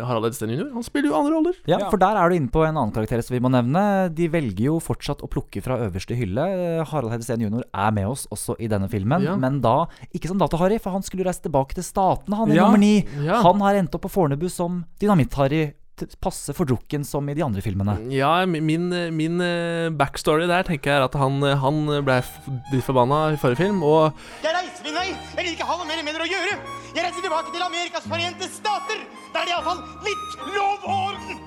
Harald 0.02 0.26
Edsten 0.26 0.50
jr. 0.50 0.72
Han 0.74 0.82
spiller 0.82 1.12
jo 1.12 1.14
andre 1.14 1.36
roller. 1.36 1.54
Ja, 1.70 1.78
for 1.88 2.00
der 2.02 2.16
er 2.18 2.28
du 2.28 2.34
inne 2.34 2.50
på 2.50 2.64
en 2.66 2.74
annen 2.76 2.90
karakter 2.94 3.22
som 3.22 3.36
vi 3.36 3.40
må 3.44 3.50
nevne. 3.52 4.12
De 4.12 4.26
velger 4.32 4.64
jo 4.66 4.80
fortsatt 4.92 5.24
å 5.24 5.30
plukke 5.32 5.62
fra 5.64 5.80
øverste 5.88 6.14
hylle. 6.16 6.46
Harald 6.92 7.12
Hedesen 7.16 7.40
jr. 7.42 7.64
er 7.72 7.90
med 7.96 8.06
oss 8.12 8.26
også 8.30 8.56
i 8.60 8.68
denne 8.68 8.88
filmen, 8.92 9.22
Ja. 9.24 9.36
men 9.36 9.60
da 9.64 9.86
ikke 10.14 10.28
som 10.28 10.38
Data-Harry, 10.38 10.78
for 10.80 10.92
han 10.92 11.02
skulle 11.02 11.24
reise 11.26 11.42
tilbake 11.42 11.74
til 11.74 11.82
Statene, 11.84 12.36
han 12.36 12.50
i 12.52 12.56
Ja. 12.56 12.66
nummer 12.70 12.78
ni. 12.78 13.06
Ja. 13.24 13.42
Han 13.42 13.60
har 13.60 13.74
endt 13.74 13.94
opp 13.94 14.02
på 14.06 14.10
Fornebu 14.12 14.48
som 14.50 14.84
Dynamitt-Harry. 15.00 15.72
Passe 16.02 16.16
Passe 16.18 16.54
fordrukken 16.56 17.04
som 17.06 17.28
i 17.28 17.34
de 17.36 17.42
andre 17.44 17.60
filmene. 17.62 18.10
Ja, 18.10 18.44
min, 18.46 18.88
min 19.14 19.36
eh, 19.44 19.90
backstory 19.94 20.48
der 20.48 20.64
tenker 20.64 20.88
jeg 20.90 20.98
er 20.98 21.04
at 21.04 21.14
han, 21.20 21.36
han 21.42 21.84
ble 22.02 22.16
f- 22.24 22.48
litt 22.72 22.82
forbanna 22.82 23.32
i 23.34 23.36
forrige 23.36 23.60
film, 23.60 23.82
og 23.84 24.12
Jeg 24.42 24.54
reiser 24.56 24.82
min 24.88 24.94
vei. 24.96 25.06
Jeg 25.36 25.44
vil 25.44 25.52
ikke 25.52 25.68
ha 25.68 25.76
noe 25.76 25.86
mer 25.86 26.02
med 26.02 26.16
dere 26.16 26.26
å 26.26 26.32
gjøre. 26.32 26.56
Jeg 26.96 27.04
reiser 27.06 27.22
tilbake 27.22 27.52
til 27.54 27.62
Amerikas 27.68 28.08
forente 28.08 28.48
stater. 28.50 28.98
Der 29.32 29.40
er 29.40 29.46
det 29.46 29.54
iallfall 29.54 29.80
litt 30.08 30.30
lov 30.56 30.78
og 30.82 31.12
orden. 31.12 31.38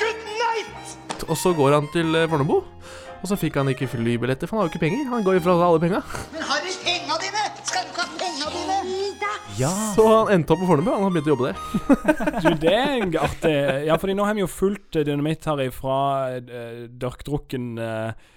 Good 0.00 0.20
night! 0.40 1.24
Og 1.28 1.36
så 1.36 1.52
går 1.56 1.76
han 1.76 1.88
til 1.92 2.14
eh, 2.16 2.28
Fornebu. 2.30 2.62
Og 3.20 3.28
så 3.28 3.36
fikk 3.36 3.58
han 3.60 3.68
ikke 3.68 3.88
flybilletter, 3.92 4.48
for 4.48 4.56
han 4.56 4.62
har 4.62 4.70
jo 4.70 4.72
ikke 4.72 4.86
penger. 4.86 5.04
Han 5.12 5.24
går 5.26 5.40
ifra 5.40 5.56
fra 5.58 5.68
alle 5.68 5.82
penga. 5.82 6.00
Men 6.32 6.46
Harry, 6.48 6.72
penga 6.84 7.18
dine! 7.20 7.44
Skal 7.68 7.84
du 7.84 7.92
ikke 7.92 8.06
ha 8.06 8.14
penga 8.22 8.52
dine? 8.54 8.70
Så 9.92 10.06
han 10.08 10.32
endte 10.32 10.54
opp 10.54 10.62
på 10.62 10.70
Fornebu. 10.70 10.90
Han 10.94 11.04
har 11.04 11.12
begynt 11.12 11.28
å 11.28 11.34
jobbe 11.34 11.50
der. 11.50 11.58
Du, 12.40 12.48
det 12.62 12.72
er 12.72 12.94
en 12.96 13.14
artig 13.20 13.54
Ja, 13.90 13.98
fordi 14.00 14.16
nå 14.16 14.24
har 14.24 14.38
vi 14.38 14.44
jo 14.44 14.48
fulgt 14.48 14.96
Dynamitt 15.04 15.44
her 15.50 15.60
ifra 15.66 15.98
uh, 16.40 16.84
dørkdrukken 17.02 17.74
eh, 17.84 18.28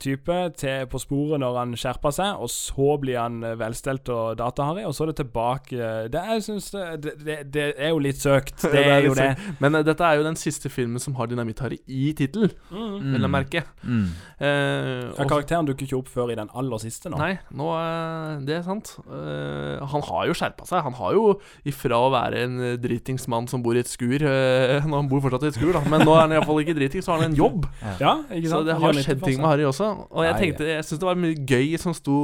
type 0.00 0.36
til 0.60 0.86
på 0.92 1.00
sporet 1.00 1.40
når 1.40 1.56
han 1.56 1.74
skjerper 1.78 2.12
seg, 2.12 2.40
og 2.42 2.50
så 2.52 2.96
blir 3.00 3.18
han 3.20 3.38
eh, 3.46 3.54
velstelt 3.60 4.08
og 4.12 4.36
dataharry, 4.40 4.84
og 4.88 4.92
så 4.96 5.06
er 5.06 5.12
det 5.12 5.16
tilbake 5.22 5.78
eh, 5.78 6.08
Det 6.12 6.20
er, 6.20 6.32
jeg 6.36 6.44
synes 6.48 6.70
det, 6.74 7.14
det, 7.24 7.38
det, 7.54 7.66
er 7.76 7.92
jo 7.94 8.02
litt 8.04 8.20
søkt. 8.20 8.66
Det 8.72 8.82
er 8.84 9.06
jo 9.06 9.14
det. 9.16 9.30
Men 9.60 9.76
uh, 9.76 9.82
dette 9.84 10.04
er 10.04 10.18
jo 10.20 10.26
den 10.26 10.36
siste 10.36 10.70
filmen 10.72 11.00
som 11.02 11.14
har 11.18 11.28
Dynamitt-Harry 11.30 11.80
i 11.86 12.12
tittel, 12.16 12.50
Mm. 12.72 13.12
vil 13.12 13.24
jeg 13.26 13.30
merke. 13.30 13.62
Mm. 13.84 14.04
Uh, 14.40 15.12
Ja, 15.18 15.26
karakteren 15.28 15.66
dukker 15.68 15.86
ikke 15.86 15.98
opp 15.98 16.08
før 16.12 16.30
i 16.32 16.36
den 16.38 16.48
aller 16.56 16.80
siste 16.82 17.10
nå. 17.12 17.18
Nei, 17.20 17.34
nå, 17.52 17.68
uh, 17.72 18.40
det 18.46 18.56
er 18.58 18.64
sant. 18.66 18.94
Eh, 19.06 19.82
han 19.92 20.04
har 20.08 20.28
jo 20.28 20.36
skjerpa 20.36 20.66
seg. 20.68 20.82
Han 20.86 20.96
har 20.98 21.16
jo 21.16 21.24
ifra 21.68 21.98
å 22.06 22.10
være 22.12 22.44
en 22.46 22.58
eh, 22.62 22.76
dritings 22.80 23.26
mann 23.30 23.48
som 23.50 23.62
bor 23.64 23.76
i 23.76 23.82
et 23.82 23.90
skur 23.90 24.24
eh, 24.26 24.82
Nå 24.88 24.98
Han 24.98 25.10
bor 25.10 25.22
fortsatt 25.24 25.46
i 25.46 25.50
et 25.52 25.58
skur, 25.58 25.72
da, 25.76 25.82
men 25.88 26.04
nå 26.06 26.14
er 26.16 26.24
han 26.24 26.34
iallfall 26.36 26.62
ikke 26.62 26.76
dritings, 26.78 27.06
så 27.06 27.14
har 27.14 27.22
han 27.22 27.32
en 27.32 27.38
jobb. 27.38 27.66
Ja, 28.00 28.14
ikke 28.30 28.52
Så 28.52 28.62
det 28.66 28.76
har 28.82 29.00
skjedd 29.00 29.22
ting 29.24 29.40
med 29.40 29.48
Harry 29.50 29.61
også. 29.68 29.90
Og 30.10 30.24
jeg 30.26 30.34
Nei, 30.36 30.40
tenkte, 30.44 30.70
jeg 30.70 30.86
syns 30.88 31.02
det 31.02 31.08
var 31.08 31.20
mye 31.22 31.36
gøy 31.48 31.76
som 31.80 31.94
sto 31.96 32.16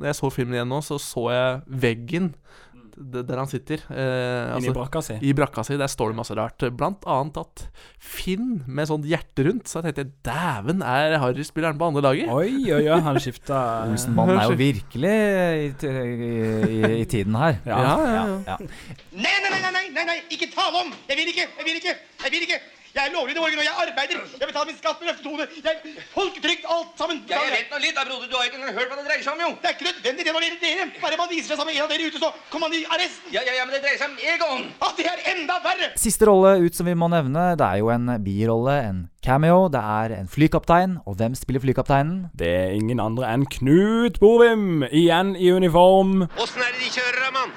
Når 0.00 0.10
jeg 0.10 0.18
så 0.20 0.30
filmen 0.34 0.58
igjen 0.58 0.72
nå, 0.72 0.80
så 0.84 0.98
så 1.02 1.28
jeg 1.34 1.80
veggen 1.86 2.32
der 2.96 3.36
han 3.36 3.48
sitter. 3.48 3.82
Eh, 3.92 4.56
Inni 4.56 4.72
brakka 4.72 5.02
si. 5.04 5.16
I 5.20 5.32
brakka 5.36 5.60
si. 5.66 5.76
Der 5.76 5.90
står 5.90 6.12
det 6.12 6.16
masse 6.16 6.36
rart. 6.36 6.64
Blant 6.76 7.04
annet 7.04 7.36
at 7.42 7.64
Finn 8.00 8.62
med 8.66 8.88
sånt 8.88 9.04
hjerte 9.08 9.44
rundt. 9.46 9.68
Så 9.68 9.82
jeg 9.82 9.90
tenkte 9.98 10.06
dæven, 10.24 10.80
er 10.80 11.18
Harry 11.20 11.44
spilleren 11.46 11.78
på 11.78 11.90
andre 11.90 12.04
laget? 12.06 12.30
Oi, 12.32 12.72
oi, 12.72 12.86
oi, 12.88 13.00
han 13.04 13.20
skifta 13.20 13.60
Olsenmannen 13.90 14.40
er 14.40 14.48
jo 14.48 14.56
virkelig 14.56 15.12
i, 15.12 15.68
i, 15.68 16.30
i, 16.30 16.94
i 17.02 17.04
tiden 17.04 17.36
her. 17.36 17.60
Ja. 17.68 17.82
Ja, 17.84 17.98
ja, 18.14 18.24
ja. 18.48 18.56
Nei, 19.12 19.36
nei, 19.44 19.52
nei, 19.52 19.60
nei, 19.60 19.84
nei, 19.92 20.08
nei, 20.14 20.18
ikke 20.32 20.48
tale 20.54 20.86
om! 20.86 20.96
Jeg 21.10 21.20
vil 21.20 21.34
ikke, 21.34 21.46
jeg 21.52 21.68
vil 21.68 21.80
ikke, 21.82 21.96
jeg 22.24 22.32
vil 22.32 22.48
ikke! 22.48 22.62
Jeg 22.96 23.10
er 23.10 23.12
lovlig 23.12 23.34
i 23.34 23.36
Norge, 23.36 23.56
og 23.60 23.64
jeg 23.66 23.74
arbeider! 23.82 24.20
Jeg 24.40 24.48
betaler 24.48 24.68
min 24.70 24.76
skatt 24.78 25.00
med 25.02 25.10
løftetone! 25.10 25.44
Jeg 25.66 25.96
Folketrygd, 26.14 26.62
alt 26.74 26.94
sammen! 26.96 27.18
Ja, 27.28 27.42
jeg 27.44 27.52
vet 27.52 27.74
nå 27.74 27.80
litt, 27.82 27.92
da, 27.92 28.04
broder. 28.08 28.30
Du 28.30 28.36
har 28.38 28.46
ikke 28.48 28.56
engang 28.56 28.72
hørt 28.78 28.88
hva 28.88 28.96
det 28.96 29.04
dreier 29.04 29.26
seg 29.26 29.34
om, 29.34 29.42
jo. 29.44 29.50
Det 29.60 29.68
er 29.68 29.76
ikke 29.76 29.88
nødvendig 29.90 30.24
det 30.24 30.32
når 30.32 30.46
det 30.46 30.48
gjelder 30.48 30.64
dere! 30.64 30.86
Bare 31.02 31.18
man 31.20 31.28
viser 31.34 31.50
seg 31.52 31.60
sammen 31.60 31.74
med 31.74 31.76
en 31.76 31.84
av 31.84 31.92
dere 31.92 32.08
ute, 32.08 32.22
så 32.24 32.30
kommer 32.54 32.72
man 32.72 32.78
i 32.78 32.80
arresten! 32.96 33.34
Ja, 33.36 33.44
ja, 33.44 33.58
ja, 33.58 33.68
men 33.68 33.76
det 33.76 33.82
dreier 33.84 34.00
seg 34.00 34.14
om 34.14 34.16
Egon. 34.32 34.64
Ja, 34.80 34.90
det 34.96 35.08
er 35.12 35.22
enda 35.34 35.58
verre! 35.68 35.90
Siste 36.06 36.30
rolle 36.30 36.54
ut 36.64 36.80
som 36.80 36.88
vi 36.88 36.96
må 36.96 37.10
nevne, 37.12 37.44
det 37.60 37.68
er 37.68 37.84
jo 37.84 37.92
en 37.92 38.08
birolle, 38.24 38.80
en 38.88 39.04
cameo. 39.28 39.68
Det 39.76 39.84
er 40.00 40.16
en 40.22 40.32
flykaptein. 40.32 40.98
Og 41.04 41.20
hvem 41.20 41.36
spiller 41.36 41.60
flykapteinen? 41.68 42.30
Det 42.32 42.48
er 42.48 42.76
ingen 42.80 43.04
andre 43.04 43.28
enn 43.28 43.44
Knut 43.58 44.22
Bovim, 44.24 44.86
igjen 44.88 45.36
i 45.36 45.52
uniform. 45.52 46.22
Åssen 46.40 46.64
er 46.64 46.72
det 46.72 46.86
de 46.86 46.94
kjører, 46.96 47.32
mann? 47.36 47.52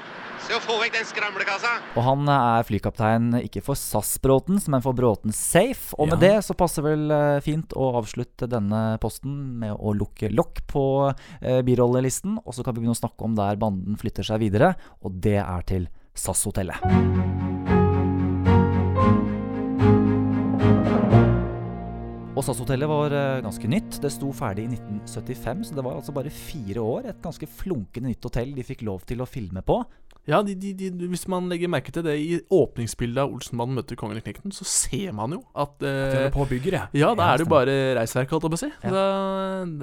Se 0.49 0.55
å 0.57 0.61
få 0.65 0.79
vekk 0.81 0.95
den 0.97 1.05
skramlekassa. 1.05 1.71
Og 1.93 2.01
han 2.07 2.29
er 2.33 2.63
flykaptein 2.65 3.27
ikke 3.43 3.61
for 3.61 3.77
SAS-Bråtens, 3.77 4.65
men 4.73 4.81
for 4.81 4.97
Bråten 4.97 5.29
Safe. 5.35 5.93
Og 6.01 6.09
med 6.09 6.23
Ja. 6.23 6.33
det 6.39 6.45
så 6.47 6.55
passer 6.57 6.81
vel 6.81 7.11
eh, 7.13 7.39
fint 7.45 7.69
å 7.77 7.91
avslutte 8.01 8.49
denne 8.49 8.97
posten 8.97 9.59
med 9.61 9.77
å 9.77 9.93
lukke 9.93 10.31
lokk 10.33 10.63
på 10.65 11.13
eh, 11.41 11.61
birollelisten. 11.61 12.39
Og 12.41 12.57
så 12.57 12.65
kan 12.65 12.73
vi 12.73 12.81
begynne 12.81 12.97
å 12.97 13.03
snakke 13.03 13.29
om 13.29 13.37
der 13.37 13.61
banden 13.61 13.95
flytter 14.01 14.25
seg 14.25 14.41
videre, 14.41 14.73
og 15.05 15.21
det 15.21 15.37
er 15.37 15.61
til 15.69 15.85
SAS-hotellet. 16.17 16.81
Og 22.39 22.45
SAS-hotellet 22.47 22.87
var 22.87 23.11
eh, 23.11 23.41
ganske 23.43 23.67
nytt. 23.67 23.97
Det 23.99 24.09
sto 24.15 24.29
ferdig 24.31 24.63
i 24.69 24.75
1975, 24.77 25.65
så 25.67 25.75
det 25.75 25.83
var 25.83 25.97
altså 25.99 26.13
bare 26.15 26.31
fire 26.31 26.79
år. 26.79 27.09
Et 27.11 27.17
ganske 27.19 27.49
flunkende 27.51 28.13
nytt 28.13 28.23
hotell 28.23 28.53
de 28.55 28.63
fikk 28.63 28.85
lov 28.87 29.03
til 29.09 29.19
å 29.19 29.27
filme 29.27 29.59
på. 29.65 29.81
Ja, 30.29 30.39
de, 30.45 30.53
de, 30.55 30.71
de, 30.77 31.07
hvis 31.09 31.25
man 31.31 31.47
legger 31.49 31.71
merke 31.71 31.91
til 31.91 32.03
det 32.05 32.13
i 32.21 32.37
åpningsbildet 32.53 33.23
av 33.23 33.31
Olsenmannen 33.33 33.79
møter 33.79 33.97
kongen 33.99 34.19
i 34.19 34.23
knekten, 34.23 34.53
så 34.55 34.63
ser 34.67 35.11
man 35.17 35.33
jo 35.35 35.41
at 35.57 35.75
De 35.81 35.89
eh, 35.89 36.17
At 36.29 36.35
på 36.35 36.43
å 36.45 36.47
bygge 36.47 36.73
det. 36.75 36.83
Ja, 37.01 37.11
da 37.17 37.25
Ja, 37.25 37.33
er 37.33 37.41
det 37.41 37.47
jo 37.47 37.51
bare 37.51 37.77
reisverk, 37.97 38.31
holdt 38.35 38.45
jeg 38.47 38.53
på 38.53 38.59
å 38.59 38.63
si. 38.63 38.69
Ja. 38.85 38.91
Da, 38.93 39.05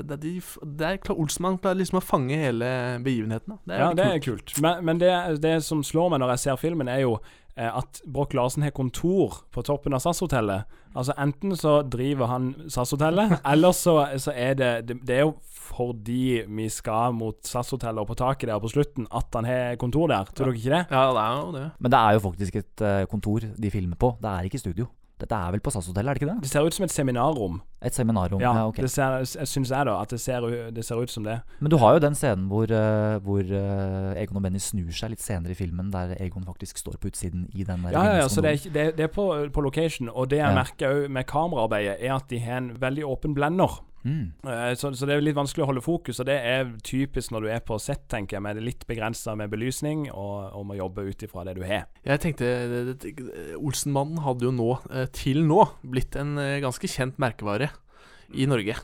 det, 0.00 0.20
det, 0.22 0.34
det 0.80 0.90
er 0.92 1.00
klar, 1.02 1.18
Olsenmann 1.20 1.58
klarer 1.60 1.82
liksom 1.82 2.00
å 2.00 2.04
fange 2.04 2.38
hele 2.40 2.70
begivenheten. 3.04 3.56
da. 3.56 3.58
Det 3.66 3.76
er 3.76 3.82
Ja, 3.84 3.90
det 3.98 4.06
er 4.14 4.22
kult. 4.30 4.54
Men, 4.62 4.84
men 4.86 5.02
det, 5.02 5.12
det 5.44 5.58
som 5.66 5.82
slår 5.84 6.14
meg 6.14 6.24
når 6.24 6.36
jeg 6.38 6.46
ser 6.46 6.62
filmen, 6.62 6.88
er 6.94 7.04
jo 7.04 7.18
at 7.56 8.02
Broch 8.04 8.34
Larsen 8.36 8.66
har 8.66 8.74
kontor 8.76 9.40
på 9.54 9.64
toppen 9.64 9.96
av 9.96 10.02
SAS-hotellet. 10.04 10.66
Altså 10.96 11.14
Enten 11.20 11.54
så 11.56 11.78
driver 11.88 12.28
han 12.30 12.50
SAS-hotellet, 12.68 13.38
eller 13.52 13.76
så, 13.76 13.98
så 14.20 14.34
er 14.36 14.58
det, 14.58 14.72
det 14.88 14.98
Det 15.08 15.16
er 15.16 15.24
jo 15.26 15.36
fordi 15.66 16.44
vi 16.46 16.68
skal 16.70 17.14
mot 17.16 17.38
SAS-hotellet 17.44 18.04
og 18.04 18.10
på 18.12 18.18
taket 18.18 18.50
der 18.50 18.60
på 18.62 18.70
slutten, 18.70 19.08
at 19.10 19.34
han 19.34 19.48
har 19.48 19.80
kontor 19.80 20.12
der. 20.12 20.28
Tror 20.30 20.52
dere 20.52 20.60
ikke 20.60 20.74
det? 20.76 20.84
Ja, 20.92 21.08
det 21.16 21.24
er 21.24 21.40
jo 21.40 21.56
det. 21.56 21.66
Men 21.80 21.92
det 21.92 22.02
er 22.02 22.12
jo 22.16 22.22
faktisk 22.28 22.60
et 22.62 22.84
eh, 22.86 23.06
kontor 23.10 23.48
de 23.56 23.72
filmer 23.72 23.98
på. 23.98 24.14
Det 24.22 24.30
er 24.30 24.46
ikke 24.46 24.62
studio. 24.62 24.86
Dette 25.18 25.32
er 25.32 25.52
vel 25.54 25.60
på 25.64 25.70
SAS-hotellet, 25.72 26.10
er 26.10 26.14
det 26.14 26.20
ikke 26.22 26.28
det? 26.34 26.42
Det 26.44 26.50
ser 26.50 26.66
ut 26.66 26.74
som 26.76 26.84
et 26.84 26.92
seminarrom. 26.92 27.54
Et 27.80 27.94
seminarrom. 27.94 28.40
Ja, 28.42 28.50
Ja, 28.54 28.66
ok. 28.68 28.76
det 28.84 28.90
ser, 28.92 29.14
jeg 29.24 29.48
syns 29.48 29.70
jeg, 29.72 29.86
da. 29.88 29.94
At 30.02 30.10
det 30.12 30.18
ser, 30.20 30.44
det 30.76 30.84
ser 30.84 31.00
ut 31.00 31.08
som 31.08 31.24
det. 31.24 31.38
Men 31.60 31.70
du 31.72 31.78
har 31.80 31.94
jo 31.96 32.02
den 32.04 32.12
scenen 32.14 32.48
hvor, 32.50 32.68
eh, 32.68 33.16
hvor 33.24 33.40
eh, 33.40 34.20
Egon 34.20 34.36
og 34.36 34.42
Benny 34.44 34.60
snur 34.60 34.92
seg 34.92 35.14
litt 35.14 35.24
senere 35.24 35.52
i 35.52 35.56
filmen, 35.56 35.88
der 35.90 36.12
Egon 36.20 36.44
faktisk 36.44 36.76
står 36.82 36.98
på 37.00 37.08
utsiden 37.08 37.46
i 37.54 37.64
den 37.64 37.82
der 37.88 37.96
Ja, 37.96 38.04
ja, 38.04 38.16
ja, 38.20 38.28
så 38.28 38.44
det 38.44 38.52
er, 38.66 38.70
det, 38.76 38.86
det 38.98 39.04
er 39.08 39.12
på, 39.16 39.24
på 39.52 39.64
location. 39.64 40.10
Og 40.12 40.28
det 40.28 40.42
jeg 40.42 40.48
Ja. 40.52 40.54
merker 40.54 40.92
òg 40.92 41.08
med 41.08 41.26
kameraarbeidet, 41.26 41.96
er 42.04 42.14
at 42.14 42.28
de 42.28 42.38
har 42.44 42.58
en 42.60 42.70
veldig 42.80 43.04
åpen 43.08 43.34
blender. 43.34 43.80
Mm. 44.06 44.26
Eh, 44.46 44.72
Så, 44.78 44.92
så 44.94 45.06
det 45.08 45.16
er 45.16 45.24
litt 45.24 45.34
vanskelig 45.36 45.64
å 45.64 45.70
holde 45.72 45.82
fokus, 45.82 46.20
og 46.22 46.28
det 46.28 46.36
er 46.46 46.68
typisk 46.86 47.32
når 47.34 47.42
du 47.42 47.48
er 47.56 47.62
på 47.66 47.78
sett, 47.82 48.04
tenker 48.12 48.36
jeg, 48.38 48.44
med 48.46 48.60
litt 48.62 48.86
begrensa 48.86 49.34
med 49.38 49.50
belysning, 49.50 50.06
og, 50.12 50.52
og 50.54 50.66
må 50.68 50.76
jobbe 50.78 51.08
ut 51.10 51.24
ifra 51.26 51.44
det 51.48 51.56
du 51.58 51.64
har. 51.66 51.88
Jeg 52.06 52.22
tenkte 52.22 52.50
det- 52.70 52.98
det- 53.02 53.56
Olsenmannen 53.58 54.22
hadde 54.22 54.46
jo 54.46 54.52
nå, 54.54 54.70
eh, 54.92 55.06
til 55.12 55.42
nå, 55.44 55.64
blitt 55.82 56.14
en 56.16 56.38
eh, 56.38 56.60
ganske 56.62 56.86
kjent 56.86 57.18
merkevare 57.18 57.70
i 58.34 58.46
Norge. 58.46 58.74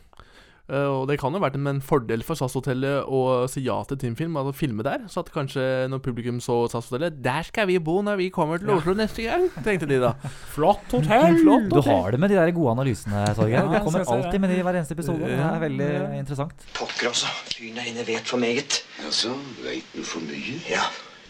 Eh, 0.70 0.86
og 0.86 1.08
det 1.10 1.18
kan 1.18 1.34
jo 1.34 1.40
ha 1.40 1.46
vært 1.48 1.58
en, 1.58 1.80
fordel 1.82 2.22
for 2.26 2.38
SAS-hotellet 2.38 3.08
å 3.10 3.22
si 3.50 3.64
ja 3.66 3.80
til 3.88 3.98
Teamfilm 3.98 4.38
og 4.38 4.52
filme 4.56 4.84
der. 4.86 5.08
Så 5.10 5.24
at 5.24 5.32
kanskje 5.34 5.64
når 5.90 6.02
publikum 6.04 6.38
så 6.42 6.62
SAS-hotellet 6.70 7.18
Der 7.24 7.42
skal 7.48 7.66
vi 7.70 7.80
bo 7.82 7.98
når 8.04 8.20
vi 8.20 8.30
kommer 8.34 8.62
til 8.62 8.70
Ja. 8.70 8.78
Oslo 8.78 8.94
neste 8.96 9.26
gang, 9.26 9.48
tenkte 9.66 9.90
de 9.90 10.00
da. 10.02 10.14
Flott 10.54 10.94
hotell! 10.94 11.38
Flott 11.42 11.70
Du 11.72 11.82
har 11.88 12.14
det 12.14 12.22
med 12.22 12.32
de 12.32 12.38
der 12.38 12.54
gode 12.54 12.76
analysene, 12.76 13.26
Torgeir. 13.36 13.62
Ja, 13.62 13.68
du 13.68 13.84
kommer 13.84 14.06
alltid 14.06 14.40
med 14.40 14.54
de 14.54 14.60
i 14.60 14.66
hver 14.66 14.80
eneste 14.80 14.98
episode. 14.98 15.26
Det 15.26 15.38
er 15.38 15.62
veldig 15.66 15.92
interessant. 16.22 16.68
Pokker 16.78 17.10
altså. 17.10 17.32
Fyren 17.52 17.80
der 17.80 17.90
inne 17.90 18.06
vet 18.06 18.28
for 18.28 18.42
meget. 18.42 18.82
Altså, 19.04 19.34
veit 19.64 19.96
du 19.96 20.04
for 20.06 20.22
mye? 20.24 20.60
Ja, 20.70 20.86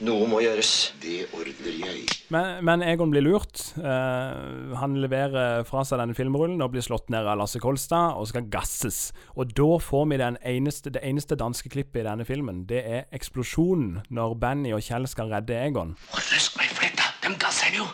noe 0.07 0.27
må 0.31 0.41
gjøres. 0.43 0.93
Det 1.03 1.27
ordner 1.37 1.77
jeg. 1.77 2.07
Men, 2.35 2.63
men 2.67 2.85
Egon 2.87 3.13
blir 3.13 3.25
lurt. 3.25 3.61
Uh, 3.77 4.75
han 4.79 4.97
leverer 5.03 5.67
fra 5.69 5.85
seg 5.87 6.01
denne 6.03 6.17
filmrullen 6.17 6.63
og 6.65 6.73
blir 6.75 6.85
slått 6.85 7.13
ned 7.13 7.29
av 7.29 7.39
Lasse 7.41 7.61
Kolstad 7.63 8.19
og 8.19 8.29
skal 8.31 8.49
gasses. 8.53 9.13
Og 9.37 9.53
da 9.57 9.69
får 9.83 10.09
vi 10.13 10.21
den 10.23 10.39
eneste, 10.55 10.93
det 10.95 11.05
eneste 11.07 11.39
danske 11.39 11.73
klippet 11.73 12.03
i 12.03 12.09
denne 12.09 12.27
filmen. 12.29 12.65
Det 12.71 12.83
er 12.83 13.07
eksplosjonen 13.15 14.03
når 14.11 14.37
Benny 14.43 14.75
og 14.77 14.83
Kjell 14.85 15.09
skal 15.11 15.33
redde 15.33 15.59
Egon. 15.59 15.97
Røsk 16.17 16.59
meg 16.61 16.73
fletta, 16.75 17.13
De 17.23 17.35
gasser 17.41 17.79
jo. 17.79 17.87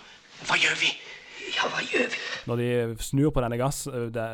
Hva 0.48 0.56
gjør 0.60 0.76
vi? 0.80 0.94
Ja, 1.54 1.68
hva 1.72 1.82
gjør 1.84 2.08
vi? 2.12 2.20
Når 2.48 2.60
de 2.60 2.68
snur 3.04 3.32
på 3.34 3.42
denne 3.44 3.58
gass, 3.60 3.82
eh, 3.90 4.06
de, 4.14 4.26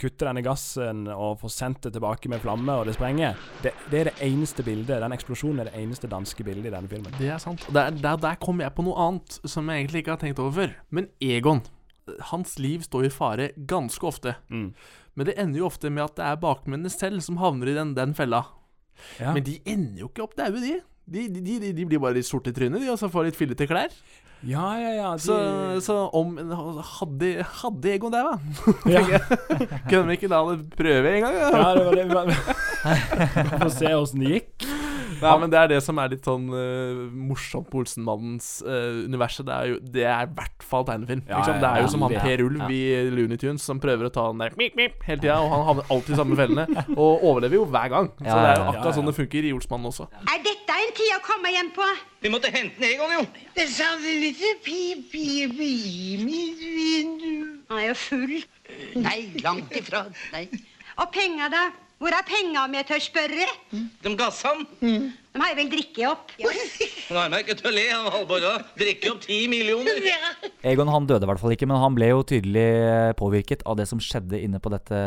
kutter 0.00 0.30
denne 0.30 0.44
gassen 0.44 1.06
og 1.12 1.40
får 1.42 1.54
sendt 1.54 1.82
det 1.86 1.94
tilbake 1.96 2.30
med 2.32 2.42
flamme, 2.44 2.78
og 2.80 2.88
det 2.88 2.96
sprenger. 2.96 3.38
Det, 3.64 3.74
det 3.92 4.00
er 4.00 4.10
det 4.10 4.28
eneste 4.28 4.64
bildet. 4.66 5.00
Den 5.02 5.16
eksplosjonen 5.16 5.64
er 5.64 5.70
det 5.70 5.82
eneste 5.82 6.10
danske 6.10 6.46
bildet 6.46 6.70
i 6.70 6.74
denne 6.74 6.90
filmen. 6.90 7.16
Det 7.18 7.32
er 7.32 7.42
sant. 7.42 7.66
Der, 7.72 7.92
der, 7.96 8.20
der 8.20 8.40
kom 8.42 8.62
jeg 8.64 8.74
på 8.76 8.86
noe 8.86 9.08
annet 9.08 9.40
som 9.44 9.68
jeg 9.68 9.84
egentlig 9.84 10.04
ikke 10.04 10.16
har 10.16 10.22
tenkt 10.22 10.42
over 10.42 10.56
før. 10.60 10.78
Men 10.94 11.10
Egon, 11.24 11.64
hans 12.32 12.56
liv 12.58 12.84
står 12.86 13.08
i 13.08 13.12
fare 13.14 13.50
ganske 13.70 14.06
ofte. 14.06 14.36
Men 14.50 15.28
det 15.28 15.36
ender 15.40 15.60
jo 15.60 15.68
ofte 15.68 15.90
med 15.92 16.06
at 16.06 16.16
det 16.18 16.26
er 16.26 16.40
bakmennene 16.42 16.92
selv 16.92 17.20
som 17.24 17.40
havner 17.42 17.70
i 17.70 17.76
den, 17.76 17.94
den 17.98 18.14
fella. 18.16 18.44
Ja. 19.20 19.34
Men 19.34 19.44
de 19.46 19.58
ender 19.68 20.04
jo 20.04 20.10
ikke 20.10 20.24
opp 20.26 20.36
daue, 20.38 20.62
de. 20.62 20.78
De, 21.10 21.26
de, 21.28 21.58
de. 21.74 21.84
blir 21.90 21.98
bare 22.02 22.14
litt 22.20 22.28
sorte 22.28 22.52
i 22.52 22.54
trynet, 22.56 22.80
de, 22.82 22.90
og 22.92 22.98
så 23.00 23.08
får 23.10 23.30
litt 23.30 23.38
fillete 23.38 23.66
klær. 23.66 23.90
Ja, 24.46 24.68
ja, 24.80 24.92
ja. 24.96 25.08
De, 25.18 25.20
Så, 25.20 25.34
så 25.84 25.96
om 26.16 26.32
Hadde, 26.38 27.44
hadde 27.60 27.90
Egon 27.92 28.14
daua? 28.14 28.38
Ja. 28.88 29.02
Kunne 29.90 30.06
vi 30.08 30.16
ikke 30.16 30.30
da 30.32 30.40
prøve 30.78 31.12
en 31.16 31.26
gang? 31.26 31.36
Ja, 31.42 31.50
Ja, 31.50 31.90
det 31.92 32.06
var 32.14 32.30
det. 32.30 32.38
Vi 33.50 33.58
får 33.60 33.74
se 33.76 33.92
åssen 33.98 34.24
det 34.24 34.30
gikk. 34.38 34.70
Nei, 35.20 35.34
men 35.42 35.50
Det 35.52 35.58
er 35.60 35.68
det 35.74 35.78
som 35.84 35.98
er 36.00 36.12
litt 36.14 36.24
sånn 36.26 36.46
uh, 36.52 37.00
morsomt 37.30 37.68
på 37.70 37.82
Olsenmannens 37.82 38.48
uh, 38.66 39.04
universet. 39.06 39.46
Det 39.48 39.54
er 39.56 39.70
jo 39.72 39.78
Det 39.96 40.04
er 40.08 40.26
i 40.28 40.32
hvert 40.38 40.64
fall 40.66 40.86
tegnefilm. 40.88 41.22
Ja, 41.28 41.40
ja, 41.44 41.56
Det 41.60 41.68
er 41.70 41.82
jo 41.82 41.88
ja, 41.88 41.92
som 41.94 42.04
han. 42.06 42.16
Per 42.24 42.44
Ulv 42.46 42.60
Ja. 42.64 42.68
i 42.72 43.10
Looney 43.14 43.40
Tunes 43.40 43.62
som 43.66 43.80
prøver 43.82 44.08
å 44.08 44.12
ta 44.14 44.26
den 44.32 44.40
der 44.44 44.56
mip, 44.60 44.76
mip, 44.78 45.00
hele 45.06 45.20
tida, 45.24 45.38
og 45.44 45.50
han 45.54 45.66
havner 45.68 45.90
alltid 45.94 46.14
i 46.14 46.20
samme 46.22 46.38
fellene. 46.40 46.66
Og 47.00 47.24
overlever 47.30 47.60
jo 47.60 47.64
hver 47.70 47.88
gang. 47.92 48.08
Så 48.18 48.26
Ja, 48.28 48.38
det 48.40 48.48
er 48.50 48.56
jo 48.56 48.64
ja. 48.64 48.70
akkurat 48.74 48.96
sånn 48.98 49.10
det 49.10 49.16
funker 49.18 49.48
i 49.50 49.52
Olsmannen 49.56 49.90
også. 49.92 50.08
Er 50.30 50.40
dette 50.46 50.78
en 50.84 50.94
tid 50.96 51.12
å 51.16 51.20
komme 51.26 51.52
hjem 51.54 51.70
på? 51.76 51.86
Vi 52.24 52.32
måtte 52.32 52.50
hente 52.52 52.84
Egon, 52.84 53.12
jo. 53.18 53.22
Det 53.56 53.66
sa 53.72 53.92
du 54.00 54.08
lille 54.08 54.54
pip, 54.64 55.06
pip 55.12 55.60
i 55.60 56.16
mitt 56.20 56.60
vindu. 56.64 57.60
Han 57.70 57.78
er 57.80 57.86
jo 57.92 57.94
full. 57.96 58.34
Nei, 59.00 59.18
langt 59.44 59.72
ifra. 59.76 60.04
Nei. 60.34 60.44
Og 61.00 61.08
penger, 61.14 61.48
da? 61.52 61.64
Hvor 62.00 62.14
er 62.16 62.24
penga, 62.24 62.62
mi, 62.72 62.80
tør 62.88 63.02
spørre? 63.04 63.46
De 64.00 64.12
gassa 64.16 64.54
han. 64.54 65.10
De 65.30 65.38
har 65.38 65.52
jo 65.52 65.56
vel 65.60 65.68
drikket 65.70 66.06
opp? 66.10 66.32
Han 67.06 67.16
har 67.16 67.28
meg 67.30 67.44
ikke 67.44 67.54
til 67.60 67.68
å 67.70 67.72
le 67.74 67.84
han 67.86 68.06
Halvor. 68.10 68.44
Drikker 68.78 69.12
opp 69.12 69.20
ti 69.22 69.36
millioner. 69.50 70.00
Egon 70.66 70.90
han 70.90 71.06
døde 71.06 71.22
i 71.22 71.30
hvert 71.30 71.38
fall 71.42 71.54
ikke, 71.54 71.68
men 71.70 71.78
han 71.78 71.94
ble 71.94 72.08
jo 72.10 72.24
tydelig 72.26 72.64
påvirket 73.18 73.62
av 73.62 73.78
det 73.78 73.86
som 73.86 74.02
skjedde 74.02 74.40
inne 74.42 74.58
på 74.62 74.72
dette, 74.74 74.98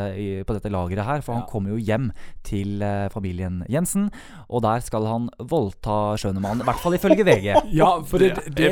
på 0.47 0.55
dette 0.55 0.71
lageret 0.71 1.03
her. 1.09 1.25
For 1.25 1.35
han 1.35 1.43
kommer 1.49 1.75
jo 1.75 1.81
hjem 1.83 2.07
til 2.47 2.79
eh, 2.83 3.09
familien 3.11 3.65
Jensen, 3.71 4.07
og 4.47 4.63
der 4.63 4.85
skal 4.85 5.09
han 5.11 5.27
voldta 5.39 6.15
Schønemann. 6.21 6.63
I 6.63 6.69
hvert 6.69 6.83
fall 6.85 6.95
ifølge 6.99 7.27
VG. 7.27 7.51
Ja, 7.73 7.89
for, 8.05 8.21
det, 8.21 8.45
det, 8.55 8.69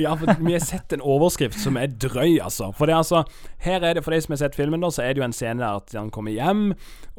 ja, 0.00 0.12
for 0.18 0.34
vi 0.40 0.52
har 0.56 0.64
sett 0.64 0.92
en 0.92 1.04
overskrift 1.06 1.56
som 1.62 1.78
er 1.80 1.92
drøy, 1.92 2.40
altså. 2.42 2.72
For 2.76 2.88
det 2.88 2.96
er 2.96 3.00
altså 3.00 3.22
Her 3.62 3.84
er 3.86 3.96
det, 3.96 4.04
for 4.04 4.12
de 4.12 4.20
som 4.24 4.34
har 4.34 4.42
sett 4.42 4.58
filmen, 4.58 4.82
da, 4.82 4.90
så 4.92 5.04
er 5.04 5.14
det 5.14 5.22
jo 5.22 5.28
en 5.28 5.36
scene 5.36 5.62
der 5.62 5.80
at 5.80 5.94
han 5.96 6.10
kommer 6.12 6.34
hjem 6.34 6.70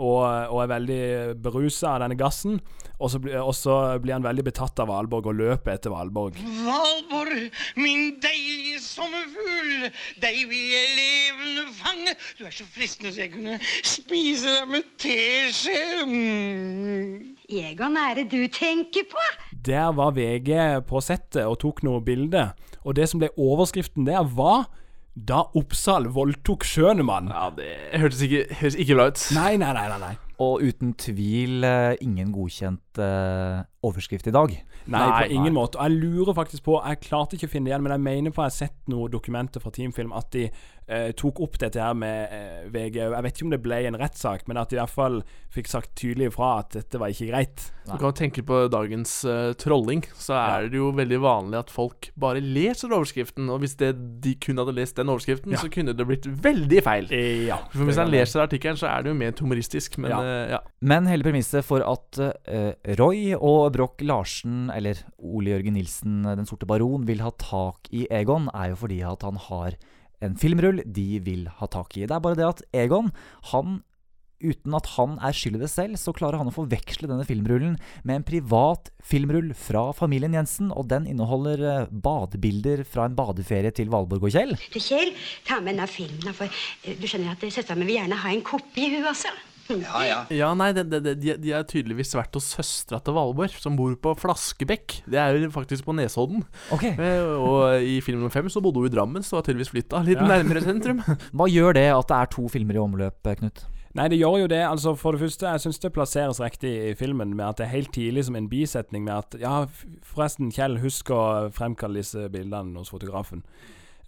og, 0.02 0.22
og 0.22 0.62
er 0.64 0.72
veldig 0.72 1.02
berusa 1.42 1.96
av 1.96 2.04
denne 2.06 2.18
gassen. 2.20 2.60
Og 3.02 3.10
så, 3.14 3.22
og 3.42 3.54
så 3.58 3.71
blir 4.04 4.16
han 4.16 4.26
veldig 4.26 4.46
betatt 4.48 4.80
av 4.84 4.90
Valborg 4.92 5.30
og 5.32 5.38
løper 5.40 5.76
etter 5.76 5.94
Valborg. 5.94 6.40
Valborg, 6.66 7.48
min 7.80 8.16
deilige 8.24 8.82
sommerfugl, 8.84 9.90
deg 10.24 10.42
vil 10.50 10.74
jeg 10.74 10.92
levende 10.98 11.68
fange. 11.78 12.16
Du 12.40 12.46
er 12.48 12.56
så 12.56 12.68
fristende 12.72 13.14
så 13.14 13.26
jeg 13.26 13.34
kunne 13.36 13.60
spise 13.64 14.58
deg 14.58 14.72
med 14.72 14.92
teskje. 15.02 15.80
Mm. 16.08 17.16
Egon, 17.52 17.98
er 18.00 18.22
det 18.22 18.30
du 18.32 18.42
tenker 18.52 19.08
på? 19.12 19.26
Der 19.66 19.92
var 19.96 20.14
VG 20.16 20.82
på 20.88 21.02
settet 21.04 21.44
og 21.46 21.60
tok 21.62 21.84
noen 21.88 22.06
bilder. 22.06 22.54
Og 22.86 22.96
det 22.98 23.10
som 23.12 23.22
ble 23.22 23.32
overskriften 23.38 24.08
der, 24.08 24.24
var 24.26 24.70
da 25.12 25.44
Oppsal 25.60 26.08
voldtok 26.16 26.64
Schønemann. 26.64 27.30
Ja, 27.34 27.50
det 27.56 28.00
hørtes 28.00 28.24
ikke, 28.26 28.46
hørtes 28.62 28.80
ikke 28.80 28.96
bra 28.96 29.10
ut. 29.12 29.24
Nei, 29.36 29.56
nei, 29.60 29.74
nei. 29.76 29.88
nei, 29.92 30.00
nei. 30.00 30.14
Og 30.42 30.64
uten 30.66 30.96
tvil 30.98 31.64
eh, 31.68 31.94
ingen 32.02 32.32
godkjent 32.34 32.98
eh, 33.04 33.62
overskrift 33.86 34.28
i 34.30 34.34
dag. 34.34 34.54
Nei, 34.92 35.08
på 35.28 35.34
ingen 35.38 35.54
måte. 35.54 35.78
Og 35.78 35.90
jeg 35.90 36.00
lurer 36.02 36.36
faktisk 36.38 36.64
på 36.66 36.80
Jeg 36.82 37.02
klarte 37.06 37.38
ikke 37.38 37.50
å 37.50 37.52
finne 37.52 37.70
det 37.70 37.74
igjen, 37.76 37.84
men 37.86 37.94
jeg 37.96 38.06
mener 38.08 38.34
på 38.34 38.42
jeg 38.46 38.50
har 38.52 38.58
sett 38.58 38.90
noen 38.92 39.12
dokumenter 39.14 39.62
fra 39.62 39.72
Teamfilm 39.76 40.14
at 40.18 40.32
de 40.34 40.48
eh, 40.50 41.12
tok 41.18 41.42
opp 41.46 41.60
dette 41.62 41.82
her 41.82 41.94
med 41.98 42.34
eh, 42.34 42.64
VG. 42.74 42.98
Jeg 43.04 43.26
vet 43.26 43.38
ikke 43.38 43.48
om 43.48 43.54
det 43.54 43.62
ble 43.66 43.80
en 43.90 43.98
rettssak, 44.02 44.48
men 44.50 44.60
at 44.62 44.72
de 44.74 44.78
i 44.78 44.82
hvert 44.82 44.94
fall 44.96 45.20
fikk 45.54 45.70
sagt 45.72 45.94
tydelig 46.00 46.32
ifra 46.32 46.52
at 46.64 46.74
dette 46.78 47.02
var 47.02 47.14
ikke 47.14 47.30
greit. 47.30 47.68
Du 47.90 47.96
kan 48.02 48.16
tenke 48.18 48.44
på 48.46 48.64
dagens 48.72 49.14
eh, 49.30 49.52
trolling, 49.62 50.04
så 50.18 50.38
er 50.40 50.70
det 50.72 50.82
jo 50.82 50.92
veldig 50.98 51.22
vanlig 51.24 51.62
at 51.62 51.74
folk 51.74 52.12
bare 52.22 52.42
leser 52.42 52.94
overskriften. 52.94 53.50
Og 53.54 53.62
hvis 53.66 53.78
det, 53.82 53.94
de 54.26 54.36
kun 54.42 54.62
hadde 54.62 54.78
lest 54.78 54.98
den 55.02 55.10
overskriften, 55.14 55.54
Ja. 55.54 55.62
så 55.62 55.70
kunne 55.74 55.94
det 55.98 56.08
blitt 56.10 56.30
veldig 56.30 56.84
feil. 56.86 57.10
Ja. 57.48 57.62
For 57.74 57.86
Hvis 57.90 58.02
han 58.02 58.14
leser 58.14 58.46
artikkelen, 58.46 58.78
så 58.80 58.90
er 58.92 59.06
det 59.06 59.14
jo 59.14 59.18
ment 59.22 59.42
humoristisk, 59.42 59.98
men 60.02 60.14
Ja. 60.14 60.22
Eh, 60.32 60.54
ja. 60.56 60.62
Men 60.82 61.10
hele 61.12 61.26
premisset 61.28 61.66
for 61.68 61.84
at 61.86 62.22
eh, 62.22 62.74
Roy 63.00 63.36
og 63.38 63.74
Broch 63.76 64.02
Larsen, 64.06 64.70
eller 64.74 65.04
Ole 65.20 65.56
Jørgen 65.56 65.78
Nilsen, 65.78 66.22
Den 66.24 66.50
sorte 66.50 66.70
baron, 66.70 67.06
vil 67.10 67.24
ha 67.26 67.34
tak 67.42 67.92
i 67.92 68.08
Egon, 68.10 68.50
er 68.56 68.72
jo 68.72 68.82
fordi 68.86 69.02
at 69.08 69.28
han 69.28 69.40
har 69.50 69.78
en 70.22 70.36
filmrull 70.38 70.84
de 70.86 71.08
vil 71.26 71.48
ha 71.60 71.70
tak 71.70 71.98
i. 71.98 72.06
Det 72.06 72.16
er 72.16 72.24
bare 72.24 72.38
det 72.38 72.50
at 72.50 72.68
Egon, 72.84 73.10
han 73.54 73.82
Uten 74.42 74.74
at 74.74 74.88
han 74.96 75.18
er 75.22 75.36
skyld 75.38 75.60
i 75.60 75.62
det 75.62 75.70
selv, 75.70 76.00
så 76.02 76.14
klarer 76.18 76.42
han 76.42 76.50
å 76.50 76.56
forveksle 76.56 77.10
denne 77.10 77.26
filmrullen 77.28 77.76
med 78.08 78.16
en 78.16 78.26
privat 78.26 78.90
filmrull 79.06 79.52
fra 79.58 79.90
familien 79.94 80.34
Jensen, 80.34 80.72
og 80.74 80.90
den 80.90 81.06
inneholder 81.10 81.62
eh, 81.62 81.92
badebilder 81.92 82.82
fra 82.88 83.06
en 83.08 83.18
badeferie 83.18 83.74
til 83.78 83.92
Valborg 83.94 84.26
og 84.26 84.34
Kjell. 84.34 84.56
Kjell, 84.74 85.14
ta 85.46 85.60
med 85.62 85.76
denne 85.76 85.86
filmen, 85.92 86.34
for 86.34 86.50
eh, 86.50 86.98
du 86.98 87.06
skjønner 87.06 87.36
at 87.36 87.46
søstera 87.46 87.78
mi 87.78 87.90
vil 87.92 88.00
gjerne 88.00 88.22
ha 88.24 88.34
en 88.34 88.46
kopi, 88.46 88.90
hun 88.96 89.12
også. 89.14 89.34
Ja, 89.80 90.02
ja. 90.06 90.20
Ja, 90.36 90.50
nei, 90.58 90.72
det, 90.76 90.86
det, 90.92 91.00
det, 91.06 91.14
de, 91.24 91.36
de 91.42 91.52
er 91.56 91.64
tydeligvis 91.70 92.14
vært 92.18 92.36
hos 92.38 92.52
søstera 92.58 93.00
til 93.04 93.16
Valborg, 93.16 93.56
som 93.62 93.76
bor 93.80 93.94
på 93.96 94.14
Flaskebekk. 94.20 95.02
Det 95.10 95.20
er 95.22 95.38
jo 95.40 95.50
faktisk 95.54 95.86
på 95.88 95.96
Nesodden. 95.98 96.44
Okay. 96.76 96.96
og 97.38 97.82
i 97.84 98.00
film 98.04 98.20
nummer 98.22 98.34
fem 98.34 98.50
så 98.52 98.62
bodde 98.64 98.84
hun 98.84 98.90
i 98.92 98.94
Drammen, 98.94 99.24
så 99.24 99.38
var 99.40 99.46
tydeligvis 99.48 99.72
flytta 99.74 100.04
litt 100.08 100.20
Ja. 100.22 100.28
nærmere 100.28 100.62
sentrum. 100.66 101.00
Hva 101.38 101.48
gjør 101.52 101.74
det 101.80 101.88
at 101.96 102.08
det 102.12 102.18
er 102.22 102.34
to 102.36 102.48
filmer 102.52 102.76
i 102.78 102.84
omløp, 102.84 103.22
eh, 103.28 103.36
Knut? 103.40 103.64
Nei, 103.94 104.06
det 104.08 104.22
gjør 104.22 104.38
jo 104.40 104.48
det. 104.48 104.62
altså 104.64 104.94
For 104.96 105.12
det 105.12 105.20
første, 105.26 105.50
jeg 105.52 105.60
syns 105.66 105.80
det 105.84 105.90
plasseres 105.92 106.40
riktig 106.40 106.70
i 106.92 106.94
filmen 106.96 107.34
med 107.36 107.44
at 107.50 107.58
det 107.60 107.66
er 107.66 107.74
helt 107.74 107.92
tidlig 107.92 108.24
som 108.24 108.38
en 108.40 108.48
bisetning 108.48 109.04
med 109.04 109.18
at 109.18 109.36
Ja, 109.42 109.66
forresten, 110.08 110.48
Kjell, 110.56 110.78
husk 110.80 111.12
å 111.12 111.50
fremkalle 111.52 112.00
disse 112.00 112.30
bildene 112.32 112.80
hos 112.80 112.90
fotografen. 112.94 113.44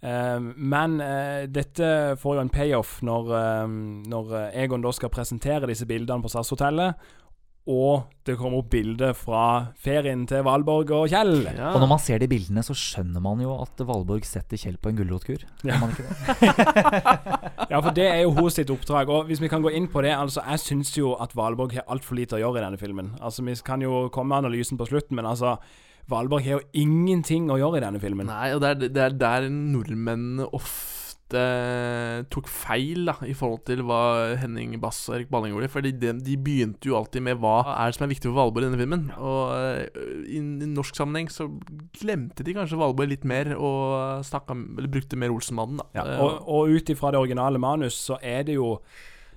Eh, 0.04 0.38
men 0.40 1.00
eh, 1.00 1.42
dette 1.48 1.90
får 2.20 2.36
jo 2.38 2.44
en 2.44 2.52
payoff 2.52 2.98
når, 3.06 3.34
eh, 3.40 3.76
når 4.12 4.38
Egon 4.52 4.84
da 4.84 4.92
skal 4.92 5.12
presentere 5.14 5.70
disse 5.70 5.88
bildene 5.88 6.24
på 6.24 6.32
SAS-hotellet. 6.32 7.12
Og 7.64 8.10
det 8.28 8.34
kommer 8.36 8.60
opp 8.60 8.66
bilder 8.74 9.14
fra 9.16 9.72
ferien 9.80 10.26
til 10.28 10.42
Valborg 10.44 10.90
og 10.92 11.06
Kjell. 11.08 11.46
Og 11.48 11.78
når 11.80 11.88
man 11.88 12.02
ser 12.02 12.20
de 12.20 12.28
bildene, 12.28 12.60
så 12.60 12.76
skjønner 12.76 13.24
man 13.24 13.40
jo 13.40 13.54
at 13.56 13.80
Valborg 13.88 14.26
setter 14.28 14.60
Kjell 14.60 14.76
på 14.76 14.92
en 14.92 14.98
gulrotkur. 15.00 15.46
Ja. 15.64 15.80
Ja, 17.74 17.78
for 17.80 17.94
det 17.96 18.04
er 18.04 18.20
jo 18.20 18.34
hos 18.36 18.58
sitt 18.58 18.68
oppdrag. 18.70 19.08
Og 19.08 19.30
hvis 19.30 19.40
vi 19.40 19.48
kan 19.48 19.64
gå 19.64 19.72
inn 19.74 19.86
på 19.90 20.02
det 20.04 20.12
altså 20.12 20.42
Jeg 20.44 20.60
syns 20.60 20.90
jo 20.98 21.14
at 21.18 21.32
Valborg 21.34 21.72
har 21.78 21.88
altfor 21.90 22.18
lite 22.18 22.36
å 22.36 22.42
gjøre 22.42 22.60
i 22.60 22.64
denne 22.66 22.78
filmen. 22.78 23.14
Altså 23.24 23.42
Vi 23.42 23.56
kan 23.64 23.82
jo 23.82 24.10
komme 24.12 24.34
med 24.34 24.44
analysen 24.44 24.78
på 24.78 24.86
slutten, 24.90 25.16
men 25.16 25.26
altså 25.26 25.56
Valborg 26.10 26.44
har 26.44 26.58
jo 26.58 26.66
ingenting 26.84 27.46
å 27.52 27.60
gjøre 27.60 27.80
i 27.80 27.84
denne 27.86 28.02
filmen. 28.02 28.28
Nei, 28.28 28.50
og 28.56 28.60
det 28.64 28.74
er, 28.74 28.90
det 28.92 29.06
er 29.06 29.16
der 29.20 29.48
nordmennene 29.52 30.50
ofte 30.52 30.90
tok 32.30 32.46
feil 32.52 33.08
da 33.08 33.14
i 33.26 33.32
forhold 33.34 33.64
til 33.66 33.80
hva 33.88 34.36
Henning 34.38 34.76
Bass 34.78 35.00
og 35.08 35.16
Erik 35.16 35.30
Balling 35.32 35.54
gjorde. 35.54 35.70
Fordi 35.72 35.90
de, 35.96 36.12
de 36.22 36.36
begynte 36.38 36.86
jo 36.86 36.98
alltid 36.98 37.24
med 37.26 37.40
hva 37.42 37.56
er 37.72 37.90
det 37.90 37.96
som 37.96 38.04
er 38.06 38.12
viktig 38.12 38.28
for 38.28 38.36
Valborg 38.38 38.66
i 38.66 38.68
denne 38.68 38.78
filmen. 38.78 39.06
Og 39.16 39.54
øh, 39.56 40.20
i, 40.28 40.38
i 40.38 40.68
norsk 40.70 41.00
sammenheng 41.00 41.32
så 41.32 41.48
glemte 41.96 42.46
de 42.46 42.54
kanskje 42.54 42.78
Valborg 42.78 43.10
litt 43.10 43.26
mer 43.26 43.54
og 43.56 44.22
snakka, 44.28 44.54
eller 44.76 44.92
brukte 44.92 45.18
mer 45.18 45.34
Olsenmannen, 45.34 45.80
da. 45.82 45.88
Ja, 45.96 46.04
Eh, 46.04 46.20
og 46.20 46.46
og 46.54 46.76
ut 46.76 46.90
ifra 46.92 47.10
det 47.14 47.18
originale 47.24 47.58
manus 47.58 47.96
så 48.10 48.20
er 48.22 48.44
det 48.46 48.58
jo 48.58 48.76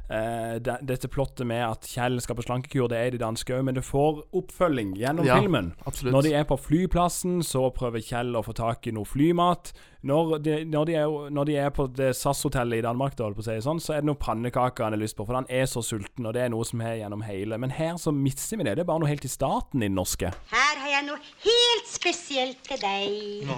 eh, 0.09 0.57
det, 0.63 0.77
dette 0.87 1.07
plottet 1.11 1.45
med 1.47 1.63
at 1.65 1.87
Kjell 1.87 2.19
skal 2.23 2.35
på 2.39 2.45
slankekur, 2.47 2.87
det 2.91 2.97
er 2.97 3.11
de 3.11 3.21
danske 3.21 3.53
òg, 3.57 3.63
men 3.67 3.75
det 3.75 3.83
får 3.87 4.23
oppfølging 4.37 4.95
gjennom 4.97 5.25
Ja, 5.27 5.39
filmen. 5.41 5.73
absolutt. 5.85 6.13
Når 6.13 6.27
de 6.27 6.33
er 6.33 6.43
på 6.49 6.57
flyplassen, 6.59 7.41
så 7.43 7.67
prøver 7.75 7.99
Kjell 8.03 8.35
å 8.35 8.43
få 8.45 8.53
tak 8.57 8.87
i 8.87 8.91
noe 8.95 9.05
flymat. 9.05 9.73
Når 10.07 10.37
de, 10.39 10.53
når 10.69 10.87
de, 10.87 10.93
er, 10.95 11.15
når 11.35 11.47
de 11.49 11.55
er 11.59 11.71
på 11.75 11.87
det 11.91 12.13
SAS-hotellet 12.15 12.79
i 12.79 12.85
Danmark, 12.85 13.17
da, 13.19 13.27
på 13.35 13.43
å 13.43 13.47
si 13.47 13.57
sånn, 13.63 13.81
så 13.83 13.95
er 13.95 14.03
det 14.03 14.07
noen 14.07 14.21
pannekaker 14.21 14.85
han 14.85 14.95
har 14.95 15.01
lyst 15.01 15.17
på, 15.17 15.25
for 15.27 15.35
han 15.35 15.49
er 15.51 15.65
så 15.67 15.83
sulten, 15.83 16.27
og 16.27 16.35
det 16.37 16.45
er 16.45 16.53
noe 16.53 16.67
som 16.67 16.83
er 16.85 17.01
gjennom 17.01 17.25
hele. 17.27 17.59
Men 17.59 17.73
her 17.75 17.97
så 17.99 18.13
mister 18.15 18.61
vi 18.61 18.67
det. 18.67 18.77
Det 18.77 18.85
er 18.85 18.89
bare 18.89 19.03
noe 19.03 19.11
helt 19.11 19.27
i 19.27 19.31
starten 19.31 19.83
i 19.83 19.89
den 19.89 19.97
norske. 19.99 20.31
Her 20.53 20.81
har 20.83 20.93
jeg 20.93 21.07
noe 21.09 21.19
helt 21.43 21.91
spesielt 21.91 22.63
til 22.69 22.79
deg. 22.85 23.51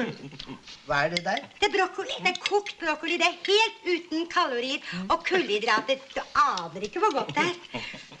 Hva 0.86 1.02
er 1.06 1.14
det 1.14 1.24
der? 1.24 1.44
Det 1.56 1.70
er 1.70 1.76
brokkoli. 1.78 2.16
Det 2.20 2.34
er 2.34 2.40
kokt 2.44 2.76
brokkoli. 2.82 3.16
Det 3.20 3.30
er 3.30 3.38
helt 3.48 3.88
uten 3.88 4.28
kalorier 4.32 4.84
og 5.08 5.24
kulhydrater. 5.24 6.02
Du 6.12 6.20
aner 6.44 6.88
ikke 6.90 7.00
hvor 7.00 7.22
godt 7.22 7.32
det 7.38 7.48
er. 7.48 8.19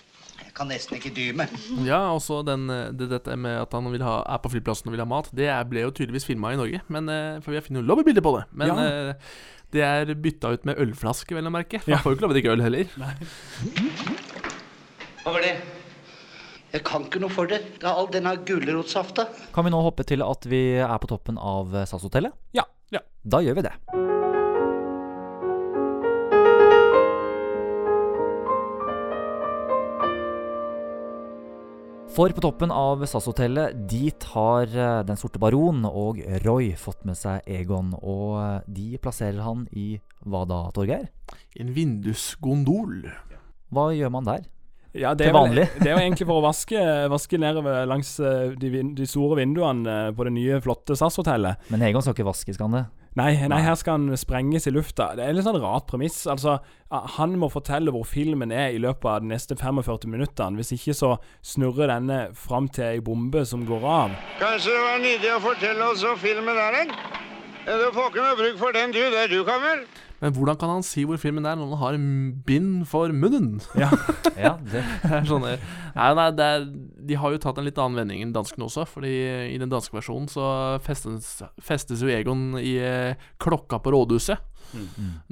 Jeg 0.50 0.56
kan 0.58 0.66
nesten 0.66 0.96
ikke 0.98 1.12
dy 1.14 1.28
meg. 1.38 1.52
Ja, 1.86 2.00
også 2.10 2.40
den, 2.44 2.64
eh, 2.74 2.88
det, 2.90 3.06
dette 3.12 3.36
med 3.38 3.54
at 3.62 3.72
han 3.76 3.86
vil 3.92 4.02
ha, 4.02 4.16
er 4.26 4.40
på 4.42 4.50
flyplassen 4.50 4.90
og 4.90 4.96
vil 4.96 5.02
ha 5.04 5.06
mat, 5.06 5.28
det 5.36 5.46
er, 5.46 5.62
ble 5.70 5.84
jo 5.86 5.92
tydeligvis 5.94 6.26
filma 6.26 6.50
i 6.50 6.58
Norge. 6.58 6.80
Men, 6.90 7.06
eh, 7.08 7.38
for 7.44 7.54
vi 7.54 7.60
har 7.60 7.66
funnet 7.68 7.86
lobbybilder 7.86 8.24
på 8.26 8.32
det. 8.40 8.44
Men 8.58 8.72
Ja. 8.72 8.74
eh, 8.82 9.14
det 9.70 9.82
er 9.86 10.10
bytta 10.18 10.50
ut 10.56 10.64
med 10.66 10.76
ølflaske, 10.82 11.30
vel 11.38 11.46
å 11.46 11.52
merke. 11.54 11.78
For 11.80 11.92
Ja. 11.94 11.98
får 12.02 12.10
jo 12.10 12.16
ikke 12.18 12.26
lov 12.26 12.32
å 12.34 12.34
drikke 12.34 12.50
øl 12.56 12.62
heller. 12.66 12.84
Hva 15.22 15.32
var 15.36 15.40
det? 15.46 15.54
Jeg 16.72 16.84
kan 16.86 17.04
ikke 17.06 17.20
noe 17.22 17.30
for 17.30 17.46
det. 17.50 17.62
Det 17.78 17.86
er 17.86 17.94
all 17.94 18.06
denne 18.10 18.34
gulrotsafta. 18.46 19.28
Kan 19.54 19.64
vi 19.66 19.70
nå 19.70 19.80
hoppe 19.82 20.04
til 20.06 20.22
at 20.22 20.46
vi 20.50 20.78
er 20.78 20.98
på 21.02 21.06
toppen 21.10 21.38
av 21.38 21.70
SAS-hotellet? 21.86 22.32
Ja. 22.54 22.62
ja. 22.90 23.00
Da 23.26 23.38
gjør 23.38 23.54
vi 23.58 23.62
det. 23.70 23.74
For 32.20 32.34
på 32.36 32.42
toppen 32.44 32.68
av 32.68 33.00
SAS-hotellet, 33.08 33.78
dit 33.88 34.24
har 34.34 34.68
eh, 34.68 34.98
Den 35.08 35.16
sorte 35.16 35.40
baron 35.40 35.86
og 35.88 36.18
Roy 36.44 36.74
fått 36.76 37.06
med 37.08 37.16
seg 37.16 37.46
Egon. 37.48 37.94
Og 37.96 38.34
eh, 38.36 38.66
de 38.68 38.98
plasserer 39.00 39.40
han 39.40 39.62
i 39.72 39.94
hva 40.28 40.42
da, 40.44 40.58
Torgeir? 40.76 41.06
En 41.56 41.70
vindusgondol. 41.72 43.08
Hva 43.72 43.86
gjør 43.96 44.12
man 44.12 44.28
der? 44.28 44.44
Ja, 44.92 45.14
det 45.16 45.30
er, 45.30 45.32
vel, 45.32 45.62
det 45.80 45.88
er 45.88 45.94
jo 45.94 46.02
egentlig 46.02 46.28
for 46.28 46.42
å 46.42 46.44
vaske, 46.44 46.84
vaske 47.08 47.40
nedover 47.40 47.88
langs 47.88 48.12
eh, 48.20 48.52
de, 48.52 48.84
de 49.00 49.08
store 49.08 49.40
vinduene 49.40 50.10
på 50.12 50.28
det 50.28 50.36
nye, 50.36 50.60
flotte 50.60 51.00
SAS-hotellet. 51.00 51.72
Men 51.72 51.88
Egon 51.88 52.04
skal 52.04 52.18
ikke 52.18 52.28
vaske, 52.28 52.52
skal 52.52 52.68
han 52.68 52.82
det? 52.82 52.88
Nei, 53.18 53.32
nei, 53.50 53.58
her 53.64 53.74
skal 53.74 53.96
han 53.96 54.14
sprenges 54.18 54.68
i 54.70 54.70
lufta. 54.70 55.08
Det 55.18 55.24
er 55.26 55.34
litt 55.34 55.42
sånn 55.42 55.58
rart 55.58 55.88
premiss. 55.90 56.20
Altså, 56.30 56.60
Han 57.16 57.32
må 57.38 57.48
fortelle 57.50 57.90
hvor 57.90 58.06
filmen 58.06 58.52
er 58.54 58.70
i 58.70 58.78
løpet 58.82 59.08
av 59.10 59.24
de 59.24 59.32
neste 59.32 59.56
45 59.58 60.06
minuttene. 60.10 60.58
Hvis 60.60 60.70
ikke 60.76 60.94
så 60.94 61.10
snurrer 61.42 61.90
denne 61.90 62.20
fram 62.38 62.68
til 62.70 62.86
ei 62.86 63.00
bombe 63.02 63.42
som 63.46 63.64
går 63.66 63.86
av. 63.86 64.14
Kanskje 64.38 64.76
det 64.76 64.84
var 64.84 64.94
en 65.00 65.08
idé 65.10 65.32
å 65.34 65.42
fortelle 65.42 65.90
oss 65.90 66.06
hva 66.06 66.14
filmen 66.22 66.62
er 66.68 66.78
hen? 66.82 66.94
Du 67.66 67.88
får 67.92 68.12
ikke 68.12 68.22
noe 68.24 68.38
bruk 68.38 68.62
for 68.62 68.78
den, 68.78 68.94
du. 68.94 69.02
Det 69.02 69.26
er 69.26 69.34
du, 69.34 69.42
kommer. 69.46 69.82
Men 70.20 70.34
hvordan 70.36 70.58
kan 70.60 70.68
han 70.68 70.82
si 70.84 71.04
hvor 71.08 71.16
filmen 71.20 71.46
er 71.48 71.56
når 71.56 71.70
han 71.72 71.78
har 71.80 71.98
bind 72.44 72.82
for 72.90 73.08
munnen? 73.16 73.60
Ja, 73.78 73.88
ja 74.36 74.54
det. 74.60 74.82
er 75.08 75.24
sånn 75.28 75.46
der. 75.46 75.62
Nei, 75.96 76.10
nei, 76.18 76.26
det 76.36 76.48
er, 76.56 76.66
De 77.10 77.16
har 77.22 77.32
jo 77.32 77.40
tatt 77.40 77.58
en 77.58 77.64
litt 77.64 77.78
annen 77.80 77.96
vending 78.02 78.20
enn 78.26 78.34
danskene 78.36 78.66
også. 78.68 78.84
Fordi 78.88 79.14
i 79.54 79.56
den 79.60 79.72
danske 79.72 79.96
versjonen 79.96 80.28
så 80.28 80.44
festes, 80.84 81.38
festes 81.64 82.04
jo 82.04 82.12
Egon 82.12 82.52
i 82.60 82.76
eh, 82.84 83.14
klokka 83.40 83.80
på 83.80 83.94
rådhuset. 83.96 84.46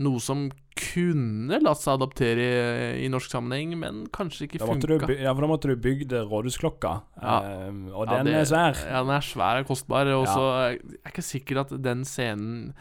Noe 0.03 0.19
som 0.25 0.49
kunne 0.79 1.59
latt 1.63 1.79
seg 1.83 1.97
adoptere 1.99 2.43
i, 2.47 3.05
i 3.05 3.11
norsk 3.13 3.31
sammenheng, 3.31 3.75
men 3.79 4.01
kanskje 4.15 4.47
ikke 4.49 4.59
du, 4.63 4.65
funka. 4.67 5.15
ja, 5.19 5.31
for 5.35 5.45
da 5.45 5.51
måtte 5.51 5.71
du 5.71 5.77
bygd 5.85 6.15
rådhusklokka. 6.31 6.93
Ja. 7.21 7.37
Eh, 7.69 7.69
og 7.93 8.07
Ja, 8.09 8.17
den 8.23 8.33
det- 8.33 8.41
er 8.41 8.49
svær. 8.51 8.81
Ja, 8.89 9.03
den 9.05 9.15
er 9.15 9.27
svær 9.27 9.61
og 9.63 9.69
kostbar. 9.71 10.09
Og 10.17 10.25
Ja. 10.27 10.33
så 10.35 10.49
er 10.57 10.71
jeg 10.79 11.13
ikke 11.13 11.27
sikker 11.29 11.61
at 11.67 11.77
den 11.83 12.05
scenen 12.09 12.73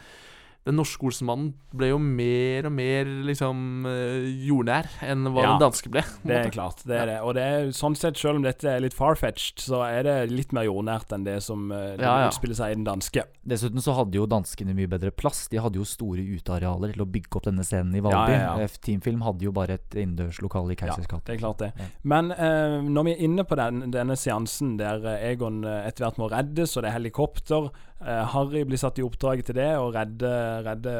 Den 0.68 0.76
norske 0.76 1.06
Olsenmannen 1.08 1.54
ble 1.72 1.90
jo 1.90 1.98
mer 2.02 2.66
og 2.68 2.74
mer 2.76 3.08
liksom 3.24 3.86
eh, 3.88 4.26
jordnær 4.48 4.88
enn 5.04 5.24
hva 5.32 5.44
Ja, 5.44 5.52
den 5.54 5.62
danske 5.62 5.90
ble. 5.92 6.02
Det 6.28 6.36
er 6.36 6.50
klart. 6.52 6.82
det 6.88 6.98
er 6.98 7.08
det 7.08 7.16
Og 7.24 7.34
det 7.38 7.44
er 7.44 7.70
sånn 7.76 7.96
sett, 7.96 8.18
selv 8.20 8.40
om 8.40 8.44
dette 8.44 8.68
er 8.68 8.82
litt 8.84 8.96
farfetched, 8.96 9.62
så 9.64 9.80
er 9.86 10.04
det 10.04 10.16
litt 10.32 10.52
mer 10.56 10.66
jordnært 10.68 11.12
enn 11.16 11.24
det 11.24 11.38
som 11.44 11.70
eh, 11.72 11.96
Ja, 11.96 12.12
ja. 12.24 12.28
utspiller 12.28 12.58
seg 12.58 12.74
i 12.74 12.78
den 12.78 12.86
danske. 12.88 13.24
Dessuten 13.48 13.84
så 13.84 13.96
hadde 13.96 14.20
jo 14.20 14.28
danskene 14.28 14.76
mye 14.76 14.90
bedre 14.90 15.12
plass. 15.14 15.46
De 15.52 15.60
hadde 15.62 15.80
jo 15.80 15.88
store 15.88 16.24
utearealer 16.36 16.92
til 16.94 17.04
å 17.04 17.08
bygge 17.08 17.40
opp 17.40 17.48
denne 17.48 17.64
scenen 17.66 17.96
i 17.96 18.04
Valby. 18.04 18.36
Ja, 18.36 18.38
ja, 18.38 18.54
ja. 18.60 18.68
Eh, 18.68 18.78
Teamfilm 18.84 19.24
hadde 19.24 19.48
jo 19.48 19.54
bare 19.56 19.78
et 19.80 19.96
innendørslokale 19.96 20.76
i 20.76 20.78
Keisers 20.80 21.08
gate. 21.08 21.24
Det 21.30 21.38
er 21.38 21.42
klart 21.42 21.64
det. 21.64 21.90
Men 22.08 22.32
uh, 22.36 22.78
når 22.84 23.08
vi 23.08 23.16
er 23.16 23.26
inne 23.28 23.48
på 23.48 23.56
den, 23.58 23.86
denne 23.94 24.16
seansen 24.20 24.76
der 24.80 25.04
Egon 25.16 25.62
etter 25.64 26.06
hvert 26.06 26.20
må 26.20 26.28
reddes, 26.32 26.76
og 26.76 26.84
det 26.84 26.92
er 26.92 26.98
helikopter 26.98 27.70
uh, 28.02 28.24
Harry 28.32 28.64
blir 28.68 28.80
satt 28.80 28.98
i 29.00 29.04
oppdrag 29.06 29.42
til 29.46 29.58
det, 29.58 29.70
og 29.80 29.94
redde, 29.96 30.30
redde 30.66 30.94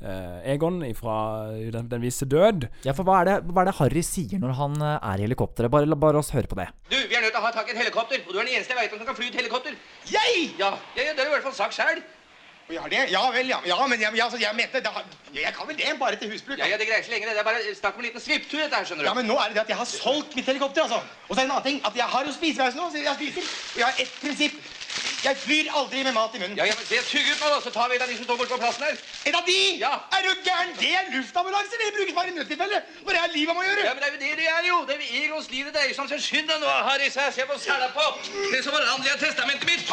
eh, 0.00 0.52
Egon 0.54 0.82
fra 0.98 1.16
den, 1.50 1.88
den 1.90 2.04
visse 2.04 2.28
død. 2.28 2.68
Ja, 2.86 2.94
for 2.96 3.08
hva 3.08 3.20
er, 3.20 3.30
det, 3.30 3.36
hva 3.50 3.64
er 3.64 3.70
det 3.70 3.76
Harry 3.80 4.04
sier 4.06 4.42
når 4.42 4.56
han 4.60 4.78
eh, 4.78 5.10
er 5.12 5.20
i 5.20 5.26
helikopteret? 5.28 5.72
Bare, 5.72 5.98
bare 6.06 6.22
oss 6.22 6.32
høre 6.36 6.50
på 6.50 6.58
det. 6.60 6.70
Du, 6.92 6.96
vi 6.96 7.18
er 7.18 7.26
nødt 7.26 7.34
til 7.34 7.42
å 7.42 7.46
ha 7.48 7.52
tak 7.56 7.68
i 7.68 7.76
et 7.76 7.82
helikopter, 7.82 8.22
og 8.26 8.32
du 8.32 8.38
er 8.38 8.46
den 8.46 8.56
eneste 8.56 8.74
jeg 8.74 8.82
vet 8.84 8.96
om 8.96 9.02
som 9.02 9.10
kan 9.10 9.18
fly 9.18 9.28
et 9.32 9.42
helikopter. 9.42 9.76
Jeg? 10.10 10.40
Ja, 10.60 10.72
ja, 10.96 11.04
ja 11.04 11.12
det 11.12 11.22
har 11.22 11.28
du 11.28 11.34
i 11.34 11.36
hvert 11.38 11.48
fall 11.50 11.60
sagt 11.60 11.78
sjæl. 11.78 12.02
Ja, 12.70 12.82
det, 12.90 12.98
ja 13.10 13.22
vel, 13.34 13.48
ja. 13.50 13.58
ja 13.66 13.86
men 13.90 13.98
jeg, 13.98 14.14
ja, 14.14 14.24
altså, 14.24 14.38
jeg 14.38 14.54
mente 14.54 14.78
det, 14.78 14.90
Jeg 15.34 15.52
kan 15.56 15.68
vel 15.68 15.76
det, 15.78 15.90
bare 15.98 16.16
til 16.16 16.30
husbruk. 16.30 16.58
Ja, 16.58 16.68
ja, 16.70 16.76
det 16.78 16.86
greier 16.86 17.02
ikke 17.02 17.10
lenge. 17.10 17.26
det. 17.26 17.34
Det 17.34 17.42
er 17.42 17.48
bare 17.48 17.74
snakk 17.74 17.96
om 17.96 18.02
en 18.02 18.06
liten 18.06 18.22
svipptur, 18.22 18.60
dette 18.62 18.76
her, 18.76 18.84
skjønner 18.86 19.04
du. 19.04 19.08
Ja, 19.10 19.14
men 19.18 19.26
nå 19.26 19.38
er 19.42 19.50
det 19.50 19.58
det 19.58 19.64
at 19.64 19.72
jeg 19.72 19.80
har 19.80 19.88
solgt 19.90 20.36
mitt 20.38 20.46
helikopter, 20.46 20.86
altså. 20.86 21.00
Og 21.28 21.34
så 21.34 21.40
er 21.40 21.42
det 21.42 21.48
en 21.48 21.56
annen 21.56 21.66
ting, 21.66 21.80
at 21.88 21.98
jeg 21.98 22.08
har 22.14 22.28
jo 22.28 22.34
spisepause 22.36 22.78
nå, 22.78 22.86
så 22.92 23.02
jeg 23.02 23.16
spiser. 23.18 23.50
Og 23.74 23.82
jeg 23.82 23.88
har 23.88 24.04
ett 24.04 24.14
prinsipp. 24.22 24.60
Jeg 25.20 25.36
flyr 25.36 25.66
aldri 25.76 26.00
med 26.06 26.14
mat 26.16 26.32
i 26.32 26.40
munnen. 26.40 26.56
Ja, 26.56 26.64
ja, 26.64 26.74
men 26.78 26.86
det 26.88 27.00
Sug 27.04 27.20
ut 27.20 27.40
nå, 27.42 27.48
da, 27.52 27.58
så 27.60 27.70
tar 27.74 27.90
vi 27.90 27.96
en 27.98 28.04
av 28.04 28.08
de 28.08 28.16
som 28.16 28.24
står 28.24 28.38
borte 28.40 28.54
på 28.54 28.60
plassen 28.62 28.86
her. 28.86 28.96
En 29.28 29.36
av 29.36 29.44
de? 29.44 29.56
Ja. 29.82 29.90
Er 30.16 30.24
du 30.24 30.30
gæren? 30.46 30.70
Det 30.80 30.92
er 30.96 31.10
luftambulanse. 31.12 31.80
Det 31.80 31.88
brukes 31.96 32.14
bare 32.16 32.32
i 32.32 32.36
nødstilfelle. 32.38 32.78
Når 33.04 33.16
det 33.16 33.20
er 33.20 33.34
livet 33.34 33.58
man 33.58 33.66
gjøre. 33.68 33.82
Ja, 33.84 33.92
men 33.92 34.00
det 34.00 34.08
er 34.08 34.14
jo 34.14 34.20
det 34.22 34.30
det 34.40 34.46
er, 34.48 34.62
jo. 34.70 34.76
Det 34.88 34.94
er 34.96 35.02
Egons 35.20 35.50
liv 35.52 35.68
det 35.68 35.74
dreier 35.76 35.92
seg 35.92 36.04
om. 36.04 36.08
Så 36.12 36.20
skynd 36.24 36.48
deg 36.48 36.62
nå, 36.62 36.70
Harry, 36.88 37.08
Se, 37.12 37.26
ser 37.36 37.48
på 37.50 37.58
sela 37.60 37.90
på. 37.92 38.06
Det 38.54 38.62
som 38.64 38.76
var 38.76 38.86
landlige 38.86 39.18
testamentet 39.20 39.68
mitt. 39.68 39.84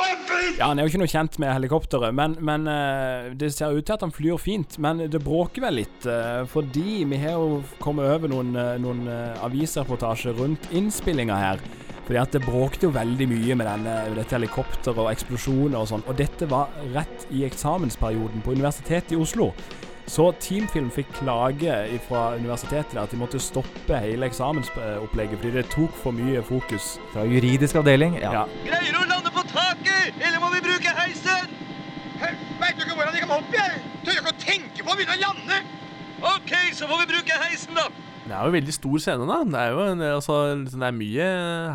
Ja, 0.62 0.70
Han 0.70 0.80
er 0.80 0.88
jo 0.88 0.94
ikke 0.94 1.02
noe 1.04 1.12
kjent 1.12 1.40
med 1.44 1.52
helikopteret, 1.58 2.16
men, 2.16 2.38
men 2.50 2.70
eh, 2.72 3.32
det 3.36 3.52
ser 3.56 3.76
ut 3.76 3.84
til 3.84 3.98
at 3.98 4.06
han 4.06 4.16
flyr 4.16 4.40
fint. 4.40 4.80
Men 4.80 5.04
det 5.12 5.24
bråker 5.26 5.66
vel 5.68 5.82
litt, 5.82 6.08
eh, 6.08 6.46
fordi 6.48 7.02
vi 7.10 7.20
har 7.26 7.36
jo 7.36 7.60
kommet 7.84 8.08
over 8.16 8.32
noen, 8.32 8.56
eh, 8.56 8.78
noen 8.80 9.04
avisreportasjer 9.44 10.40
rundt 10.40 10.72
innspillinga 10.72 11.42
her. 11.42 11.68
Fordi 12.08 12.20
at 12.22 12.32
det 12.32 12.40
bråkte 12.46 12.88
jo 12.88 12.94
veldig 12.96 13.26
mye 13.28 13.56
med 13.60 13.68
denne, 13.68 13.96
dette 14.16 14.38
helikopteret 14.38 14.96
og 14.96 15.10
eksplosjoner 15.18 15.82
og 15.82 15.90
sånn. 15.92 16.06
Og 16.08 16.16
dette 16.22 16.48
var 16.50 16.72
rett 16.96 17.28
i 17.34 17.44
eksamensperioden 17.50 18.46
på 18.46 18.56
Universitetet 18.56 19.18
i 19.18 19.20
Oslo. 19.20 19.52
Så 20.08 20.30
Teamfilm 20.40 20.88
fikk 20.94 21.10
klage 21.18 21.74
fra 22.08 22.30
universitetet 22.40 22.96
at 23.02 23.12
de 23.12 23.20
måtte 23.20 23.42
stoppe 23.44 23.98
hele 24.00 24.30
eksamensopplegget 24.30 25.42
fordi 25.42 25.52
det 25.58 25.66
tok 25.74 25.92
for 26.00 26.16
mye 26.16 26.40
fokus. 26.48 26.94
Fra 27.12 27.26
juridisk 27.28 27.82
avdeling, 27.82 28.16
ja. 28.22 28.46
Greier 28.64 28.96
du 28.96 29.02
å 29.02 29.10
lande 29.10 29.34
på 29.36 29.44
taket, 29.52 30.16
eller 30.22 30.40
må 30.40 30.54
vi 30.56 30.64
bruke 30.70 30.96
heisen? 31.02 31.52
Veit 32.22 32.80
du 32.80 32.86
ikke 32.86 32.96
hvordan 32.96 33.18
jeg 33.18 33.26
kan 33.26 33.36
opp, 33.36 33.52
jeg? 33.52 33.84
Tør 34.06 34.22
ikke 34.22 34.32
å 34.32 34.40
tenke 34.46 34.86
på 34.86 34.94
å 34.94 34.96
begynne 34.96 35.18
å 35.20 35.24
lande. 35.26 35.60
OK, 36.32 36.54
så 36.74 36.88
får 36.88 37.04
vi 37.04 37.12
bruke 37.12 37.44
heisen, 37.44 37.76
da. 37.76 37.90
Det 38.28 38.36
er 38.36 38.42
jo 38.44 38.50
en 38.52 38.56
veldig 38.58 38.74
stor 38.76 38.98
scene, 39.00 39.26
da. 39.30 39.38
Det 39.48 39.60
er 39.62 39.70
jo 39.72 39.84
en, 39.88 40.02
altså, 40.04 40.36
liksom, 40.60 40.82
det 40.84 40.88
er 40.90 40.96
mye 40.98 41.28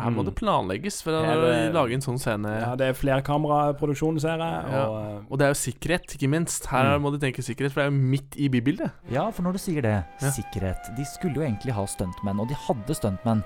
Her 0.03 0.11
må 0.13 0.21
Mm. 0.21 0.25
det 0.27 0.35
planlegges 0.37 1.01
for 1.01 1.11
å 1.17 1.21
eh, 1.49 1.71
lage 1.73 1.93
en 1.97 2.03
sånn 2.05 2.19
scene. 2.21 2.51
Ja, 2.61 2.75
det 2.77 2.87
er 2.91 2.93
flerkameraproduksjon, 2.93 4.19
ser 4.21 4.37
jeg. 4.37 4.71
Ja. 4.71 4.83
Og, 4.85 4.97
eh, 5.01 5.31
Og 5.31 5.39
det 5.39 5.45
er 5.47 5.53
jo 5.53 5.59
sikkerhet, 5.63 6.05
ikke 6.13 6.29
minst. 6.29 6.67
Her 6.69 6.97
Mm. 6.97 7.01
må 7.01 7.11
de 7.11 7.19
tenke 7.25 7.41
sikkerhet, 7.41 7.71
for 7.73 7.81
det 7.81 7.87
er 7.87 7.91
jo 7.91 7.97
midt 8.13 8.37
i 8.37 8.49
bybildet. 8.49 8.91
Ja, 9.09 9.29
for 9.31 9.41
når 9.43 9.53
du 9.53 9.57
sier 9.59 9.81
det, 9.81 10.03
Ja. 10.21 10.29
sikkerhet 10.29 10.95
De 10.95 11.03
skulle 11.05 11.33
jo 11.35 11.41
egentlig 11.41 11.73
ha 11.73 11.85
stuntmenn, 11.85 12.39
og 12.39 12.47
de 12.47 12.53
hadde 12.55 12.93
stuntmenn. 12.93 13.43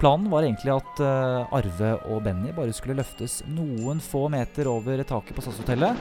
Planen 0.00 0.28
var 0.30 0.42
egentlig 0.42 0.70
at 0.74 1.00
uh, 1.00 1.46
Arve 1.52 2.00
og 2.06 2.22
Benny 2.22 2.52
bare 2.52 2.72
skulle 2.72 2.94
løftes 2.96 3.42
noen 3.48 3.98
få 4.00 4.28
meter 4.30 4.66
over 4.66 4.96
taket 5.04 5.34
på 5.34 5.42
SAS-hotellet. 5.42 5.96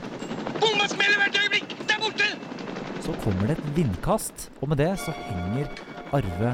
Bomma 0.61 0.85
smeller 0.87 1.17
hvert 1.17 1.37
øyeblikk. 1.41 1.87
Der 1.87 1.97
borte. 1.97 2.27
Så 3.01 3.13
kommer 3.23 3.47
det 3.47 3.57
et 3.57 3.75
vindkast, 3.75 4.49
og 4.61 4.69
med 4.69 4.77
det 4.77 4.99
så 4.99 5.11
henger 5.13 5.67
Arve 6.15 6.53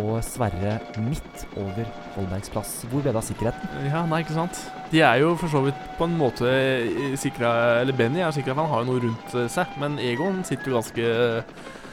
og 0.00 0.22
Sverre 0.24 0.78
midt 1.04 1.44
over 1.60 1.84
Holbergs 2.14 2.52
plass. 2.52 2.72
Hvor 2.88 3.02
ble 3.02 3.12
det 3.12 3.20
av 3.20 3.26
sikkerheten? 3.26 3.88
Ja, 3.90 4.04
nei, 4.08 4.22
ikke 4.24 4.36
sant? 4.36 4.62
De 4.92 5.02
er 5.04 5.20
jo 5.22 5.34
for 5.40 5.52
så 5.52 5.62
vidt 5.66 5.84
på 5.98 6.08
en 6.08 6.16
måte 6.20 6.48
sikra 7.20 7.52
Eller 7.82 7.96
Benny 7.96 8.22
er 8.24 8.32
sikra, 8.34 8.54
for 8.54 8.64
han 8.64 8.72
har 8.72 8.84
jo 8.84 8.90
noe 8.90 9.04
rundt 9.06 9.36
eh, 9.36 9.48
seg. 9.52 9.76
Men 9.82 9.98
Egon 10.02 10.42
sitter 10.48 10.72
jo 10.72 10.78
ganske 10.80 11.06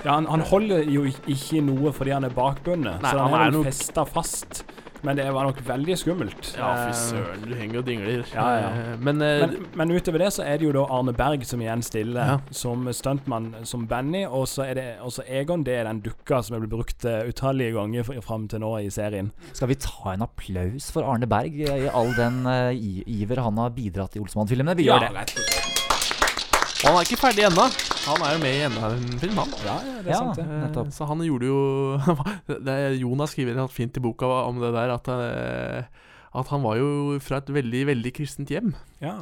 Ja, 0.05 0.13
han, 0.15 0.29
han 0.31 0.45
holder 0.47 0.87
jo 0.87 1.05
ikke 1.09 1.63
noe 1.65 1.91
fordi 1.95 2.15
han 2.15 2.27
er 2.27 2.35
bakbundet. 2.35 3.01
Så 3.03 3.15
han 3.17 3.33
han 3.33 3.39
er 3.41 3.47
er 3.49 3.59
jo 3.59 3.65
festa 3.67 4.05
fast 4.07 4.63
Men 5.03 5.15
det 5.15 5.25
var 5.33 5.45
nok 5.47 5.59
veldig 5.63 5.95
skummelt. 5.97 6.49
Ja, 6.57 6.69
fy 6.75 6.89
Eh, 6.89 6.95
søren, 6.99 7.43
du 7.47 7.53
henger 7.55 7.79
og 7.79 7.85
dingler. 7.87 8.23
Ja, 8.35 8.47
ja. 8.59 8.69
Eh, 8.69 8.97
Men, 8.99 9.21
eh, 9.21 9.45
men, 9.47 9.67
men 9.75 9.91
utover 9.95 10.19
det 10.19 10.31
så 10.35 10.43
er 10.43 10.57
det 10.57 10.65
jo 10.67 10.73
da 10.75 10.83
Arne 10.91 11.13
Berg 11.15 11.45
som 11.47 11.61
igjen 11.63 11.81
stiller 11.83 12.25
Ja. 12.33 12.37
som 12.51 12.85
stuntmann 12.93 13.53
som 13.65 13.87
Benny, 13.87 14.25
og 14.25 14.45
så 14.47 14.65
er 14.69 14.73
det 14.75 14.87
også 15.01 15.23
Egon. 15.27 15.63
Det 15.63 15.77
er 15.79 15.83
den 15.85 16.01
dukka 16.01 16.41
som 16.43 16.55
er 16.55 16.59
blitt 16.65 16.71
brukt 16.75 17.05
eh, 17.05 17.27
utallige 17.29 17.73
ganger 17.77 18.03
fr- 18.03 18.21
fram 18.21 18.47
til 18.51 18.59
nå 18.59 18.73
i 18.83 18.89
serien. 18.89 19.31
Skal 19.53 19.67
vi 19.71 19.75
ta 19.75 20.13
en 20.13 20.21
applaus 20.27 20.91
for 20.91 21.03
Arne 21.03 21.27
Berg 21.27 21.55
i 21.63 21.87
all 21.87 22.13
den 22.17 22.45
uh, 22.45 22.71
iver 22.73 23.39
han 23.41 23.57
har 23.57 23.69
bidratt 23.69 24.15
i 24.15 24.19
Olsmann-filmene? 24.19 24.75
Vi 24.75 24.89
gjør 24.89 24.99
det. 25.07 25.09
Og 25.15 25.68
han 26.79 26.95
er 26.95 27.03
ikke 27.03 27.19
ferdig 27.19 27.43
ennå. 27.43 27.65
Han 28.05 28.21
er 28.23 28.35
jo 28.35 28.39
med 28.39 28.53
i 28.55 28.59
enda 28.63 28.89
en 28.95 29.17
film, 29.19 29.39
han. 29.41 29.55
Ja, 29.65 29.73
det 29.83 30.13
er 30.13 30.15
sant, 30.15 30.37
det. 30.39 30.45
Eh, 30.45 30.61
nettopp. 30.63 30.93
Så 30.95 31.07
han 31.09 31.23
gjorde 31.25 31.49
jo 31.49 31.57
det 32.67 32.75
er, 32.75 32.95
Jonas 33.01 33.33
skriver 33.35 33.59
helt 33.59 33.75
fint 33.75 33.99
i 33.99 34.03
boka 34.03 34.29
om 34.45 34.61
det 34.63 34.71
der 34.77 34.93
at, 34.95 35.09
eh, 35.11 36.07
at 36.39 36.53
han 36.53 36.63
var 36.63 36.79
jo 36.79 37.19
fra 37.25 37.41
et 37.43 37.51
veldig, 37.51 37.83
veldig 37.91 38.13
kristent 38.15 38.53
hjem. 38.53 38.71
Ja. 39.03 39.17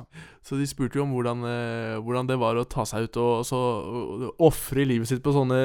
Så 0.45 0.59
de 0.61 0.69
spurte 0.69 1.01
jo 1.01 1.07
om 1.07 1.17
hvordan, 1.17 1.43
eh, 1.49 1.97
hvordan 1.97 2.29
det 2.29 2.37
var 2.37 2.61
å 2.61 2.67
ta 2.69 2.85
seg 2.85 3.09
ut 3.09 3.21
og 3.25 3.43
så 3.49 3.61
ofre 4.37 4.85
livet 4.85 5.09
sitt 5.09 5.25
på 5.25 5.33
sånne 5.33 5.59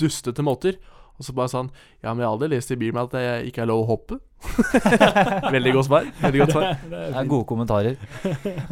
dustete 0.00 0.46
måter. 0.46 0.80
Og 1.14 1.28
så 1.28 1.30
bare 1.36 1.50
sa 1.52 1.60
han 1.60 1.68
Ja, 2.02 2.10
men 2.10 2.24
jeg 2.24 2.26
har 2.26 2.32
aldri 2.32 2.48
lest 2.56 2.72
i 2.74 2.80
Bibelen 2.80 3.04
at 3.04 3.12
det 3.14 3.52
ikke 3.52 3.62
er 3.62 3.70
lov 3.70 3.84
å 3.84 3.90
hoppe. 3.92 4.22
veldig 5.54 5.76
godt 5.76 5.92
svar. 5.92 6.08
Veldig 6.24 6.46
godt 6.46 6.56
svar. 6.56 6.70
Det 6.90 7.08
er 7.12 7.28
gode 7.28 7.46
kommentarer. 7.52 8.00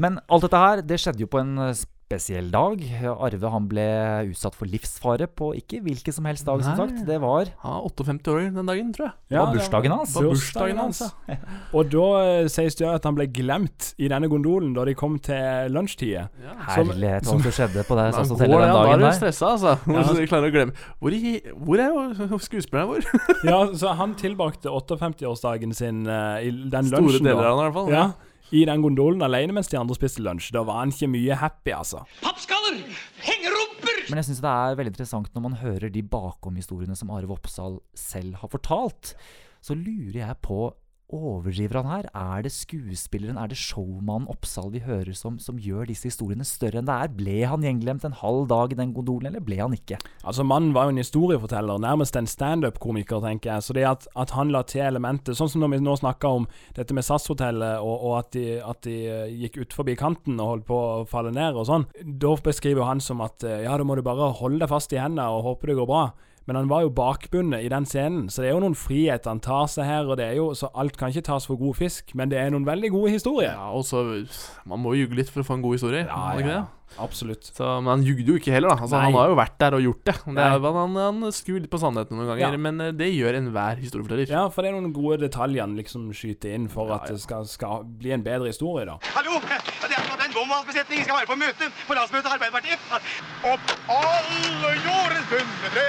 Men 0.00 0.18
alt 0.26 0.48
dette 0.48 0.62
her, 0.64 0.82
det 0.82 0.98
skjedde 1.00 1.22
jo 1.22 1.30
på 1.30 1.44
en 1.44 1.68
spesiell 2.12 2.50
dag. 2.52 2.82
Arve 3.12 3.50
han 3.52 3.66
ble 3.70 3.86
utsatt 4.30 4.56
for 4.58 4.68
livsfare 4.68 5.28
på 5.28 5.52
ikke 5.58 5.80
hvilken 5.84 6.14
som 6.14 6.26
helst 6.28 6.46
dag, 6.48 6.62
som 6.64 6.76
sagt. 6.76 7.02
Det 7.08 7.18
var 7.22 7.48
ja, 7.48 7.74
58 7.80 8.32
år 8.32 8.40
den 8.52 8.68
dagen, 8.68 8.92
tror 8.92 9.08
jeg. 9.08 9.14
Ja, 9.32 9.32
Det 9.32 9.42
var 9.42 9.54
bursdagen 9.56 9.94
hans. 9.96 10.14
Var 10.16 10.28
bursdagen 10.28 10.82
hans, 10.82 11.02
ja. 11.28 11.38
Og 11.76 11.92
da 11.92 12.06
eh, 12.22 12.48
sies 12.52 12.76
det 12.78 12.88
at 12.88 13.06
han 13.08 13.16
ble 13.16 13.28
glemt 13.32 13.92
i 13.96 14.10
denne 14.12 14.28
gondolen 14.32 14.74
da 14.76 14.84
de 14.88 14.96
kom 14.98 15.16
til 15.22 15.72
lunsjtida. 15.72 16.26
Herlighet, 16.68 17.28
hva 17.28 17.36
som 17.38 17.46
skjedde 17.46 17.86
på 17.88 17.98
det 17.98 18.08
hotellet 18.12 18.40
det, 18.40 18.48
den 18.48 18.58
Da 18.58 18.66
er 18.66 18.74
dagen 18.76 19.06
du 19.06 19.08
stressa, 19.20 19.54
altså. 19.56 19.76
Ja. 19.86 20.02
Hvis 20.02 20.20
du 20.20 20.26
klarer 20.30 20.50
å 20.50 20.54
glemme 20.54 20.76
Hvor, 21.00 21.14
i, 21.16 21.32
hvor 21.56 21.82
er 21.82 22.42
skuespilleren 22.42 22.90
vår? 22.90 23.08
ja, 23.50 23.62
så 23.78 23.94
han 23.98 24.16
tilbrakte 24.18 24.72
58-årsdagen 24.72 25.72
sin 25.76 26.04
uh, 26.08 26.38
i 26.42 26.52
den 26.52 26.90
Store 26.90 27.02
lunsjen. 27.02 27.22
Store 27.22 27.30
deler 27.30 27.48
av 27.48 27.56
den 27.56 27.64
i 27.64 27.70
hvert 27.70 27.80
fall, 27.80 27.90
Ja. 27.96 28.10
I 28.52 28.66
den 28.68 28.82
gondolen 28.84 29.24
alene 29.24 29.54
mens 29.56 29.70
de 29.72 29.78
andre 29.80 29.96
spiste 29.96 30.20
lunsj. 30.24 30.50
Da 30.52 30.60
var 30.68 30.82
han 30.82 30.92
ikke 30.92 31.08
mye 31.08 31.38
happy, 31.40 31.72
altså. 31.72 32.02
Pappskaller! 32.20 32.82
Hengerumper! 33.24 34.02
Men 34.10 34.20
jeg 34.20 34.28
syns 34.28 34.42
det 34.44 34.52
er 34.52 34.76
veldig 34.76 34.92
interessant 34.92 35.32
når 35.32 35.46
man 35.46 35.58
hører 35.62 35.92
de 35.92 36.02
bakomhistoriene 36.04 36.96
som 36.98 37.12
Arve 37.14 37.32
Oppsal 37.32 37.78
selv 37.96 38.36
har 38.42 38.52
fortalt. 38.52 39.14
Så 39.64 39.76
lurer 39.78 40.20
jeg 40.24 40.40
på 40.44 40.66
Overdriver 41.12 41.76
han 41.82 41.90
her? 41.90 42.06
Er 42.16 42.44
det 42.46 42.54
skuespilleren, 42.54 43.36
er 43.36 43.50
det 43.52 43.58
showmannen 43.60 44.30
Oppsal 44.32 44.70
vi 44.72 44.80
hører 44.80 45.12
som, 45.16 45.36
som 45.42 45.58
gjør 45.60 45.90
disse 45.90 46.08
historiene 46.08 46.46
større 46.48 46.80
enn 46.80 46.88
det 46.88 46.94
er? 46.96 47.12
Ble 47.12 47.34
han 47.50 47.66
gjenglemt 47.66 48.06
en 48.08 48.16
halv 48.16 48.46
dag 48.48 48.72
i 48.72 48.78
den 48.78 48.94
gondolen, 48.96 49.28
eller 49.28 49.44
ble 49.44 49.58
han 49.60 49.76
ikke? 49.76 49.98
Altså 50.24 50.46
Mannen 50.48 50.72
var 50.72 50.88
jo 50.88 50.94
en 50.94 51.02
historieforteller, 51.02 51.82
nærmest 51.84 52.16
en 52.16 52.30
standup-komiker, 52.30 53.20
tenker 53.26 53.52
jeg. 53.52 53.66
Så 53.66 53.76
det 53.76 53.84
at, 53.90 54.08
at 54.16 54.32
han 54.38 54.54
la 54.54 54.64
til 54.64 54.86
elementet, 54.86 55.36
sånn 55.36 55.52
som 55.52 55.64
når 55.64 55.74
vi 55.74 55.82
nå 55.84 55.98
snakker 56.00 56.40
om 56.40 56.48
dette 56.78 56.96
med 56.96 57.04
SAS-hotellet, 57.04 57.84
og, 57.84 58.08
og 58.08 58.18
at 58.22 58.32
de, 58.38 58.46
at 58.64 58.82
de 58.88 58.98
eh, 59.12 59.36
gikk 59.44 59.60
ut 59.62 59.78
forbi 59.82 59.98
kanten 60.00 60.40
og 60.40 60.54
holdt 60.54 60.68
på 60.72 60.80
å 60.80 61.06
falle 61.12 61.34
ned 61.36 61.60
og 61.60 61.68
sånn, 61.68 61.88
da 62.00 62.32
beskriver 62.40 62.88
han 62.88 63.04
som 63.04 63.20
at 63.24 63.44
eh, 63.44 63.66
ja, 63.66 63.76
da 63.76 63.84
må 63.84 64.00
du 64.00 64.06
bare 64.06 64.32
holde 64.40 64.64
deg 64.64 64.72
fast 64.72 64.96
i 64.96 65.02
hendene 65.02 65.28
og 65.28 65.44
håpe 65.50 65.68
det 65.68 65.76
går 65.76 65.92
bra. 65.92 66.06
Men 66.46 66.56
han 66.58 66.68
var 66.68 66.82
jo 66.82 66.90
bakbundet 66.90 67.62
i 67.62 67.68
den 67.70 67.84
scenen, 67.86 68.26
så 68.32 68.42
det 68.42 68.48
er 68.50 68.56
jo 68.56 68.62
noen 68.64 68.74
friheter 68.74 69.30
han 69.30 69.40
tar 69.40 69.68
seg 69.70 69.84
her. 69.86 70.08
og 70.10 70.16
det 70.18 70.26
er 70.26 70.36
jo, 70.40 70.48
Så 70.58 70.70
alt 70.74 70.96
kan 70.98 71.08
ikke 71.12 71.22
tas 71.28 71.46
for 71.46 71.56
god 71.60 71.76
fisk, 71.78 72.14
men 72.18 72.28
det 72.32 72.38
er 72.40 72.50
noen 72.50 72.66
veldig 72.66 72.90
gode 72.90 73.12
historier. 73.14 73.52
Ja, 73.54 73.70
og 73.70 73.84
så 73.86 74.02
Man 74.66 74.80
må 74.82 74.94
jo 74.96 75.04
ljuge 75.06 75.14
litt 75.20 75.30
for 75.30 75.42
å 75.42 75.46
få 75.46 75.54
en 75.58 75.62
god 75.62 75.78
historie. 75.78 76.06
Ja, 76.06 76.32
ja, 76.38 76.46
det? 76.46 76.62
Absolutt. 77.00 77.46
Så, 77.56 77.64
men 77.80 77.88
han 77.88 78.02
jugde 78.04 78.34
jo 78.34 78.34
ikke 78.36 78.52
heller, 78.52 78.74
da. 78.74 78.82
Altså, 78.84 78.98
han 79.00 79.14
har 79.16 79.30
jo 79.30 79.36
vært 79.38 79.54
der 79.62 79.76
og 79.78 79.80
gjort 79.86 80.02
det. 80.10 80.14
det 80.36 80.42
er, 80.44 80.66
han, 80.76 80.96
han 81.00 81.32
skrur 81.32 81.62
litt 81.62 81.70
på 81.72 81.80
sannheten 81.80 82.18
noen 82.18 82.28
ganger, 82.34 82.52
Ja. 82.52 82.60
men 82.66 82.80
eh, 82.84 82.90
det 82.92 83.08
gjør 83.14 83.38
enhver 83.38 83.80
historieforteller. 83.80 84.28
Ja, 84.34 84.48
for 84.52 84.62
det 84.66 84.72
er 84.72 84.76
noen 84.80 84.92
gode 84.92 85.22
detaljer 85.24 85.62
han 85.64 85.78
liksom 85.78 86.10
skyter 86.12 86.52
inn 86.58 86.68
for 86.68 86.92
at 86.92 87.06
det 87.08 87.20
skal, 87.22 87.46
skal 87.48 87.86
bli 87.86 88.12
en 88.12 88.26
bedre 88.26 88.50
historie, 88.52 88.84
da. 88.90 88.98
Hallo! 89.14 89.38
Det 90.32 90.40
er 90.40 90.44
som 90.44 90.48
at 90.48 90.64
en 90.64 90.64
bomvalgbesetning 90.64 91.04
skal 91.04 91.16
være 91.20 91.28
på 91.28 91.36
møte 91.36 91.66
på 91.86 91.94
landsmøtet 91.96 92.24
til 92.24 92.34
Arbeiderpartiet. 92.36 92.80
Opp 93.52 93.72
alle 93.92 94.70
jordens 94.80 95.26
bunne. 95.28 95.82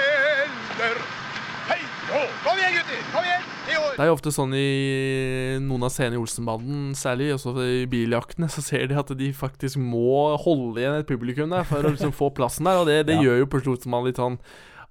Hei, 1.64 1.78
hå! 2.10 2.20
Kom 2.44 2.58
igjen, 2.60 2.74
gutter! 2.76 2.98
Kom 3.14 3.24
igjen! 3.24 3.46
I 3.72 3.76
år! 3.80 3.94
Det 3.96 4.02
er 4.04 4.10
jo 4.10 4.16
ofte 4.18 4.32
sånn 4.36 4.52
i 4.58 4.64
noen 5.64 5.86
av 5.88 5.92
scenene 5.94 6.18
i 6.18 6.20
Olsenbanden, 6.20 6.90
særlig 6.98 7.30
også 7.38 7.54
i 7.64 7.86
biljaktene, 7.88 8.50
så 8.52 8.60
ser 8.66 8.84
de 8.90 8.98
at 9.00 9.14
de 9.16 9.30
faktisk 9.32 9.80
må 9.80 10.34
holde 10.44 10.82
igjen 10.82 10.98
et 11.00 11.08
publikum 11.08 11.48
der 11.54 11.64
for 11.64 11.80
å 11.80 11.94
liksom 11.94 12.12
få 12.12 12.28
plassen 12.36 12.68
der, 12.68 12.82
og 12.82 12.90
det, 12.90 12.98
det 13.08 13.16
Ja. 13.16 13.24
gjør 13.30 13.40
jo 13.46 13.50
på 13.54 13.62
slutt 13.64 13.86
man 13.88 14.04
litt 14.04 14.20
sånn 14.20 14.36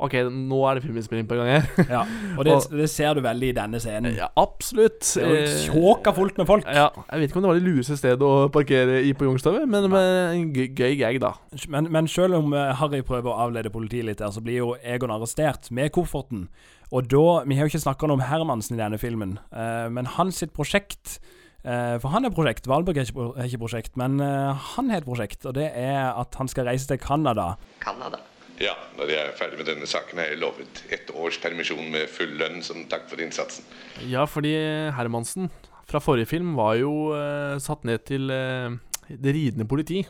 OK, 0.03 0.13
nå 0.35 0.57
er 0.69 0.75
det 0.77 0.83
filminnspilling 0.83 1.27
på 1.29 1.37
gang 1.39 1.49
her. 1.53 1.67
Ja, 1.89 2.01
og 2.37 2.43
det, 2.47 2.55
det 2.81 2.89
ser 2.91 3.15
du 3.15 3.21
veldig 3.23 3.49
i 3.53 3.55
denne 3.55 3.79
scenen. 3.79 4.17
Ja, 4.19 4.27
absolutt. 4.39 5.07
Jo 5.15 5.39
tjåka 5.63 6.13
fullt 6.17 6.37
med 6.41 6.49
folk. 6.49 6.67
Ja, 6.67 6.89
jeg 7.07 7.21
vet 7.23 7.29
ikke 7.31 7.39
om 7.39 7.45
det 7.47 7.51
var 7.53 7.59
det 7.61 7.65
lureste 7.69 7.97
stedet 7.99 8.27
å 8.27 8.49
parkere 8.53 8.99
i 9.07 9.13
på 9.15 9.27
Youngstorget, 9.29 9.65
men 9.71 9.87
men 9.93 10.09
en 10.33 10.49
gøy, 10.55 10.95
gag, 10.99 11.21
da. 11.23 11.33
Men, 11.71 11.87
men 11.93 12.07
selv 12.11 12.39
om 12.41 12.51
eh, 12.57 12.73
Harry 12.81 12.99
prøver 13.07 13.31
å 13.31 13.37
avlede 13.47 13.71
politiet 13.73 14.05
litt 14.09 14.19
der, 14.23 14.33
så 14.35 14.43
blir 14.43 14.59
jo 14.59 14.73
Egon 14.83 15.11
arrestert 15.15 15.71
med 15.71 15.91
kofferten. 15.95 16.49
Og 16.93 17.07
da 17.09 17.23
Vi 17.47 17.55
har 17.57 17.65
jo 17.65 17.71
ikke 17.71 17.81
snakka 17.87 18.11
om 18.11 18.21
Hermansen 18.27 18.75
i 18.75 18.81
denne 18.83 18.99
filmen, 19.01 19.37
eh, 19.55 19.87
men 19.89 20.05
hans 20.17 20.43
sitt 20.43 20.51
prosjekt 20.53 21.15
eh, 21.63 21.95
For 22.03 22.11
han 22.13 22.27
er 22.27 22.33
prosjekt, 22.35 22.67
Valborg 22.69 22.99
er 22.99 23.07
ikke, 23.07 23.15
pro- 23.17 23.33
ikke 23.47 23.61
prosjekt, 23.63 23.95
men 23.97 24.19
eh, 24.21 24.67
han 24.75 24.91
har 24.91 25.01
et 25.01 25.07
prosjekt, 25.07 25.47
og 25.49 25.55
det 25.57 25.71
er 25.79 26.11
at 26.11 26.35
han 26.41 26.51
skal 26.51 26.67
reise 26.69 26.89
til 26.91 26.99
Canada. 27.01 27.53
Canada. 27.81 28.19
Ja, 28.61 28.75
når 28.99 29.09
jeg 29.09 29.21
er 29.25 29.37
ferdig 29.37 29.57
med 29.57 29.65
denne 29.71 29.87
saken, 29.89 30.19
har 30.21 30.29
jeg 30.29 30.41
lovet 30.43 30.83
ett 30.93 31.09
års 31.17 31.39
permisjon 31.41 31.87
med 31.93 32.05
full 32.11 32.35
lønn 32.37 32.61
som 32.65 32.83
takk 32.91 33.07
for 33.09 33.21
innsatsen. 33.23 33.65
Ja, 34.09 34.27
fordi 34.29 34.53
Hermansen 34.93 35.49
fra 35.89 35.99
forrige 36.03 36.29
film 36.29 36.53
var 36.57 36.75
jo 36.79 36.91
eh, 37.17 37.57
satt 37.61 37.83
ned 37.87 38.05
til 38.07 38.29
eh, 38.33 38.69
det 39.09 39.33
ridende 39.35 39.65
politi. 39.69 40.03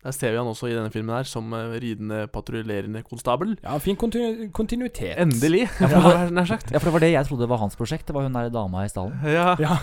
Der 0.00 0.14
ser 0.16 0.32
vi 0.32 0.38
han 0.40 0.48
også 0.48 0.70
i 0.70 0.72
denne 0.72 0.88
filmen 0.90 1.12
her 1.12 1.28
som 1.28 1.52
eh, 1.52 1.74
ridende 1.82 2.22
patruljerende 2.32 3.02
konstabel. 3.04 3.52
Ja, 3.60 3.76
fin 3.84 3.98
kontinu 4.00 4.48
kontinuitet. 4.56 5.12
Endelig, 5.20 5.66
Ja, 5.76 5.90
for, 5.92 6.08
ja, 6.16 6.22
nær 6.32 6.48
sagt. 6.48 6.72
ja, 6.72 6.80
for 6.80 6.88
det 6.88 6.94
var 6.96 7.04
det 7.04 7.12
jeg 7.12 7.28
trodde 7.28 7.50
var 7.52 7.60
hans 7.60 7.76
prosjekt. 7.76 8.08
Det 8.08 8.16
var 8.16 8.24
hun 8.24 8.32
der 8.40 8.48
dama 8.54 8.86
i 8.86 8.90
stallen. 8.90 9.20
Ja. 9.28 9.52
Ja. 9.66 9.76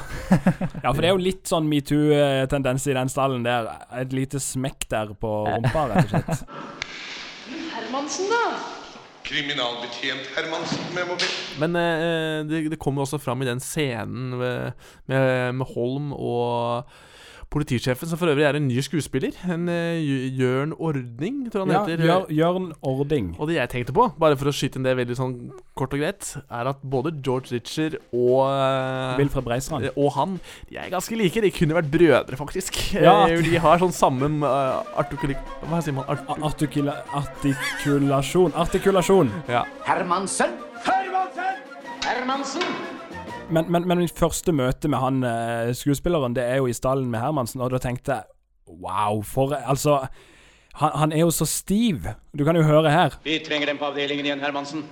ja, 0.82 0.89
for 0.89 0.99
det 1.05 1.11
er 1.11 1.13
jo 1.13 1.22
litt 1.22 1.45
sånn 1.47 1.70
metoo-tendens 1.70 2.89
i 2.89 2.97
den 2.97 3.13
stallen 3.13 3.45
der. 3.45 3.70
Et 4.01 4.18
lite 4.18 4.41
smekk 4.41 4.89
der 4.89 5.13
på 5.22 5.36
rumpa, 5.53 5.86
rett 5.93 6.09
og 6.09 6.18
slett. 6.18 6.43
Hermansen, 7.88 8.27
da? 8.27 8.59
Kriminalbetjent 9.23 10.27
Hermansen 10.35 10.89
med 10.91 11.07
mobil. 11.07 11.35
Men 11.59 11.75
eh, 11.79 12.43
det, 12.43 12.65
det 12.73 12.79
kommer 12.83 13.05
også 13.05 13.19
fram 13.19 13.41
i 13.41 13.47
den 13.47 13.61
scenen 13.63 14.35
med, 14.35 14.73
med, 15.07 15.53
med 15.55 15.69
Holm 15.71 16.11
og 16.11 16.89
politisjefen, 17.53 18.09
som 18.09 18.19
for 18.19 18.27
øvrig 18.31 18.43
er 18.47 18.57
en 18.59 18.67
ny 18.67 18.81
skuespiller. 18.83 19.35
En 19.47 19.67
uh, 19.71 19.97
Jørn 20.39 20.73
Ordning, 20.77 21.45
tror 21.51 21.63
jeg 21.63 21.67
han 21.67 21.75
Ja, 21.75 21.83
heter. 21.87 22.05
Jør, 22.09 22.25
Jørn 22.37 22.67
Ording. 22.81 23.29
Og 23.39 23.47
det 23.49 23.55
jeg 23.59 23.71
tenkte 23.73 23.95
på, 23.95 24.09
bare 24.19 24.37
for 24.39 24.51
å 24.51 24.53
skyte 24.55 24.79
inn 24.81 24.87
det 24.87 24.95
veldig 24.99 25.17
sånn 25.17 25.35
kort 25.77 25.93
og 25.95 26.01
greit, 26.03 26.33
er 26.49 26.69
at 26.73 26.81
både 26.83 27.13
George 27.23 27.53
Ritcher 27.55 27.97
og 28.11 28.43
uh, 28.49 29.15
Wilfred 29.19 29.45
Breistrand. 29.47 29.89
Og 29.95 30.11
han 30.17 30.37
de 30.69 30.77
er 30.81 30.91
ganske 30.91 31.15
like. 31.19 31.41
De 31.47 31.51
kunne 31.55 31.77
vært 31.77 31.91
brødre, 31.93 32.39
faktisk. 32.39 32.81
Ja. 33.07 33.27
Eh, 33.29 33.39
De 33.45 33.59
har 33.61 33.79
sånn 33.79 33.93
samme 33.95 34.27
uh, 34.43 34.81
artikuli... 34.99 35.35
Hva 35.69 35.79
sier 35.85 35.95
man? 35.95 36.07
Art 36.09 36.25
Artikula 36.43 36.97
artikulasjon. 37.15 38.55
Artikulasjon. 38.57 39.31
ja. 39.51 39.63
Hermansen. 39.87 40.57
Hermansen! 40.83 41.63
Hermansen. 42.03 42.96
Men, 43.49 43.69
men, 43.71 43.85
men 43.87 44.01
mitt 44.01 44.17
første 44.17 44.51
møte 44.51 44.89
med 44.91 44.99
han 44.99 45.21
eh, 45.23 45.69
skuespilleren, 45.75 46.35
det 46.35 46.43
er 46.43 46.59
jo 46.59 46.67
i 46.67 46.75
stallen 46.75 47.07
med 47.11 47.21
Hermansen, 47.23 47.61
og 47.63 47.71
da 47.71 47.79
tenkte 47.79 48.17
jeg 48.17 48.23
wow, 48.67 49.21
for 49.23 49.55
Altså, 49.55 50.01
han, 50.81 50.91
han 51.01 51.13
er 51.15 51.23
jo 51.23 51.31
så 51.31 51.47
stiv. 51.47 52.09
Du 52.35 52.43
kan 52.43 52.59
jo 52.59 52.65
høre 52.67 52.91
her. 52.91 53.15
Vi 53.23 53.39
trenger 53.45 53.71
dem 53.71 53.79
på 53.79 53.87
avdelingen 53.87 54.27
igjen, 54.27 54.43
Hermansen. 54.43 54.83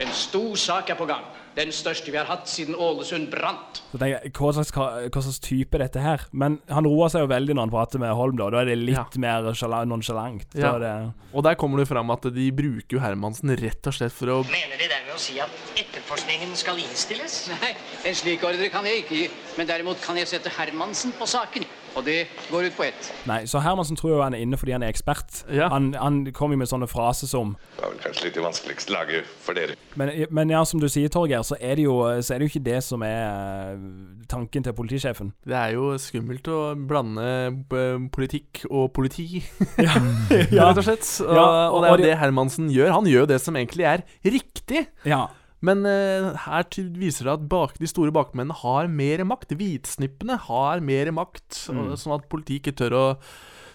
En 0.00 0.10
stor 0.16 0.58
sak 0.58 0.90
er 0.90 0.98
på 0.98 1.06
gang. 1.06 1.22
Den 1.60 1.72
største 1.76 2.08
vi 2.08 2.16
har 2.16 2.24
hatt 2.30 2.48
siden 2.48 2.72
Ålesund 2.80 3.28
brant. 3.32 3.82
Så 3.90 3.98
tenker 4.00 4.14
jeg, 4.24 4.32
hva 4.38 4.52
slags, 4.56 4.70
hva 4.72 5.20
slags 5.26 5.40
type 5.44 5.76
er 5.76 5.82
dette 5.84 6.00
her? 6.00 6.22
Men 6.32 6.56
han 6.72 6.86
roer 6.88 7.10
seg 7.12 7.26
jo 7.26 7.28
veldig 7.28 7.56
når 7.58 7.66
han 7.66 7.72
prater 7.74 8.00
med 8.00 8.14
Holm, 8.16 8.38
da. 8.40 8.48
Da 8.54 8.62
er 8.62 8.70
det 8.70 8.78
litt 8.80 8.96
Ja. 8.96 9.04
mer 9.20 9.50
sjala- 9.52 9.84
nonchalant. 9.84 10.46
Ja. 10.56 10.78
det 10.80 11.12
Og 11.34 11.44
der 11.44 11.54
kommer 11.60 11.78
det 11.82 11.88
fram 11.88 12.10
at 12.10 12.22
de 12.32 12.50
bruker 12.50 12.96
jo 12.96 12.98
Hermansen 13.04 13.52
rett 13.60 13.86
og 13.86 13.92
slett 13.92 14.12
for 14.16 14.26
å 14.26 14.38
Mener 14.48 14.78
De 14.80 14.88
dermed 14.88 15.14
å 15.14 15.18
si 15.20 15.38
at 15.38 15.50
etterforskningen 15.76 16.56
skal 16.56 16.76
innstilles? 16.80 17.48
Nei, 17.60 17.74
en 18.08 18.14
slik 18.14 18.42
ordre 18.42 18.70
kan 18.72 18.84
jeg 18.88 19.04
ikke 19.04 19.16
gi. 19.20 19.28
Men 19.58 19.66
derimot 19.68 20.00
kan 20.00 20.16
jeg 20.16 20.26
sette 20.32 20.48
Hermansen 20.56 21.12
på 21.12 21.28
saken. 21.28 21.64
Og 21.98 22.04
det 22.06 22.26
går 22.50 22.68
ut 22.70 22.76
på 22.76 22.84
ett. 22.86 23.08
Nei, 23.26 23.40
så 23.50 23.58
Hermansen 23.60 23.96
tror 23.98 24.12
jo 24.14 24.20
han 24.22 24.34
er 24.36 24.42
inne 24.44 24.56
fordi 24.56 24.72
han 24.76 24.82
er 24.86 24.92
ekspert. 24.92 25.40
Han, 25.50 25.88
han 25.98 26.20
kommer 26.36 26.54
jo 26.54 26.60
med 26.62 26.68
sånne 26.70 26.86
fraser 26.88 27.26
som 27.26 27.56
Det 27.76 27.82
var 27.82 27.90
vel 27.94 27.98
kanskje 28.04 28.24
litt 28.28 28.36
det 28.38 28.44
vanskeligste 28.44 28.92
laget 28.94 29.26
for 29.42 29.58
dere. 29.58 29.74
men, 29.98 30.12
men 30.30 30.50
ja, 30.54 30.62
som 30.64 30.80
du 30.80 30.86
sier, 30.88 31.08
Torgeir, 31.10 31.42
så 31.42 31.56
er 31.60 31.74
det 31.80 31.84
jo, 31.88 31.96
så 32.22 32.34
er 32.34 32.38
det 32.38 32.46
jo 32.48 32.52
ikke 32.54 32.64
det 32.70 32.78
som 32.86 33.02
er 33.02 33.74
eh, 33.74 33.82
tanken 34.30 34.62
til 34.66 34.72
politisjefen. 34.78 35.32
Det 35.46 35.56
er 35.58 35.74
jo 35.74 35.90
skummelt 35.98 36.46
å 36.52 36.60
blande 36.78 37.26
eh, 37.50 37.98
politikk 38.14 38.64
og 38.70 38.92
politi, 38.96 39.42
Ja. 39.80 40.70
rett 40.70 40.78
og 40.78 40.84
slett. 40.86 41.10
Og, 41.26 41.34
Ja, 41.36 41.48
og 41.70 41.82
det 41.82 41.88
er 41.90 41.92
jo 41.92 41.96
det- 42.04 42.08
det 42.10 42.18
Hermansen 42.22 42.70
gjør. 42.70 42.92
Han 43.00 43.06
gjør 43.10 43.24
jo 43.26 43.30
det 43.34 43.40
som 43.42 43.56
egentlig 43.56 43.84
er 43.90 44.02
riktig. 44.24 44.86
Ja. 45.04 45.26
Men 45.62 45.84
eh, 45.84 46.30
her 46.46 46.64
viser 46.96 47.26
det 47.28 47.32
at 47.34 47.48
bak, 47.52 47.74
de 47.78 47.88
store 47.90 48.12
bakmennene 48.16 48.56
har 48.62 48.86
mer 48.88 49.20
makt. 49.28 49.52
Hvitsnippene 49.60 50.38
har 50.48 50.80
mer 50.80 51.10
makt, 51.12 51.66
Mm. 51.68 51.80
og, 51.92 51.96
sånn 52.00 52.14
at 52.16 52.28
politiet 52.32 52.62
ikke 52.62 52.76
tør 52.80 52.94
å, 52.96 53.04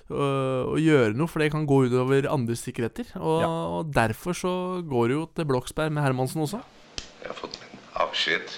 å, 0.10 0.30
å 0.74 0.78
gjøre 0.82 1.14
noe, 1.14 1.28
for 1.30 1.40
det 1.44 1.52
kan 1.54 1.68
gå 1.70 1.84
utover 1.86 2.26
andres 2.32 2.64
sikkerheter. 2.66 3.06
Og, 3.22 3.44
og 3.46 3.92
derfor 3.94 4.34
så 4.34 4.54
går 4.82 5.08
det 5.08 5.16
jo 5.20 5.26
til 5.38 5.46
Bloksberg 5.46 5.94
med 5.94 6.04
Hermansen 6.08 6.42
også. 6.42 6.64
Jeg 7.22 7.30
har 7.30 7.38
fått 7.38 7.60
min 7.62 7.84
avskjed 8.02 8.58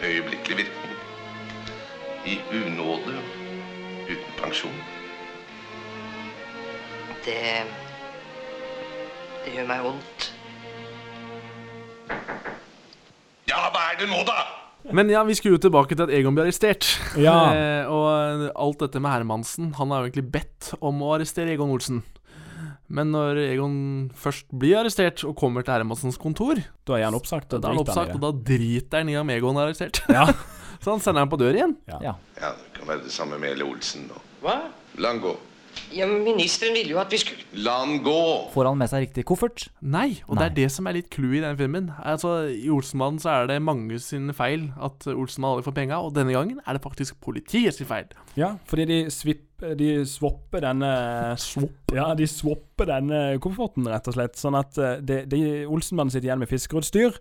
med 0.00 0.08
øyeblikkelig 0.10 0.56
virkning. 0.64 0.92
I 2.26 2.40
unåde, 2.58 3.20
uten 4.08 4.32
pensjon. 4.40 4.80
Det 7.26 7.38
Det 9.44 9.52
gjør 9.54 9.68
meg 9.68 9.84
vondt. 9.86 10.32
Ja, 13.46 13.66
hva 13.70 13.82
er 13.92 14.00
det 14.00 14.08
nå, 14.10 14.22
da? 14.26 14.44
Men 14.94 15.10
ja, 15.10 15.22
vi 15.26 15.34
skulle 15.34 15.56
jo 15.56 15.62
tilbake 15.66 15.96
til 15.96 16.06
at 16.06 16.12
Egon 16.14 16.36
ble 16.36 16.46
arrestert. 16.46 16.86
Ja. 17.18 17.36
Eh, 17.56 17.86
og 17.90 18.50
alt 18.58 18.82
dette 18.82 19.00
med 19.00 19.12
Hermansen 19.12 19.70
Han 19.78 19.92
har 19.92 20.02
jo 20.02 20.08
egentlig 20.08 20.26
bedt 20.34 20.72
om 20.84 20.98
å 21.04 21.12
arrestere 21.14 21.54
Egon 21.54 21.70
Olsen. 21.72 22.02
Men 22.86 23.10
når 23.14 23.38
Egon 23.48 23.76
først 24.18 24.46
blir 24.54 24.78
arrestert 24.80 25.22
og 25.26 25.36
kommer 25.38 25.64
til 25.66 25.74
Hermansens 25.74 26.18
kontor 26.20 26.60
Da 26.86 26.98
er 26.98 27.06
han 27.08 27.16
oppsagt, 27.18 27.54
og 27.54 27.62
Da 27.62 27.70
er 27.70 27.76
han 27.76 27.82
oppsagt, 27.82 28.14
og 28.14 28.22
da 28.22 28.30
driter 28.50 29.02
han 29.02 29.10
i 29.10 29.16
om 29.18 29.32
Egon 29.34 29.58
er 29.58 29.68
arrestert. 29.68 30.02
Ja. 30.12 30.26
Så 30.82 30.92
han 30.92 31.02
sender 31.02 31.24
han 31.24 31.32
på 31.32 31.38
dør 31.40 31.56
igjen. 31.56 31.74
Ja. 31.88 32.14
Ja, 32.36 32.52
det 32.60 32.72
kan 32.76 32.90
være 32.90 33.06
det 33.06 33.14
samme 33.14 33.38
med 33.42 33.56
Eli 33.56 33.64
Olsen. 33.66 34.06
Og. 34.12 34.22
Hva? 34.44 34.58
La 35.02 35.14
han 35.14 35.22
gå. 35.24 35.32
Ja, 35.94 36.06
men 36.10 36.24
Ministeren 36.26 36.74
ville 36.76 36.92
jo 36.92 36.98
at 37.00 37.12
vi 37.12 37.18
skulle 37.22 37.62
La 37.64 37.78
han 37.82 38.00
gå! 38.04 38.16
Får 38.52 38.68
han 38.68 38.78
med 38.80 38.90
seg 38.90 39.06
riktig 39.06 39.24
koffert? 39.28 39.66
Nei, 39.80 40.20
og 40.26 40.36
det 40.38 40.48
er 40.48 40.54
det 40.58 40.66
som 40.74 40.88
er 40.88 40.98
litt 40.98 41.08
clou 41.12 41.30
i 41.36 41.42
den 41.44 41.56
filmen. 41.58 41.90
Altså, 42.02 42.34
I 42.52 42.68
Olsenmannen 42.72 43.20
så 43.22 43.32
er 43.32 43.50
det 43.50 43.58
mange 43.64 43.98
sine 44.02 44.34
feil 44.36 44.68
at 44.82 45.06
Olsenmann 45.12 45.54
aldri 45.56 45.68
får 45.68 45.76
penga, 45.78 46.00
og 46.02 46.14
denne 46.16 46.34
gangen 46.36 46.60
er 46.64 46.76
det 46.76 46.84
faktisk 46.84 47.20
politiet 47.24 47.78
sin 47.78 47.88
feil. 47.88 48.10
Ja, 48.36 48.54
fordi 48.68 48.88
de, 48.90 48.98
svipp, 49.14 49.46
de 49.78 49.90
swapper 50.10 50.66
denne 50.66 50.92
Ja, 51.96 52.10
de 52.18 52.28
swapper 52.28 52.90
denne 52.92 53.24
kofferten, 53.42 53.88
rett 53.88 54.10
og 54.10 54.18
slett. 54.18 54.36
Sånn 54.40 54.58
at 54.58 54.76
eh, 54.76 54.98
de, 55.00 55.22
de 55.30 55.42
Olsenmannen 55.64 56.12
sitter 56.12 56.28
igjen 56.30 56.42
med 56.44 56.52
fiskeutstyr. 56.52 57.16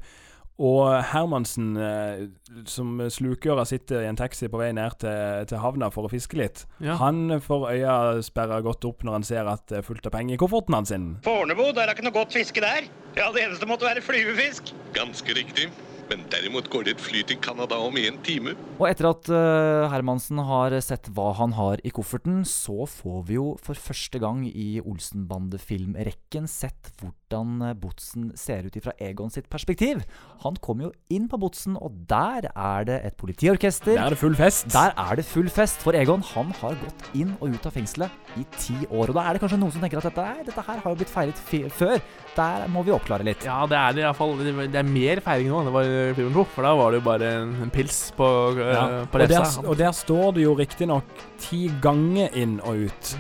Og 0.58 1.03
Hermansen, 1.12 1.76
eh, 1.76 2.28
som 2.66 2.97
slukøra 3.12 3.66
sitter 3.68 4.06
i 4.06 4.08
en 4.08 4.16
taxi 4.16 4.47
på 4.47 4.58
vei 4.62 4.70
ned 4.72 4.95
til, 5.01 5.45
til 5.51 5.60
havna 5.60 5.89
for 5.91 6.08
å 6.08 6.12
fiske 6.14 6.38
litt, 6.39 6.66
Ja. 6.80 6.95
han 6.95 7.41
får 7.43 7.66
øya 7.74 7.95
sperra 8.24 8.62
godt 8.64 8.86
opp 8.88 9.03
når 9.03 9.12
han 9.20 9.24
ser 9.24 9.47
at 9.51 9.66
det 9.68 9.78
er 9.82 9.82
fullt 9.84 10.06
av 10.08 10.12
penger 10.16 10.36
i 10.36 10.38
kofferten 10.38 10.74
hans. 10.74 10.89
sin. 10.89 11.18
Fornebu, 11.26 11.74
der 11.76 11.89
er 11.89 11.93
ikke 11.95 12.03
noe 12.08 12.14
godt 12.16 12.32
fiske 12.32 12.62
der. 12.64 12.88
Ja, 13.18 13.32
Det 13.32 13.43
eneste 13.43 13.68
måtte 13.68 13.84
være 13.84 14.01
flyvefisk. 14.01 14.72
Ganske 14.93 15.34
riktig. 15.36 15.70
Men 16.10 16.22
derimot 16.30 16.68
går 16.70 16.84
det 16.86 16.91
et 16.95 17.01
fly 17.01 17.24
til 17.26 17.39
Canada 17.41 17.80
om 17.82 17.95
en 17.97 18.18
time. 18.26 18.53
Og 18.78 18.86
etter 18.89 19.08
at 19.10 19.30
uh, 19.34 19.88
Hermansen 19.89 20.38
har 20.45 20.76
sett 20.86 21.08
hva 21.16 21.32
han 21.39 21.56
har 21.58 21.82
i 21.88 21.89
kofferten, 21.95 22.43
så 22.45 22.86
får 22.89 23.24
vi 23.30 23.38
jo 23.39 23.47
for 23.64 23.74
første 23.80 24.20
gang 24.22 24.43
i 24.49 24.76
Olsenbande-filmrekken 24.86 26.47
sett 26.49 26.91
hvordan 27.01 27.62
eh, 27.70 27.74
Botsen 27.80 28.28
ser 28.38 28.68
ut 28.68 28.76
ifra 28.78 28.93
Egon 29.01 29.32
sitt 29.34 29.47
perspektiv. 29.51 30.03
Han 30.43 30.58
kommer 30.64 30.88
jo 30.89 30.91
inn 31.16 31.26
på 31.32 31.39
Botsen, 31.41 31.78
og 31.80 31.95
der 32.10 32.49
er 32.53 32.86
det 32.88 32.99
et 33.10 33.18
politiorkester. 33.20 33.95
Der 33.97 34.06
er 34.06 34.16
det 34.16 34.22
full 34.22 34.38
fest. 34.38 34.70
Der 34.74 34.93
er 34.97 35.18
det 35.20 35.26
full 35.28 35.49
fest, 35.51 35.82
for 35.84 35.97
Egon 35.97 36.24
han 36.34 36.53
har 36.62 36.78
gått 36.84 37.10
inn 37.18 37.34
og 37.39 37.56
ut 37.56 37.66
av 37.70 37.76
fengselet 37.76 38.38
i 38.39 38.45
ti 38.60 38.78
år. 38.91 39.10
Og 39.12 39.18
da 39.18 39.26
er 39.30 39.36
det 39.39 39.43
kanskje 39.45 39.60
noen 39.62 39.74
som 39.76 39.84
tenker 39.84 40.01
at 40.03 40.10
dette, 40.12 40.28
er- 40.36 40.45
dette 40.51 40.68
her 40.70 40.82
har 40.84 40.91
jo 40.93 40.99
blitt 41.01 41.14
feiret 41.14 41.41
før. 41.76 41.97
Der 42.36 42.68
må 42.68 42.84
vi 42.84 42.91
oppklare 42.91 43.24
litt. 43.26 43.45
Ja, 43.47 43.62
det 43.66 43.78
er 43.80 43.93
det 43.95 44.03
i 44.03 44.08
hvert 44.10 44.20
fall. 44.20 44.36
Det 44.43 44.80
er 44.82 44.88
mer 44.88 45.22
feiring 45.24 45.47
nå 45.51 45.62
enn 45.64 45.70
det 45.72 45.76
var 45.76 45.95
filmen 46.18 46.34
2, 46.36 46.43
for 46.56 46.68
da 46.68 46.74
var 46.78 46.91
det 46.93 47.00
jo 47.02 47.06
bare 47.06 47.32
en, 47.41 47.54
en 47.66 47.72
pils 47.74 48.00
på, 48.18 48.28
eh, 48.60 48.72
Ja. 48.74 48.86
på 49.12 49.20
Og, 49.22 49.28
der, 49.30 49.46
og 49.66 49.78
der 49.80 49.91
står 49.96 50.32
det 50.38 50.46
jo 50.46 50.56
riktignok 50.60 51.26
ti 51.41 51.66
ganger 51.84 52.34
inn 52.38 52.60
og 52.64 52.88
ut. 52.88 53.12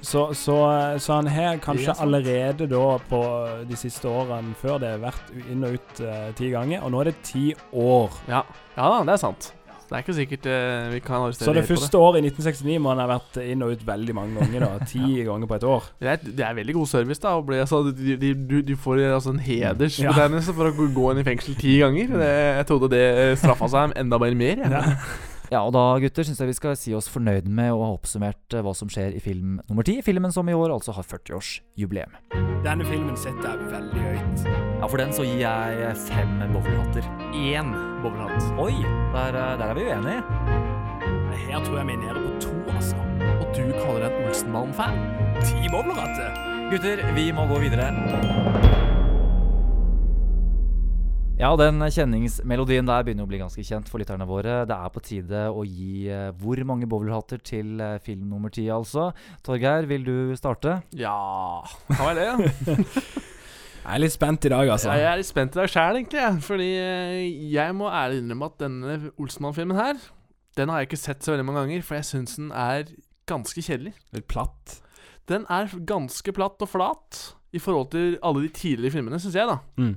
Så, 0.00 0.28
så, 0.34 0.56
så 1.02 1.18
han 1.18 1.26
har 1.26 1.58
kanskje 1.62 1.90
er 1.90 2.02
allerede 2.04 2.68
da 2.70 2.84
på 3.10 3.22
de 3.68 3.76
siste 3.76 4.08
årene 4.08 4.54
før 4.60 4.78
det 4.82 4.94
vært 5.02 5.32
inn 5.50 5.66
og 5.66 5.74
ut 5.74 6.02
uh, 6.06 6.30
ti 6.38 6.52
ganger, 6.54 6.84
og 6.86 6.94
nå 6.94 7.02
er 7.02 7.10
det 7.10 7.16
ti 7.26 7.48
år. 7.74 8.14
Ja, 8.30 8.44
ja 8.76 8.90
da, 8.94 9.02
det 9.08 9.16
er 9.16 9.22
sant. 9.24 9.52
Det 9.88 9.96
er 9.96 10.02
ikke 10.04 10.14
sikkert 10.18 10.46
uh, 10.52 10.88
vi 10.92 10.98
kan 11.00 11.22
arrestere 11.24 11.48
Så 11.48 11.52
det 11.56 11.62
første 11.64 11.88
det. 11.96 12.00
året 12.04 12.18
i 12.20 12.28
1969 12.28 12.78
må 12.84 12.90
han 12.92 13.00
ha 13.00 13.06
vært 13.08 13.38
inn 13.40 13.62
og 13.64 13.72
ut 13.72 13.86
veldig 13.88 14.14
mange 14.18 14.36
ganger. 14.42 14.66
da 14.66 14.84
Ti 14.92 15.22
ganger 15.24 15.48
på 15.48 15.56
et 15.56 15.64
år. 15.64 15.86
Det 16.00 16.10
er, 16.12 16.18
det 16.28 16.44
er 16.44 16.58
veldig 16.58 16.74
god 16.76 16.90
service, 16.92 17.22
da. 17.24 17.32
Bli, 17.40 17.56
altså, 17.64 17.80
de, 17.96 18.16
de, 18.20 18.34
du, 18.34 18.58
du 18.68 18.74
får 18.76 19.00
altså, 19.14 19.32
en 19.32 19.40
Ja. 20.04 20.12
for 20.58 20.68
å 20.68 20.74
gå- 20.76 20.90
inn 21.14 21.22
i 21.22 21.26
fengsel 21.30 21.56
ti 21.56 21.78
ganger. 21.80 22.12
Det, 22.20 22.28
jeg 22.60 22.66
trodde 22.68 22.92
det 22.92 23.04
straffa 23.40 23.70
seg 23.72 23.96
enda 24.04 24.20
bare 24.20 24.36
mer. 24.36 24.60
jeg. 24.68 24.96
Ja, 25.48 25.62
og 25.64 25.72
da 25.72 25.82
gutter 26.02 26.26
syns 26.26 26.40
jeg 26.42 26.50
vi 26.50 26.56
skal 26.58 26.74
si 26.76 26.92
oss 26.96 27.08
fornøyd 27.08 27.46
med 27.48 27.72
å 27.72 27.80
ha 27.80 27.92
oppsummert 27.96 28.52
eh, 28.52 28.60
hva 28.64 28.74
som 28.76 28.90
skjer 28.92 29.16
i 29.16 29.22
film 29.24 29.56
nummer 29.70 29.86
ti. 29.86 29.98
Filmen 30.04 30.32
som 30.34 30.48
i 30.48 30.56
år 30.56 30.74
altså 30.74 30.92
har 30.96 31.06
40-årsjubileum. 31.08 32.18
Denne 32.66 32.84
filmen 32.88 33.16
setter 33.16 33.54
jeg 33.54 33.70
veldig 33.72 34.02
høyt. 34.04 34.44
Ja, 34.50 34.84
for 34.84 35.00
den 35.00 35.14
så 35.16 35.24
gir 35.24 35.40
jeg 35.40 35.94
fem 36.04 36.34
bowlinghatter. 36.52 37.08
Én 37.32 37.72
bowlinghatt. 38.04 38.50
Oi, 38.60 38.74
der, 39.14 39.40
eh, 39.40 39.54
der 39.62 39.66
er 39.70 39.78
vi 39.78 39.88
uenige. 39.88 40.20
Her 41.48 41.64
tror 41.64 41.78
jeg 41.78 41.86
vi 41.88 41.96
er 41.96 42.02
nede 42.02 42.26
på 42.26 42.34
to, 42.44 42.52
altså. 42.74 43.00
Og 43.38 43.48
du 43.56 43.64
kaller 43.78 44.04
deg 44.04 44.18
en 44.18 44.28
Olsenmann-fan? 44.28 45.00
Ti 45.40 45.72
bowlinghatter? 45.72 46.44
Gutter, 46.68 47.06
vi 47.16 47.30
må 47.32 47.48
gå 47.48 47.62
videre. 47.64 47.88
Ja, 51.38 51.52
den 51.54 51.78
kjenningsmelodien 51.78 52.88
der 52.88 53.04
begynner 53.06 53.22
å 53.22 53.30
bli 53.30 53.38
ganske 53.38 53.62
kjent 53.62 53.86
for 53.86 54.02
lytterne 54.02 54.26
våre. 54.26 54.64
Det 54.66 54.74
er 54.74 54.90
på 54.90 55.02
tide 55.06 55.44
å 55.54 55.62
gi 55.62 56.08
eh, 56.10 56.32
hvor 56.34 56.58
mange 56.66 56.88
bowlerhatter 56.90 57.38
til 57.46 57.78
eh, 57.78 58.00
film 58.02 58.24
nummer 58.32 58.50
ti, 58.50 58.64
altså. 58.74 59.12
Torgeir, 59.46 59.86
vil 59.86 60.02
du 60.02 60.34
starte? 60.34 60.80
Ja 60.98 61.62
Kan 61.92 62.08
være 62.08 62.26
det. 62.42 62.74
Jeg 63.84 63.94
er 63.94 64.02
litt 64.02 64.16
spent 64.16 64.50
i 64.50 64.52
dag, 64.52 64.72
altså. 64.74 64.90
Jeg 64.98 65.06
er 65.12 65.22
litt 65.22 65.30
spent 65.30 65.54
i 65.54 65.62
dag 65.62 65.70
sjæl, 65.70 66.00
egentlig. 66.02 66.26
Fordi 66.44 66.68
eh, 66.82 67.22
jeg 67.54 67.78
må 67.78 67.86
ærlig 67.86 68.18
innrømme 68.24 68.50
at 68.50 68.58
denne 68.66 68.98
Olsenmann-filmen 69.14 69.78
her, 69.78 70.02
den 70.58 70.74
har 70.74 70.82
jeg 70.82 70.90
ikke 70.90 71.02
sett 71.06 71.22
så 71.22 71.36
veldig 71.36 71.46
mange 71.46 71.62
ganger, 71.62 71.86
for 71.86 72.00
jeg 72.00 72.10
syns 72.10 72.34
den 72.42 72.50
er 72.50 72.90
ganske 73.30 73.62
kjedelig. 73.62 73.94
Litt 74.18 74.26
platt. 74.28 74.80
Den 75.30 75.46
er 75.46 75.70
ganske 75.86 76.34
platt 76.34 76.66
og 76.66 76.74
flat 76.74 77.24
i 77.54 77.62
forhold 77.62 77.92
til 77.94 78.18
alle 78.26 78.48
de 78.48 78.56
tidligere 78.58 78.98
filmene, 78.98 79.22
syns 79.22 79.38
jeg, 79.38 79.46
da. 79.48 79.60
Mm. 79.78 79.94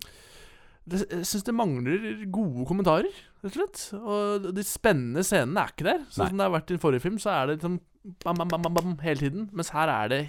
Det, 0.92 1.06
jeg 1.08 1.28
syns 1.30 1.46
det 1.48 1.54
mangler 1.56 2.10
gode 2.34 2.66
kommentarer, 2.68 3.08
rett 3.42 3.54
og 3.54 3.56
slett. 3.56 3.84
Og 4.02 4.50
de 4.58 4.66
spennende 4.68 5.24
scenene 5.26 5.64
er 5.64 5.72
ikke 5.72 5.88
der. 5.88 6.02
Sånn 6.12 6.26
Nei. 6.26 6.34
som 6.34 6.42
det 6.42 6.48
har 6.48 6.54
vært 6.58 6.70
i 6.70 6.76
den 6.76 6.84
forrige 6.84 7.06
film, 7.06 7.20
så 7.22 7.32
er 7.34 7.48
det 7.48 7.56
liksom 7.58 7.78
bam, 8.26 8.36
bam, 8.42 8.50
bam, 8.50 8.66
bam, 8.66 8.76
bam 8.80 8.96
hele 9.06 9.24
tiden. 9.24 9.48
Mens 9.56 9.72
her 9.76 9.92
er 9.94 10.12
det 10.12 10.20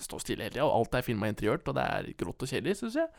Stå 0.00 0.06
står 0.06 0.22
stille 0.24 0.46
hele 0.46 0.54
tida, 0.54 0.64
og 0.66 0.78
alt 0.78 0.96
er 0.96 1.04
filma 1.06 1.28
interiørt, 1.30 1.68
og 1.68 1.76
det 1.76 1.84
er 1.84 2.08
grått 2.18 2.46
og 2.46 2.50
kjedelig, 2.50 2.78
syns 2.80 2.96
jeg. 2.98 3.10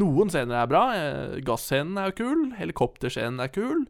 Noen 0.00 0.32
scener 0.32 0.62
er 0.62 0.70
bra. 0.70 0.82
eh, 0.96 1.36
Gasscenen 1.46 2.00
er 2.00 2.10
jo 2.10 2.18
kul. 2.24 2.46
Helikopterscenen 2.58 3.44
er 3.44 3.52
kul. 3.54 3.84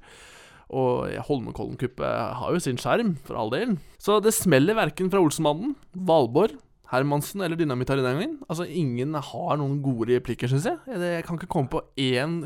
Og 0.71 1.11
Holmenkollen-kuppet 1.27 2.35
har 2.41 2.55
jo 2.55 2.61
sin 2.63 2.79
sjarm, 2.79 3.17
for 3.27 3.39
all 3.39 3.51
del. 3.55 3.79
Så 3.99 4.21
det 4.23 4.35
smeller 4.37 4.77
verken 4.79 5.11
fra 5.11 5.23
Olsenmannen, 5.23 5.73
Valborg, 5.95 6.59
Hermansen 6.91 7.43
eller 7.45 7.59
Dynamitt 7.59 7.91
her 7.93 8.01
denne 8.01 8.15
gangen. 8.17 8.39
Altså, 8.49 8.67
ingen 8.67 9.15
har 9.15 9.59
noen 9.61 9.79
gode 9.85 10.11
replikker, 10.11 10.51
syns 10.51 10.67
jeg. 10.67 10.81
Jeg 10.91 11.27
kan 11.27 11.39
ikke 11.39 11.51
komme 11.51 11.71
på 11.71 11.85
én 12.01 12.43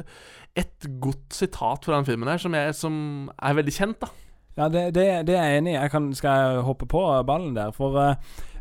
ett 0.55 0.87
godt 1.03 1.35
sitat 1.35 1.87
fra 1.87 1.97
den 1.97 2.07
filmen 2.07 2.31
her 2.31 2.39
som, 2.39 2.55
jeg, 2.55 2.75
som 2.79 2.97
er 3.43 3.57
veldig 3.59 3.75
kjent, 3.75 4.05
da. 4.05 4.11
Ja, 4.55 4.69
det, 4.71 4.83
det, 4.95 5.07
det 5.27 5.35
er 5.35 5.49
jeg 5.49 5.63
enig 5.63 5.73
i. 5.73 5.79
Jeg 5.81 5.91
kan, 5.91 6.13
skal 6.15 6.43
jeg 6.43 6.67
hoppe 6.69 6.87
på 6.87 7.01
ballen 7.27 7.57
der? 7.57 7.73
For 7.75 7.97
uh, 7.99 8.15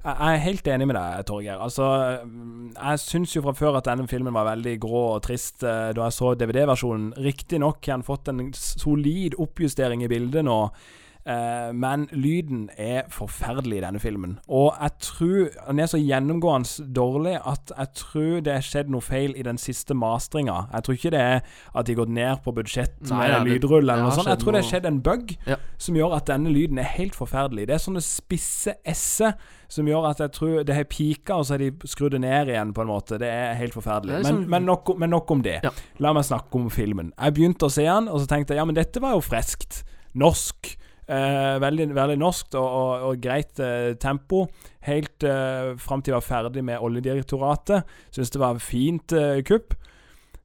jeg 0.03 0.15
er 0.34 0.41
helt 0.47 0.67
enig 0.67 0.88
med 0.89 0.97
deg, 0.97 1.25
Torgeir. 1.29 1.61
Altså, 1.61 1.86
mm, 2.25 2.73
jeg 2.73 3.03
syns 3.03 3.36
jo 3.36 3.43
fra 3.45 3.53
før 3.55 3.77
at 3.77 3.88
denne 3.91 4.07
filmen 4.09 4.34
var 4.34 4.49
veldig 4.49 4.73
grå 4.81 5.03
og 5.13 5.21
trist 5.27 5.61
uh, 5.61 5.93
da 5.93 6.07
jeg 6.07 6.17
så 6.17 6.34
DVD-versjonen. 6.39 7.13
Riktignok 7.21 7.86
har 7.86 7.99
han 7.99 8.07
fått 8.07 8.31
en 8.34 8.41
solid 8.57 9.38
oppjustering 9.38 10.03
i 10.03 10.09
bildet 10.11 10.47
nå. 10.47 10.59
Eh, 11.26 11.69
men 11.71 12.01
lyden 12.11 12.65
er 12.78 13.05
forferdelig 13.07 13.78
i 13.78 13.84
denne 13.86 13.99
filmen. 14.03 14.34
Og 14.51 14.74
jeg 14.76 14.91
tror 14.99 15.49
den 15.69 15.80
er 15.80 15.88
så 15.88 15.99
gjennomgående 16.01 16.84
dårlig 16.93 17.38
at 17.47 17.71
jeg 17.78 17.88
tror 17.95 18.41
det 18.43 18.51
er 18.57 18.65
skjedd 18.65 18.89
noe 18.91 19.01
feil 19.01 19.32
i 19.39 19.45
den 19.47 19.57
siste 19.61 19.95
mastringa. 19.95 20.65
Jeg 20.74 20.84
tror 20.84 20.97
ikke 20.99 21.13
det 21.15 21.21
er 21.21 21.39
at 21.74 21.86
de 21.88 21.95
har 21.95 22.01
gått 22.03 22.13
ned 22.17 22.43
på 22.43 22.51
budsjett 22.57 22.99
med 23.07 23.30
ja, 23.32 23.39
lydrull 23.47 23.86
eller 23.88 24.03
noe 24.03 24.11
sånt. 24.17 24.28
Jeg 24.28 24.41
tror 24.43 24.57
det 24.57 24.63
er 24.65 24.69
skjedd 24.74 24.86
en 24.91 24.99
bug 25.05 25.36
Ja. 25.47 25.55
som 25.78 25.95
gjør 25.95 26.17
at 26.17 26.28
denne 26.28 26.51
lyden 26.51 26.78
er 26.84 26.91
helt 26.97 27.15
forferdelig. 27.15 27.67
Det 27.71 27.78
er 27.78 27.84
sånne 27.88 28.03
spisse 28.03 28.76
s-er 28.84 29.34
som 29.74 29.88
gjør 29.88 30.09
at 30.11 30.19
jeg 30.19 30.32
tror 30.36 30.63
det 30.67 30.76
har 30.76 30.84
pika, 30.86 31.34
og 31.39 31.45
så 31.47 31.55
har 31.55 31.63
de 31.63 31.71
skrudd 31.89 32.11
det 32.13 32.19
ned 32.21 32.51
igjen, 32.51 32.74
på 32.76 32.84
en 32.84 32.91
måte. 32.91 33.17
Det 33.17 33.30
er 33.32 33.55
helt 33.57 33.74
forferdelig. 33.74 34.13
Er 34.13 34.21
Men, 34.21 34.36
liksom- 34.36 34.49
men, 34.49 34.65
nok, 34.65 34.97
men 34.99 35.09
nok 35.09 35.32
om 35.32 35.41
det. 35.41 35.61
La 35.99 36.11
meg 36.13 36.24
snakke 36.28 36.53
om 36.59 36.69
filmen. 36.69 37.11
Jeg 37.17 37.34
begynte 37.34 37.65
å 37.65 37.71
se 37.71 37.82
den, 37.88 38.07
og 38.07 38.19
så 38.21 38.28
tenkte 38.28 38.53
jeg 38.53 38.57
ja, 38.59 38.65
men 38.65 38.76
dette 38.76 39.01
var 39.01 39.13
jo 39.15 39.21
freskt. 39.21 39.84
Norsk. 40.13 40.76
Eh, 41.03 41.55
veldig, 41.59 41.89
veldig 41.95 42.19
norskt 42.21 42.55
og, 42.55 42.67
og, 42.67 43.07
og 43.09 43.23
greit 43.23 43.59
eh, 43.59 43.93
tempo. 43.99 44.45
Helt 44.87 45.25
eh, 45.27 45.73
fram 45.81 46.03
til 46.03 46.13
jeg 46.13 46.21
var 46.21 46.27
ferdig 46.27 46.63
med 46.63 46.83
Oljedirektoratet. 46.83 47.89
Syns 48.13 48.31
det 48.31 48.43
var 48.43 48.61
fint 48.63 49.15
eh, 49.17 49.41
kupp. 49.47 49.75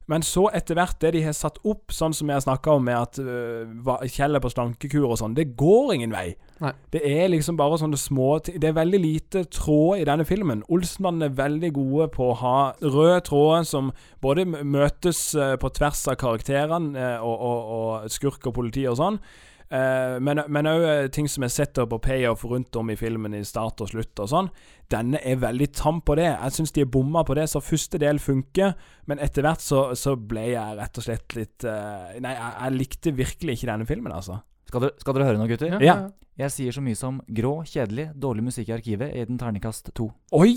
Men 0.09 0.23
så 0.25 0.47
etter 0.57 0.77
hvert 0.77 0.97
det 1.03 1.11
de 1.13 1.21
har 1.21 1.35
satt 1.37 1.59
opp, 1.69 1.93
sånn 1.93 2.15
som 2.17 2.31
jeg 2.31 2.41
snakka 2.41 2.73
om 2.79 2.87
med 2.87 2.97
at 2.97 3.19
uh, 3.21 4.05
Kjell 4.09 4.39
er 4.39 4.41
på 4.41 4.49
slankekur 4.49 5.05
og 5.05 5.19
sånn, 5.21 5.35
det 5.37 5.51
går 5.59 5.93
ingen 5.93 6.15
vei. 6.15 6.31
Nei. 6.63 6.71
Det 6.89 7.03
er 7.05 7.29
liksom 7.29 7.59
bare 7.59 7.77
sånne 7.77 7.99
små. 7.99 8.31
Det 8.41 8.65
er 8.65 8.73
veldig 8.73 9.01
lite 9.03 9.43
tråd 9.53 10.01
i 10.01 10.07
denne 10.09 10.25
filmen. 10.25 10.63
Olsenmannen 10.73 11.27
er 11.27 11.37
veldig 11.37 11.69
gode 11.77 12.09
på 12.15 12.31
å 12.31 12.39
ha 12.41 12.55
røde 12.81 13.19
tråder 13.29 13.69
som 13.69 13.93
både 14.23 14.47
møtes 14.49 15.21
uh, 15.37 15.53
på 15.61 15.69
tvers 15.77 16.01
av 16.09 16.17
karakterene 16.23 16.97
uh, 16.97 17.21
og, 17.21 17.37
og, 17.37 17.69
og 17.77 18.09
skurk 18.17 18.49
og 18.49 18.57
politi 18.57 18.89
og 18.89 18.97
sånn. 18.97 19.21
Eh, 19.69 20.15
men 20.19 20.69
òg 20.69 21.11
ting 21.13 21.27
som 21.29 21.45
er 21.45 21.51
setup 21.53 21.93
og 21.93 22.01
payoff 22.01 22.45
rundt 22.49 22.75
om 22.79 22.89
i 22.89 22.97
filmen 22.97 23.35
i 23.37 23.43
start 23.45 23.83
og 23.85 23.91
slutt 23.91 24.21
og 24.23 24.31
sånn. 24.31 24.49
Denne 24.89 25.21
er 25.21 25.41
veldig 25.41 25.69
tam 25.77 26.01
på 26.05 26.17
det. 26.17 26.29
Jeg 26.31 26.55
syns 26.55 26.73
de 26.73 26.83
er 26.85 26.89
bomma 26.89 27.23
på 27.27 27.37
det, 27.37 27.45
så 27.51 27.61
første 27.61 28.01
del 28.01 28.21
funker. 28.23 28.73
Men 29.09 29.21
etter 29.21 29.45
hvert 29.45 29.61
så, 29.61 29.89
så 29.99 30.15
ble 30.17 30.47
jeg 30.55 30.79
rett 30.79 31.01
og 31.01 31.05
slett 31.05 31.37
litt 31.37 31.67
uh, 31.67 32.09
Nei, 32.17 32.33
jeg, 32.33 32.55
jeg 32.55 32.77
likte 32.77 33.13
virkelig 33.19 33.59
ikke 33.59 33.69
denne 33.69 33.89
filmen, 33.89 34.15
altså. 34.15 34.39
Skal 34.69 34.85
dere, 34.85 34.97
skal 35.01 35.17
dere 35.17 35.29
høre 35.29 35.41
noe, 35.41 35.49
gutter? 35.49 35.77
Ja. 35.85 35.99
Jeg 36.39 36.55
sier 36.55 36.73
så 36.73 36.81
mye 36.81 36.97
som 36.97 37.19
grå, 37.35 37.59
kjedelig, 37.67 38.09
dårlig 38.15 38.45
musikk 38.47 38.69
i 38.71 38.77
arkivet 38.77 39.13
i 39.13 39.25
den 39.27 39.39
terningkast 39.41 39.91
to. 39.97 40.09
Oi! 40.37 40.55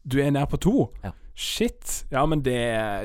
Du 0.00 0.16
er 0.20 0.32
nær 0.32 0.48
på 0.50 0.58
to? 0.60 0.88
Ja. 1.04 1.12
Shit. 1.34 2.04
Ja, 2.12 2.24
men 2.26 2.42
det, 2.44 2.56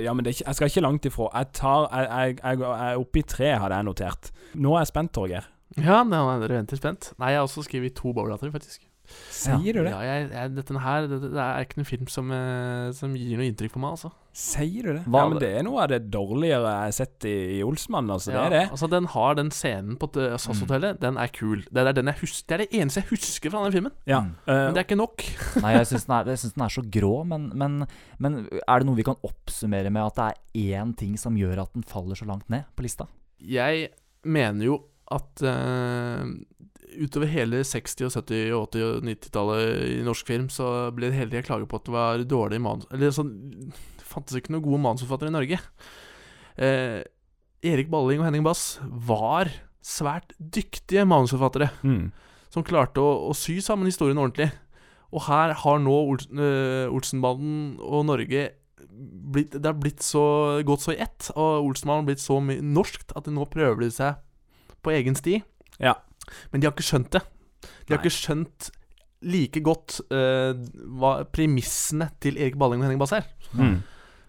ja, 0.03 0.13
men 0.13 0.25
det 0.25 0.41
Jeg 0.41 0.55
skal 0.57 0.71
ikke 0.71 0.83
langt 0.83 1.05
ifra. 1.05 1.29
Jeg 1.33 1.51
tar 1.53 1.87
Jeg, 1.93 2.37
jeg, 2.41 2.61
er 2.61 2.97
oppe 2.99 3.21
i 3.21 3.27
tre, 3.27 3.53
hadde 3.61 3.75
jeg 3.75 3.87
notert. 3.87 4.31
Nå 4.55 4.75
er 4.75 4.83
jeg 4.83 4.91
spent, 4.93 5.13
Torgeir. 5.15 5.47
Ja, 5.77 6.03
nå 6.07 6.19
er 6.31 6.43
dere 6.43 6.59
venter 6.61 6.79
spent. 6.79 7.13
Nei, 7.19 7.33
jeg 7.33 7.41
har 7.41 7.47
også 7.47 7.65
skrevet 7.65 7.95
to 7.97 8.13
bowlater, 8.15 8.51
faktisk. 8.51 8.83
Sier 9.31 9.77
du 9.77 9.81
det? 9.85 9.91
Ja, 9.93 10.01
jeg, 10.05 10.29
jeg, 10.33 10.53
dette 10.57 10.79
her 10.85 11.07
det, 11.11 11.19
det 11.25 11.41
er 11.41 11.65
ikke 11.65 11.79
noen 11.81 11.87
film 11.89 12.07
som, 12.11 12.31
eh, 12.35 12.91
som 12.97 13.15
gir 13.17 13.37
noe 13.39 13.47
inntrykk 13.49 13.73
på 13.75 13.81
meg, 13.83 13.95
altså. 13.97 14.11
Sier 14.35 14.83
du 14.83 14.89
det? 14.97 15.03
Hva- 15.07 15.21
ja, 15.23 15.29
men 15.31 15.39
det 15.39 15.49
er 15.55 15.63
noe 15.63 15.79
av 15.85 15.87
det 15.93 15.99
dårligere 16.11 16.67
jeg 16.67 16.87
har 16.89 16.95
sett 16.97 17.27
i, 17.29 17.35
i 17.55 17.59
Olsmann, 17.63 18.09
altså. 18.11 18.33
Ja, 18.33 18.41
Det 18.41 18.45
er 18.45 18.55
det. 18.57 18.63
Altså, 18.75 18.89
den 18.91 19.05
har 19.13 19.37
den 19.39 19.51
scenen 19.55 19.99
på 20.01 20.09
SAS-hotellet, 20.15 20.99
den 21.03 21.19
er 21.21 21.31
kul. 21.31 21.61
Det 21.71 21.83
er, 21.85 21.91
den 21.95 22.11
jeg 22.11 22.19
hus 22.23 22.41
det 22.43 22.57
er 22.57 22.63
det 22.65 22.69
eneste 22.81 23.03
jeg 23.03 23.09
husker 23.13 23.53
fra 23.53 23.61
den 23.63 23.75
filmen. 23.77 23.93
Ja. 24.09 24.19
Men 24.49 24.75
det 24.75 24.81
er 24.83 24.87
ikke 24.89 24.99
nok. 24.99 25.23
Nei, 25.63 25.75
jeg 25.77 25.87
syns 25.93 26.07
den, 26.09 26.33
den 26.57 26.65
er 26.67 26.73
så 26.75 26.83
grå, 26.97 27.13
men, 27.31 27.47
men, 27.55 27.77
men 28.19 28.41
er 28.59 28.81
det 28.83 28.89
noe 28.89 28.99
vi 28.99 29.07
kan 29.07 29.21
oppsummere 29.23 29.93
med 29.93 30.03
at 30.09 30.19
det 30.19 30.27
er 30.73 30.75
én 30.81 30.91
ting 30.99 31.15
som 31.21 31.37
gjør 31.39 31.63
at 31.63 31.71
den 31.77 31.87
faller 31.87 32.19
så 32.19 32.27
langt 32.27 32.49
ned 32.51 32.67
på 32.75 32.83
lista? 32.87 33.07
Jeg 33.39 33.87
mener 34.25 34.67
jo 34.67 34.81
at 35.15 35.41
eh, 35.45 36.21
utover 36.93 37.29
hele 37.31 37.61
60-, 37.65 38.05
og 38.07 38.13
70-, 38.13 38.53
og 38.55 38.65
80- 38.75 38.85
og 38.87 39.09
90-tallet 39.09 39.83
i 39.89 39.99
norsk 40.05 40.29
film, 40.29 40.47
så 40.53 40.71
ble 40.95 41.09
det 41.09 41.19
hele 41.19 41.33
tida 41.33 41.45
klaget 41.47 41.69
på 41.71 41.79
at 41.79 41.87
det 41.87 41.95
var 41.95 42.25
dårlig 42.29 42.61
manus... 42.63 42.89
Eller 42.93 43.13
sånn 43.15 43.31
Det 43.69 44.07
fantes 44.07 44.37
ikke 44.39 44.55
noen 44.55 44.65
gode 44.65 44.81
manusforfattere 44.85 45.31
i 45.31 45.35
Norge. 45.35 45.61
Eh, 46.55 46.99
Erik 47.65 47.89
Balling 47.91 48.21
og 48.21 48.29
Henning 48.29 48.45
Bass 48.45 48.75
var 48.83 49.49
svært 49.85 50.35
dyktige 50.39 51.05
manusforfattere. 51.09 51.71
Mm. 51.85 52.11
Som 52.53 52.65
klarte 52.65 53.01
å, 53.03 53.29
å 53.29 53.33
sy 53.37 53.57
sammen 53.63 53.89
historien 53.89 54.21
ordentlig. 54.21 54.51
Og 55.15 55.25
her 55.27 55.53
har 55.61 55.81
nå 55.81 55.95
Ols 56.11 56.27
uh, 56.33 56.91
Olsenbanden 56.91 57.75
og 57.79 58.07
Norge 58.09 58.49
blitt, 58.95 59.53
Det 59.53 59.65
har 59.65 59.77
blitt 59.77 60.03
så 60.03 60.23
gått 60.67 60.83
så 60.83 60.95
i 60.95 61.01
ett, 61.03 61.29
og 61.35 61.69
Olsenmannen 61.69 62.03
har 62.03 62.09
blitt 62.11 62.23
så 62.23 62.39
mye 62.43 62.63
norskt 62.63 63.13
at 63.17 63.27
nå 63.31 63.47
prøver 63.51 63.85
de 63.85 63.91
seg 63.91 64.19
på 64.85 64.93
egen 64.95 65.17
sti. 65.17 65.39
Ja. 65.81 65.95
Men 66.51 66.61
de 66.61 66.67
har 66.67 66.75
ikke 66.75 66.89
skjønt 66.89 67.11
det. 67.15 67.23
De 67.85 67.93
har 67.93 68.01
ikke 68.01 68.13
skjønt 68.13 68.71
like 69.25 69.61
godt 69.65 69.99
uh, 70.13 70.53
hva 70.99 71.17
premissene 71.33 72.11
til 72.21 72.37
Erik 72.37 72.59
Balling 72.61 72.83
og 72.83 72.89
Henning 72.89 73.01
Bass 73.01 73.15
er. 73.15 73.27
Mm. 73.55 73.81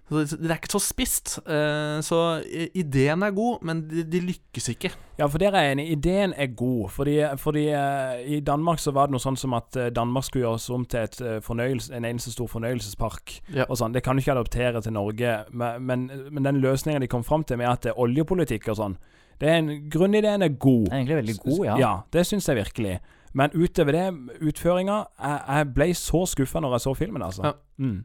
Så 0.07 0.22
det, 0.38 0.47
er 0.47 0.61
ikke 0.61 0.70
så 0.70 0.78
spisst. 0.78 1.32
eh, 1.51 1.99
så 2.07 2.38
ideen 2.78 3.24
er 3.26 3.32
god, 3.34 3.64
men 3.66 3.80
de, 3.90 4.05
de 4.07 4.20
lykkes 4.22 4.68
ikke. 4.70 4.92
Ja, 5.18 5.26
for 5.26 5.42
dere 5.42 5.59
er 5.59 5.72
enig. 5.74 5.88
Ideen 5.97 6.30
er 6.36 6.47
god. 6.55 6.92
Fordi, 6.94 7.16
fordi 7.42 7.64
eh, 7.74 8.36
i 8.36 8.40
Danmark 8.40 8.78
så 8.78 8.94
var 8.94 9.09
det 9.09 9.16
noe 9.16 9.24
sånn 9.24 9.38
som 9.40 9.57
at 9.59 9.74
Danmark 9.90 10.28
skulle 10.28 10.44
gjøres 10.47 10.68
om 10.70 10.84
til 10.86 11.09
et, 11.09 11.18
en 11.18 12.07
eneste 12.07 12.30
stor 12.30 12.47
fornøyelsespark. 12.53 13.40
Ja. 13.51 13.66
Og 13.66 13.80
sånn. 13.80 13.99
Det 13.99 14.05
kan 14.07 14.14
du 14.14 14.22
ikke 14.22 14.36
adoptere 14.36 14.84
til 14.84 14.94
Norge. 14.94 15.40
Men, 15.51 15.82
men, 15.82 16.07
men 16.30 16.47
den 16.47 16.62
løsninga 16.62 17.03
de 17.03 17.11
kom 17.11 17.26
fram 17.26 17.42
til 17.42 17.59
med 17.59 17.72
at 17.72 17.82
det 17.82 17.97
er 17.97 18.03
oljepolitikk 18.07 18.70
og 18.70 18.78
sånn, 18.78 18.99
det 19.41 19.51
er 19.53 19.61
en, 19.61 19.70
grunnideen 19.93 20.45
er 20.47 20.57
god. 20.57 20.89
Egentlig 20.93 21.20
veldig 21.20 21.37
god, 21.43 21.62
ja. 21.66 21.76
Ja, 21.80 21.93
det 22.12 22.26
syns 22.28 22.49
jeg 22.49 22.61
virkelig. 22.62 22.99
Men 23.37 23.53
utover 23.53 23.93
det, 23.93 24.05
utføringa 24.49 24.95
Jeg, 25.20 25.41
jeg 25.45 25.72
ble 25.76 25.89
så 25.99 26.22
skuffa 26.30 26.62
når 26.64 26.78
jeg 26.78 26.84
så 26.87 26.95
filmen, 26.97 27.24
altså. 27.26 27.51
Ja. 27.51 27.53
Mm. 27.82 27.99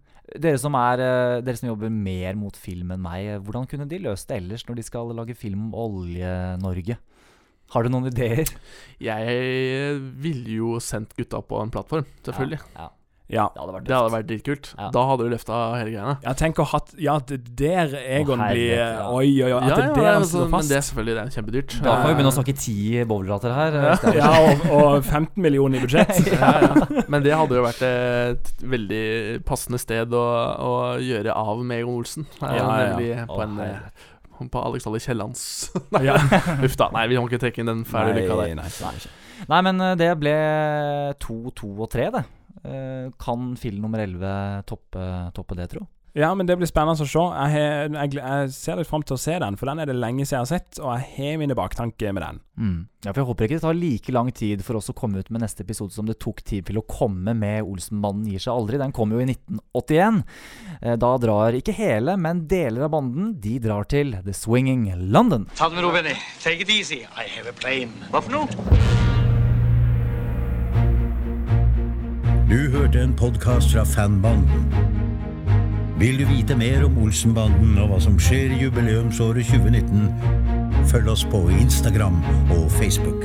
Dere 0.43 0.59
som, 0.59 0.75
er, 0.79 1.03
eh, 1.03 1.37
dere 1.43 1.59
som 1.59 1.69
jobber 1.71 1.91
mer 1.91 2.35
mot 2.39 2.55
film 2.55 2.91
enn 2.95 3.03
meg, 3.03 3.27
eh, 3.27 3.39
hvordan 3.43 3.67
kunne 3.67 3.87
de 3.87 3.99
løst 4.03 4.29
det 4.29 4.41
ellers 4.41 4.63
når 4.67 4.79
de 4.79 4.85
skal 4.87 5.11
lage 5.15 5.35
film 5.35 5.69
om 5.69 5.75
Olje-Norge? 5.85 6.97
Har 7.71 7.83
du 7.83 7.91
noen 7.91 8.09
ideer? 8.11 8.51
Jeg 8.99 9.99
ville 10.23 10.57
jo 10.57 10.79
sendt 10.83 11.15
gutta 11.15 11.39
på 11.43 11.59
en 11.63 11.71
plattform, 11.71 12.07
selvfølgelig. 12.27 12.59
Ja. 12.75 12.87
Ja. 12.87 12.89
Det 13.31 13.61
hadde 13.61 13.73
vært 13.77 13.85
Det 13.87 13.95
hadde 13.95 14.11
vært 14.11 14.27
dritkult. 14.27 14.69
Da 14.91 15.03
hadde 15.07 15.23
du 15.23 15.29
løfta 15.31 15.59
hele 15.79 15.91
greiene. 15.93 16.35
tenk 16.41 16.59
å 16.59 16.65
hatt 16.67 16.91
Ja, 16.99 17.17
det 17.19 17.37
der 17.55 17.93
Egon 18.19 18.41
blir 18.43 18.75
ja. 18.75 19.07
Oi, 19.07 19.29
oi, 19.43 19.51
oi. 19.53 19.61
At 19.61 19.69
Ja, 19.69 19.75
det 19.77 19.85
ja, 19.87 19.93
der 19.95 20.09
han 20.11 20.21
altså, 20.21 20.41
står 20.41 20.49
men 20.51 20.67
det 20.67 20.77
er 20.77 20.85
selvfølgelig 20.89 21.15
det 21.15 21.23
er 21.23 21.35
kjempedyrt. 21.37 21.75
Da 21.85 21.95
får 22.01 22.07
vi 22.11 22.15
begynne 22.19 22.33
å 22.33 22.35
snakke 22.35 22.55
ti 22.59 22.75
bowlerater 23.07 23.55
her. 23.55 23.79
eh, 23.81 24.19
Ja, 24.19 24.31
og, 24.43 24.65
og 24.75 25.03
15 25.07 25.41
millioner 25.41 25.79
i 25.79 25.85
budsjett. 25.85 26.13
ja, 26.35 26.51
ja. 26.67 27.03
Men 27.07 27.23
det 27.23 27.33
hadde 27.37 27.55
jo 27.59 27.63
vært 27.65 27.81
et 27.87 28.51
veldig 28.75 29.03
passende 29.47 29.79
sted 29.81 30.11
å, 30.13 30.25
å 30.67 30.73
gjøre 30.99 31.31
av 31.33 31.63
med 31.63 31.81
Egon 31.85 32.01
Olsen. 32.01 32.27
Ja, 32.41 32.51
Ja, 32.51 32.65
ja. 32.67 32.89
Nemlig 32.97 33.11
på, 33.31 33.37
Å, 33.39 33.43
en, 33.47 33.57
eh, 33.63 33.71
herre. 33.77 34.49
på 34.51 34.61
Alexander 34.65 34.99
Kiellands 34.99 35.41
Nei, 35.93 36.03
Ja. 36.09 36.15
Uff 36.65 36.75
da. 36.79 36.89
Nei, 36.95 37.07
vi 37.11 37.15
kan 37.19 37.27
ikke 37.29 37.41
trekke 37.45 37.63
inn 37.63 37.69
den 37.71 37.83
fæle 37.87 38.13
lykka 38.17 38.37
der. 38.43 38.55
nei, 38.59 38.69
nei. 38.81 38.99
Nei, 39.49 39.61
men 39.69 39.81
eh, 39.81 39.95
det 39.99 40.11
ble 40.21 40.35
to, 41.23 41.39
to 41.57 41.71
og 41.79 41.89
tre, 41.93 42.09
det. 42.13 42.23
Eh, 42.63 43.09
Kan 43.19 43.55
film 43.55 43.81
nummer 43.81 43.99
11 43.99 44.63
toppe, 44.65 45.31
toppe 45.33 45.55
det, 45.55 45.69
tro? 45.71 45.87
Ja, 46.13 46.33
men 46.35 46.43
det 46.45 46.57
blir 46.59 46.67
spennende 46.67 46.99
å 46.99 47.07
se. 47.07 47.21
Jeg, 47.23 47.51
har- 47.53 47.87
jeg, 48.03 48.13
jeg 48.19 48.49
ser 48.51 48.75
litt 48.75 48.87
fram 48.89 49.01
til 49.01 49.15
å 49.15 49.19
se 49.21 49.31
den, 49.39 49.55
for 49.55 49.65
den 49.71 49.79
er 49.79 49.85
det 49.87 49.95
lenge 49.95 50.25
siden 50.27 50.41
jeg 50.41 50.43
har 50.43 50.49
sett, 50.59 50.79
og 50.83 50.89
jeg 50.99 51.05
har 51.15 51.37
mine 51.39 51.55
baktanker 51.55 52.11
med 52.11 52.21
den. 52.25 52.39
Mm. 52.59 52.73
Ja, 53.05 53.13
for 53.13 53.21
Jeg 53.21 53.27
håper 53.29 53.45
ikke 53.47 53.55
det 53.55 53.61
tar 53.63 53.73
like 53.79 54.11
lang 54.11 54.31
tid 54.35 54.61
for 54.61 54.75
oss 54.75 54.89
å 54.91 54.93
komme 54.93 55.19
ut 55.23 55.29
med 55.31 55.39
neste 55.41 55.63
episode 55.63 55.93
som 55.95 56.05
det 56.05 56.19
tok 56.19 56.43
tid 56.43 56.65
til 56.67 56.81
å 56.81 56.83
komme 56.85 57.31
med 57.33 57.63
'Olsenbanden 57.63 58.27
gir 58.27 58.39
seg 58.43 58.51
aldri'. 58.51 58.77
Den 58.77 58.91
kom 58.91 59.09
jo 59.15 59.19
i 59.23 59.25
1981. 59.25 60.23
Eh, 60.81 60.95
Da 60.97 61.17
drar 61.17 61.53
ikke 61.55 61.73
hele, 61.73 62.17
men 62.17 62.45
deler 62.45 62.83
av 62.83 62.91
banden 62.91 63.39
De 63.39 63.57
drar 63.59 63.87
til 63.87 64.11
The 64.11 64.33
Swinging 64.33 64.91
London. 65.09 65.47
Ta 65.55 65.69
det 65.69 65.75
med 65.75 65.83
ro, 65.85 65.91
Benny. 65.93 66.15
Take 66.43 66.59
it 66.59 66.69
easy. 66.69 67.05
I 67.15 67.23
have 67.37 67.47
a 67.47 67.53
plane. 67.53 67.87
Hva 68.11 68.21
for 68.21 68.31
noe? 68.31 69.30
Du 72.51 72.71
hørte 72.71 72.99
en 72.99 73.13
podkast 73.15 73.71
fra 73.71 73.83
Fanbanden. 73.83 74.73
Vil 75.99 76.19
du 76.19 76.25
vite 76.27 76.55
mer 76.59 76.83
om 76.83 76.97
Olsenbanden 76.99 77.77
og 77.79 77.93
hva 77.93 77.99
som 78.03 78.17
skjer 78.19 78.51
i 78.51 78.57
jubileumsåret 78.65 79.47
2019, 79.47 80.09
følg 80.91 81.13
oss 81.13 81.23
på 81.31 81.45
Instagram 81.61 82.19
og 82.51 82.67
Facebook. 82.75 83.23